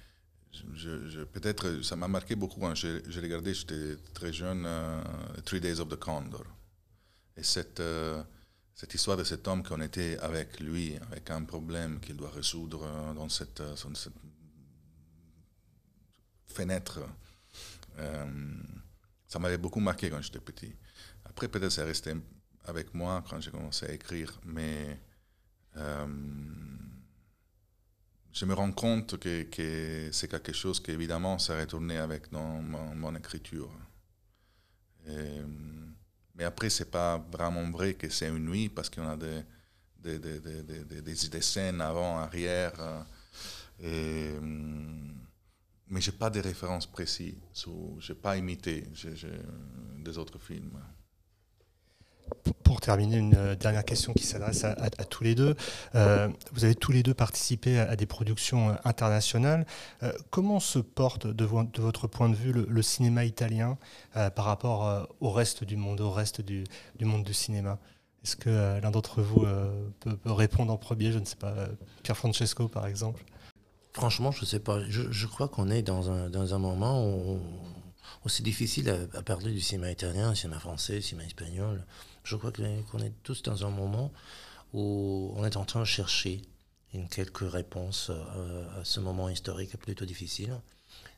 peut-être, 1.32 1.82
ça 1.82 1.94
m'a 1.94 2.08
marqué 2.08 2.36
beaucoup 2.36 2.60
quand 2.60 2.74
j'ai 2.74 3.02
regardé, 3.20 3.52
j'étais 3.52 3.96
très 4.14 4.32
jeune, 4.32 4.64
uh, 4.66 5.42
Three 5.42 5.60
Days 5.60 5.80
of 5.80 5.88
the 5.88 5.96
Condor. 5.96 6.44
Et 7.36 7.42
cette, 7.42 7.80
uh, 7.80 8.22
cette 8.74 8.94
histoire 8.94 9.16
de 9.16 9.24
cet 9.24 9.46
homme 9.46 9.62
qu'on 9.62 9.80
était 9.82 10.18
avec 10.20 10.58
lui, 10.60 10.96
avec 11.10 11.30
un 11.30 11.44
problème 11.44 12.00
qu'il 12.00 12.16
doit 12.16 12.30
résoudre 12.30 12.80
dans 13.14 13.28
cette, 13.28 13.60
dans 13.60 13.94
cette 13.94 14.14
fenêtre, 16.46 17.00
ça 19.26 19.38
m'avait 19.38 19.58
beaucoup 19.58 19.80
marqué 19.80 20.08
quand 20.08 20.22
j'étais 20.22 20.40
petit. 20.40 20.74
Après, 21.24 21.48
peut-être 21.48 21.72
ça 21.72 21.84
resté 21.84 22.14
avec 22.66 22.94
moi 22.94 23.24
quand 23.28 23.40
j'ai 23.40 23.50
commencé 23.50 23.86
à 23.86 23.92
écrire, 23.92 24.38
mais 24.44 24.98
euh, 25.76 26.06
je 28.32 28.44
me 28.44 28.54
rends 28.54 28.72
compte 28.72 29.18
que, 29.18 29.42
que 29.44 30.10
c'est 30.12 30.28
quelque 30.28 30.52
chose 30.52 30.80
qui 30.80 30.90
évidemment 30.90 31.38
s'est 31.38 31.58
retourné 31.58 31.98
avec 31.98 32.30
dans 32.30 32.62
mon, 32.62 32.94
mon 32.94 33.14
écriture. 33.16 33.70
Mais 36.34 36.44
après, 36.44 36.70
c'est 36.70 36.90
pas 36.90 37.18
vraiment 37.32 37.68
vrai 37.70 37.94
que 37.94 38.08
c'est 38.08 38.28
une 38.28 38.48
nuit 38.48 38.68
parce 38.68 38.88
qu'on 38.88 39.08
a 39.08 39.16
des, 39.16 39.42
des, 39.98 40.18
des, 40.18 40.40
des, 40.40 41.02
des, 41.02 41.40
scènes 41.42 41.80
avant, 41.80 42.18
arrière. 42.18 43.04
Et, 43.82 44.34
mais 45.88 46.00
je 46.00 46.10
n'ai 46.10 46.16
pas 46.16 46.30
de 46.30 46.40
références 46.40 46.86
précises. 46.86 47.34
Je 47.54 48.12
n'ai 48.12 48.18
pas 48.18 48.36
imité 48.36 48.84
des 49.98 50.18
autres 50.18 50.38
films. 50.38 50.78
Pour 52.62 52.80
terminer, 52.80 53.16
une 53.16 53.34
euh, 53.34 53.54
dernière 53.54 53.84
question 53.84 54.12
qui 54.12 54.24
s'adresse 54.24 54.64
à, 54.64 54.74
tous 55.08 55.24
les 55.24 55.34
deux. 55.34 55.56
Euh, 55.94 56.28
vous 56.52 56.64
avez 56.64 56.74
tous 56.74 56.92
les 56.92 57.02
deux 57.02 57.14
participé 57.14 57.78
à, 57.78 57.96
des 57.96 58.06
productions 58.06 58.70
euh, 58.70 58.74
internationales. 58.84 59.66
Comment 60.30 60.60
se 60.60 60.78
porte, 60.78 61.26
de, 61.26 61.44
vo 61.44 61.64
de, 61.64 61.80
votre 61.80 62.06
point 62.06 62.28
de 62.28 62.34
vue, 62.34 62.52
le, 62.52 62.82
cinéma 62.82 63.24
italien 63.24 63.78
par 64.12 64.44
rapport 64.44 65.08
au 65.20 65.30
reste 65.30 65.64
du 65.64 65.76
monde, 65.76 66.00
au 66.00 66.10
reste 66.10 66.40
du, 66.40 66.64
du 66.96 67.04
monde 67.04 67.24
du 67.24 67.34
cinéma? 67.34 67.78
Est-ce 68.24 68.36
que 68.36 68.80
l'un 68.80 68.90
d'entre 68.90 69.22
vous 69.22 69.46
peut, 70.00 70.16
répondre 70.26 70.72
en 70.72 70.76
premier? 70.76 71.12
Je 71.12 71.18
ne 71.18 71.24
sais 71.24 71.36
pas, 71.36 71.54
Pierre 72.02 72.16
Francesco 72.16 72.68
par 72.68 72.86
exemple. 72.86 73.24
Franchement, 73.92 74.30
je 74.30 74.42
ne 74.42 74.46
sais 74.46 74.60
pas. 74.60 74.80
Je, 74.88 75.26
crois 75.26 75.48
qu'on 75.48 75.70
est 75.70 75.82
dans 75.82 76.10
un, 76.10 76.30
dans 76.30 76.54
un 76.54 76.58
moment 76.58 77.04
où 78.24 78.28
c'est 78.28 78.42
difficile 78.42 79.08
à, 79.14 79.22
parler 79.22 79.52
du 79.52 79.60
cinéma 79.60 79.90
italien, 79.90 80.34
cinéma 80.34 80.58
français, 80.58 81.00
cinéma 81.00 81.26
espagnol. 81.26 81.84
Je 82.28 82.36
crois 82.36 82.52
qu'on 82.52 82.98
est 82.98 83.12
tous 83.22 83.42
dans 83.42 83.64
un 83.64 83.70
moment 83.70 84.12
où 84.74 85.32
on 85.34 85.46
est 85.46 85.56
en 85.56 85.64
train 85.64 85.80
de 85.80 85.86
chercher 85.86 86.42
une 86.92 87.08
quelques 87.08 87.50
réponses 87.50 88.10
à, 88.10 88.80
à 88.80 88.84
ce 88.84 89.00
moment 89.00 89.30
historique 89.30 89.74
plutôt 89.78 90.04
difficile. 90.04 90.60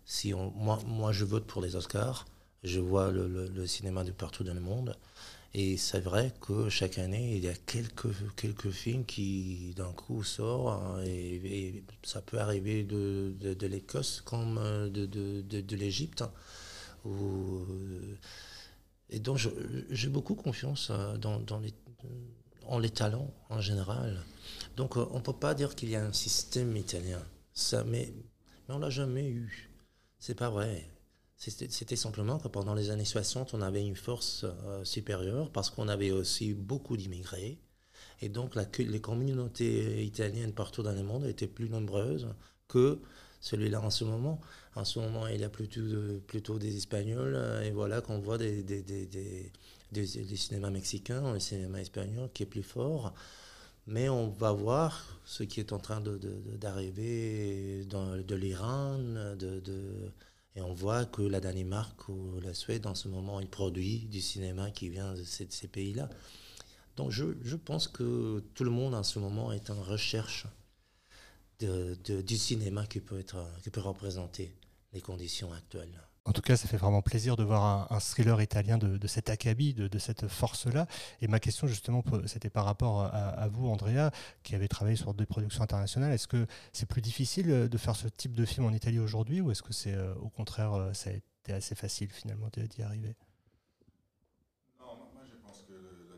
Si 0.07 0.33
on, 0.35 0.53
moi, 0.53 0.79
moi, 0.87 1.11
je 1.11 1.25
vote 1.25 1.47
pour 1.49 1.63
les 1.63 1.75
Oscars. 1.75 2.27
Je 2.63 2.79
vois 2.79 3.11
le, 3.11 3.27
le, 3.49 3.67
cinéma 3.67 4.05
de 4.05 4.13
partout 4.13 4.45
dans 4.45 4.55
le 4.55 4.61
monde. 4.61 4.97
Et 5.53 5.77
c'est 5.77 5.99
vrai 5.99 6.33
que 6.41 6.69
chaque 6.69 6.99
année, 6.99 7.37
il 7.37 7.45
y 7.45 7.49
a 7.49 7.55
quelques, 7.55 8.15
quelques 8.37 8.71
films 8.71 9.05
qui, 9.05 9.75
d'un 9.77 9.93
coup, 9.93 10.23
sortent. 10.23 11.05
Et, 11.05 11.35
et, 11.35 11.85
ça 12.05 12.21
peut 12.23 12.39
arriver 12.39 12.85
de, 12.85 13.35
de, 13.41 13.67
l'Écosse 13.67 14.23
comme 14.25 14.61
de, 14.91 15.07
de, 15.07 15.43
de, 15.43 15.77
l'Égypte. 15.77 16.23
Ou, 17.05 17.67
et 19.11 19.19
donc, 19.19 19.39
j'ai 19.91 20.09
beaucoup 20.09 20.35
confiance 20.35 20.91
dans, 21.19 21.41
dans 21.41 21.59
les, 21.59 21.75
en 22.67 22.79
les 22.79 22.91
talents 22.91 23.33
en 23.49 23.61
général. 23.61 24.23
Donc, 24.77 24.97
on 24.97 25.17
ne 25.17 25.21
peut 25.21 25.33
pas 25.33 25.55
dire 25.55 25.75
qu'il 25.75 25.91
y 25.91 25.97
a 25.97 26.05
un 26.05 26.13
système 26.13 26.77
italien. 26.77 27.21
Ça, 27.53 27.83
mais, 27.85 28.13
mais 28.69 28.75
on 28.75 28.79
l'a 28.79 28.91
jamais 28.91 29.29
eu. 29.29 29.69
C'est 30.19 30.37
pas 30.37 30.51
vrai. 30.51 30.89
C'était 31.37 31.97
simplement 31.97 32.39
que 32.39 32.49
pendant 32.49 32.75
les 32.75 32.91
années 32.91 33.07
60, 33.07 33.55
on 33.55 33.63
avait 33.63 33.85
une 33.85 33.97
force 33.97 34.45
euh, 34.45 34.85
supérieure 34.85 35.51
parce 35.51 35.71
qu'on 35.71 35.89
avait 35.89 36.11
aussi 36.11 36.53
beaucoup 36.53 36.99
d'immigrés. 36.99 37.59
Et 38.21 38.29
donc, 38.29 38.55
les 38.79 39.01
communautés 39.01 40.05
italiennes 40.05 40.53
partout 40.53 40.83
dans 40.83 40.93
le 40.93 41.03
monde 41.03 41.25
étaient 41.25 41.47
plus 41.47 41.71
nombreuses 41.71 42.29
que 42.69 43.01
celui-là 43.41 43.81
en 43.81 43.91
ce 43.91 44.05
moment. 44.05 44.41
En 44.77 44.85
ce 44.85 44.99
moment, 44.99 45.27
il 45.27 45.41
y 45.41 45.45
a 45.45 45.49
plutôt, 45.49 45.81
plutôt 46.27 46.59
des 46.59 46.77
Espagnols, 46.77 47.35
euh, 47.35 47.63
et 47.63 47.71
voilà 47.71 48.01
qu'on 48.01 48.19
voit 48.21 48.39
des, 48.39 48.63
des, 48.63 48.83
des, 48.83 49.07
des, 49.07 49.51
des 49.93 50.37
cinémas 50.37 50.71
mexicains, 50.71 51.33
le 51.33 51.41
cinéma 51.41 51.81
espagnol 51.81 52.31
qui 52.33 52.45
est 52.45 52.47
plus 52.47 52.63
fort. 52.63 53.13
Mais 53.87 54.09
on 54.09 54.29
va 54.29 54.53
voir 54.53 55.19
ce 55.25 55.43
qui 55.43 55.59
est 55.59 55.73
en 55.73 55.79
train 55.79 56.01
d'arriver 56.01 57.85
de, 57.87 58.23
de 58.23 58.35
l'Iran, 58.37 58.99
de, 58.99 59.59
de, 59.61 60.13
et 60.57 60.61
on 60.61 60.75
voit 60.75 61.05
que 61.07 61.23
la 61.23 61.41
Danemark 61.41 62.09
ou 62.09 62.41
la 62.41 62.55
Suède, 62.55 62.87
en 62.87 62.95
ce 62.95 63.09
moment, 63.09 63.41
ils 63.41 63.49
produisent 63.49 64.09
du 64.09 64.21
cinéma 64.21 64.71
qui 64.71 64.91
vient 64.91 65.15
de 65.15 65.25
ces, 65.25 65.47
ces 65.51 65.69
pays-là. 65.69 66.09
Donc 66.97 67.11
je, 67.11 67.25
je, 67.43 67.57
pense 67.57 67.89
que 67.89 68.43
tout 68.55 68.65
le 68.65 68.71
monde 68.71 68.95
en 68.95 69.03
ce 69.03 69.19
moment 69.19 69.53
est 69.53 69.71
en 69.71 69.81
recherche 69.83 70.47
du 71.61 72.37
cinéma 72.37 72.87
qui 72.87 73.01
peut, 73.01 73.19
être, 73.19 73.45
qui 73.63 73.71
peut 73.71 73.81
représenter 73.81 74.55
les 74.93 75.01
conditions 75.01 75.53
actuelles. 75.53 76.01
En 76.27 76.33
tout 76.33 76.43
cas, 76.43 76.57
ça 76.57 76.69
fait 76.69 76.77
vraiment 76.77 77.01
plaisir 77.01 77.37
de 77.37 77.43
voir 77.43 77.65
un, 77.65 77.97
un 77.97 77.99
thriller 77.99 78.41
italien 78.43 78.77
de, 78.77 78.99
de 78.99 79.07
cet 79.07 79.31
acabit, 79.31 79.73
de, 79.73 79.99
cette 79.99 80.29
force-là. 80.29 80.87
Et 81.23 81.29
ma 81.29 81.41
question, 81.41 81.67
justement, 81.67 82.05
c'était 82.27 82.51
par 82.51 82.67
rapport 82.67 83.01
à, 83.03 83.49
vous, 83.49 83.69
Andrea, 83.69 84.11
qui 84.43 84.55
avez 84.55 84.69
travaillé 84.69 84.97
sur 84.97 85.15
des 85.15 85.25
productions 85.25 85.63
internationales. 85.63 86.13
Est-ce 86.13 86.29
que 86.29 86.47
c'est 86.73 86.87
plus 86.87 87.01
difficile 87.01 87.69
de 87.69 87.79
faire 87.79 87.97
ce 87.97 88.07
type 88.07 88.37
de 88.37 88.45
film 88.45 88.67
en 88.67 88.73
Italie 88.73 88.99
aujourd'hui 88.99 89.41
ou 89.41 89.51
est-ce 89.51 89.63
que 89.63 89.73
c'est 89.73 89.97
au 90.21 90.29
contraire, 90.29 90.91
ça 90.93 91.11
a 91.11 91.15
été 91.15 91.53
assez 91.53 91.75
facile 91.75 92.11
finalement 92.13 92.49
d'y 92.53 92.83
arriver 92.83 93.17
Non, 94.79 94.97
moi 95.15 95.23
je 95.25 95.37
pense 95.37 95.63
que 95.63 95.73
la 95.73 96.17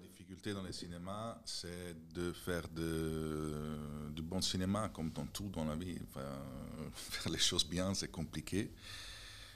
dans 0.50 0.62
les 0.62 0.72
cinémas, 0.72 1.38
c'est 1.44 1.94
de 2.12 2.32
faire 2.32 2.68
du 2.68 4.22
bon 4.22 4.40
cinéma 4.40 4.90
comme 4.92 5.10
dans 5.10 5.26
tout 5.26 5.48
dans 5.48 5.64
la 5.64 5.76
vie. 5.76 5.98
Faire 6.94 7.32
les 7.32 7.38
choses 7.38 7.66
bien, 7.66 7.94
c'est 7.94 8.10
compliqué. 8.10 8.72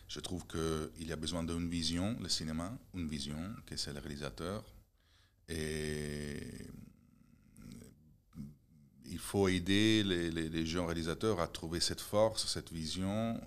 Je 0.08 0.20
trouve 0.20 0.46
qu'il 0.46 1.08
y 1.08 1.12
a 1.12 1.16
besoin 1.16 1.42
d'une 1.42 1.68
vision, 1.68 2.16
le 2.20 2.28
cinéma, 2.28 2.78
une 2.94 3.08
vision, 3.08 3.36
que 3.66 3.76
c'est 3.76 3.92
le 3.92 3.98
réalisateur. 3.98 4.64
Et 5.48 6.40
il 9.04 9.18
faut 9.18 9.48
aider 9.48 10.02
les, 10.04 10.30
les, 10.30 10.48
les, 10.48 10.66
jeunes 10.66 10.86
réalisateurs 10.86 11.40
à 11.40 11.48
trouver 11.48 11.80
cette 11.80 12.00
force, 12.00 12.46
cette 12.46 12.72
vision. 12.72 13.40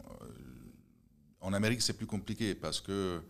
En 1.40 1.54
Amérique, 1.54 1.82
c'est 1.82 1.98
plus 1.98 2.06
compliqué 2.06 2.54
parce 2.54 2.82
que 2.82 3.22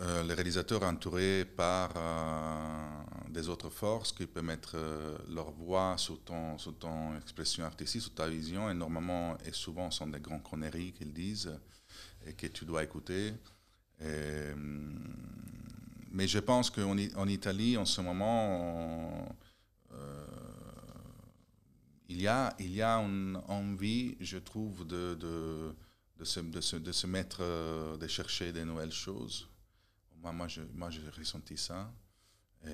euh, 0.00 0.22
les 0.22 0.32
réalisateurs 0.32 0.82
entourés 0.82 1.44
par 1.44 1.92
euh, 1.94 3.02
des 3.28 3.50
autres 3.50 3.68
forces 3.68 4.12
qui 4.12 4.26
peuvent 4.26 4.42
mettre 4.42 4.72
euh, 4.76 5.18
leur 5.28 5.50
voix 5.50 5.96
sur 5.98 6.18
ton, 6.22 6.56
expression 7.18 7.64
artistique, 7.64 8.00
sur 8.00 8.14
ta 8.14 8.26
vision, 8.26 8.70
et 8.70 8.74
normalement 8.74 9.36
et 9.44 9.52
souvent 9.52 9.90
sont 9.90 10.06
des 10.06 10.20
grandes 10.20 10.42
conneries 10.42 10.92
qu'ils 10.92 11.12
disent 11.12 11.52
et 12.26 12.32
que 12.32 12.46
tu 12.46 12.64
dois 12.64 12.82
écouter. 12.82 13.34
Mais 16.12 16.26
je 16.26 16.38
pense 16.38 16.70
qu'en 16.70 16.96
en 17.16 17.28
Italie, 17.28 17.76
en 17.76 17.84
ce 17.84 18.00
moment, 18.00 19.28
il, 22.08 22.22
y 22.22 22.26
a, 22.26 22.54
il 22.58 22.72
y 22.72 22.80
a 22.80 22.96
une 22.96 23.38
envie, 23.48 24.16
je 24.20 24.38
trouve, 24.38 24.86
de, 24.86 25.74
se, 26.22 26.40
de 26.40 26.92
se 26.92 27.06
mettre, 27.06 27.42
de 27.98 28.06
chercher 28.06 28.52
des 28.52 28.64
nouvelles 28.64 28.92
choses. 28.92 29.50
Moi, 30.20 30.32
moi, 30.32 30.48
je, 30.48 30.62
moi, 30.72 30.90
j'ai 30.90 31.08
ressenti 31.08 31.56
ça. 31.56 31.92
Et, 32.64 32.70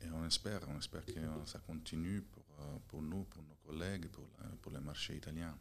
et, 0.00 0.10
on 0.12 0.24
espère, 0.24 0.60
on 0.68 0.78
espère 0.78 1.04
que 1.04 1.20
ça 1.44 1.58
continue 1.58 2.22
pour, 2.22 2.44
pour 2.88 3.02
nous, 3.02 3.24
pour 3.24 3.42
nos 3.42 3.56
collègues, 3.66 4.08
pour, 4.08 4.26
pour 4.62 4.72
le 4.72 4.80
marché 4.80 5.16
italien. 5.16 5.54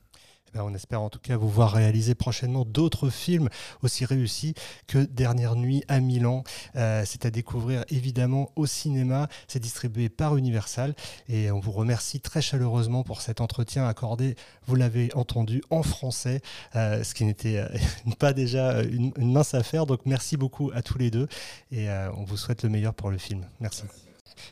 Eh 0.50 0.54
bien, 0.54 0.64
on 0.64 0.74
espère 0.74 1.02
en 1.02 1.10
tout 1.10 1.20
cas 1.20 1.38
vous 1.38 1.50
voir 1.50 1.74
réaliser 1.74 2.16
prochainement 2.16 2.66
d'autres 2.66 3.10
films 3.10 3.50
aussi 3.84 4.06
réussis 4.06 4.56
que 4.88 4.98
Dernière 5.00 5.56
Nuit 5.56 5.84
à 5.88 6.00
Milan. 6.00 6.44
Euh, 6.76 7.04
C'est 7.06 7.26
à 7.26 7.32
découvrir 7.32 7.86
évidemment 7.90 8.52
au 8.56 8.66
cinéma. 8.66 9.28
C'est 9.48 9.60
distribué 9.60 10.10
par 10.10 10.38
Universal 10.38 10.96
et 11.28 11.52
on 11.52 11.60
vous 11.60 11.72
remercie 11.72 12.20
très 12.20 12.42
chaleureusement 12.42 13.04
pour 13.04 13.22
cet 13.22 13.42
entretien 13.42 13.88
accordé, 13.88 14.36
vous 14.66 14.76
l'avez 14.76 15.14
entendu, 15.14 15.62
en 15.70 15.84
français, 15.84 16.42
euh, 16.76 17.04
ce 17.04 17.14
qui 17.14 17.26
n'était 17.26 17.58
euh, 17.58 17.68
pas 18.20 18.34
déjà 18.34 18.82
une, 18.82 19.14
mince 19.18 19.54
affaire. 19.54 19.86
Donc 19.86 20.02
merci 20.06 20.38
beaucoup 20.38 20.72
à 20.74 20.82
tous 20.82 20.98
les 20.98 21.12
deux 21.12 21.28
et 21.72 21.88
on 22.16 22.24
vous 22.24 22.38
souhaite 22.38 22.64
le 22.64 22.70
meilleur 22.70 22.94
pour 22.94 23.12
le 23.12 23.18
film. 23.18 23.46
Merci. 23.60 23.84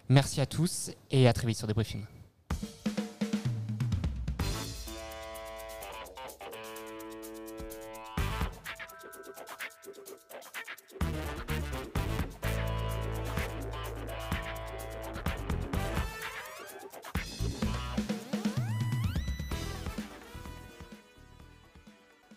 Merci 0.10 0.42
à 0.42 0.46
tous 0.46 0.92
et 1.12 1.28
à 1.28 1.34
très 1.34 1.48
vite 1.48 1.58
sur 1.58 1.68
Débriefing. 1.68 2.04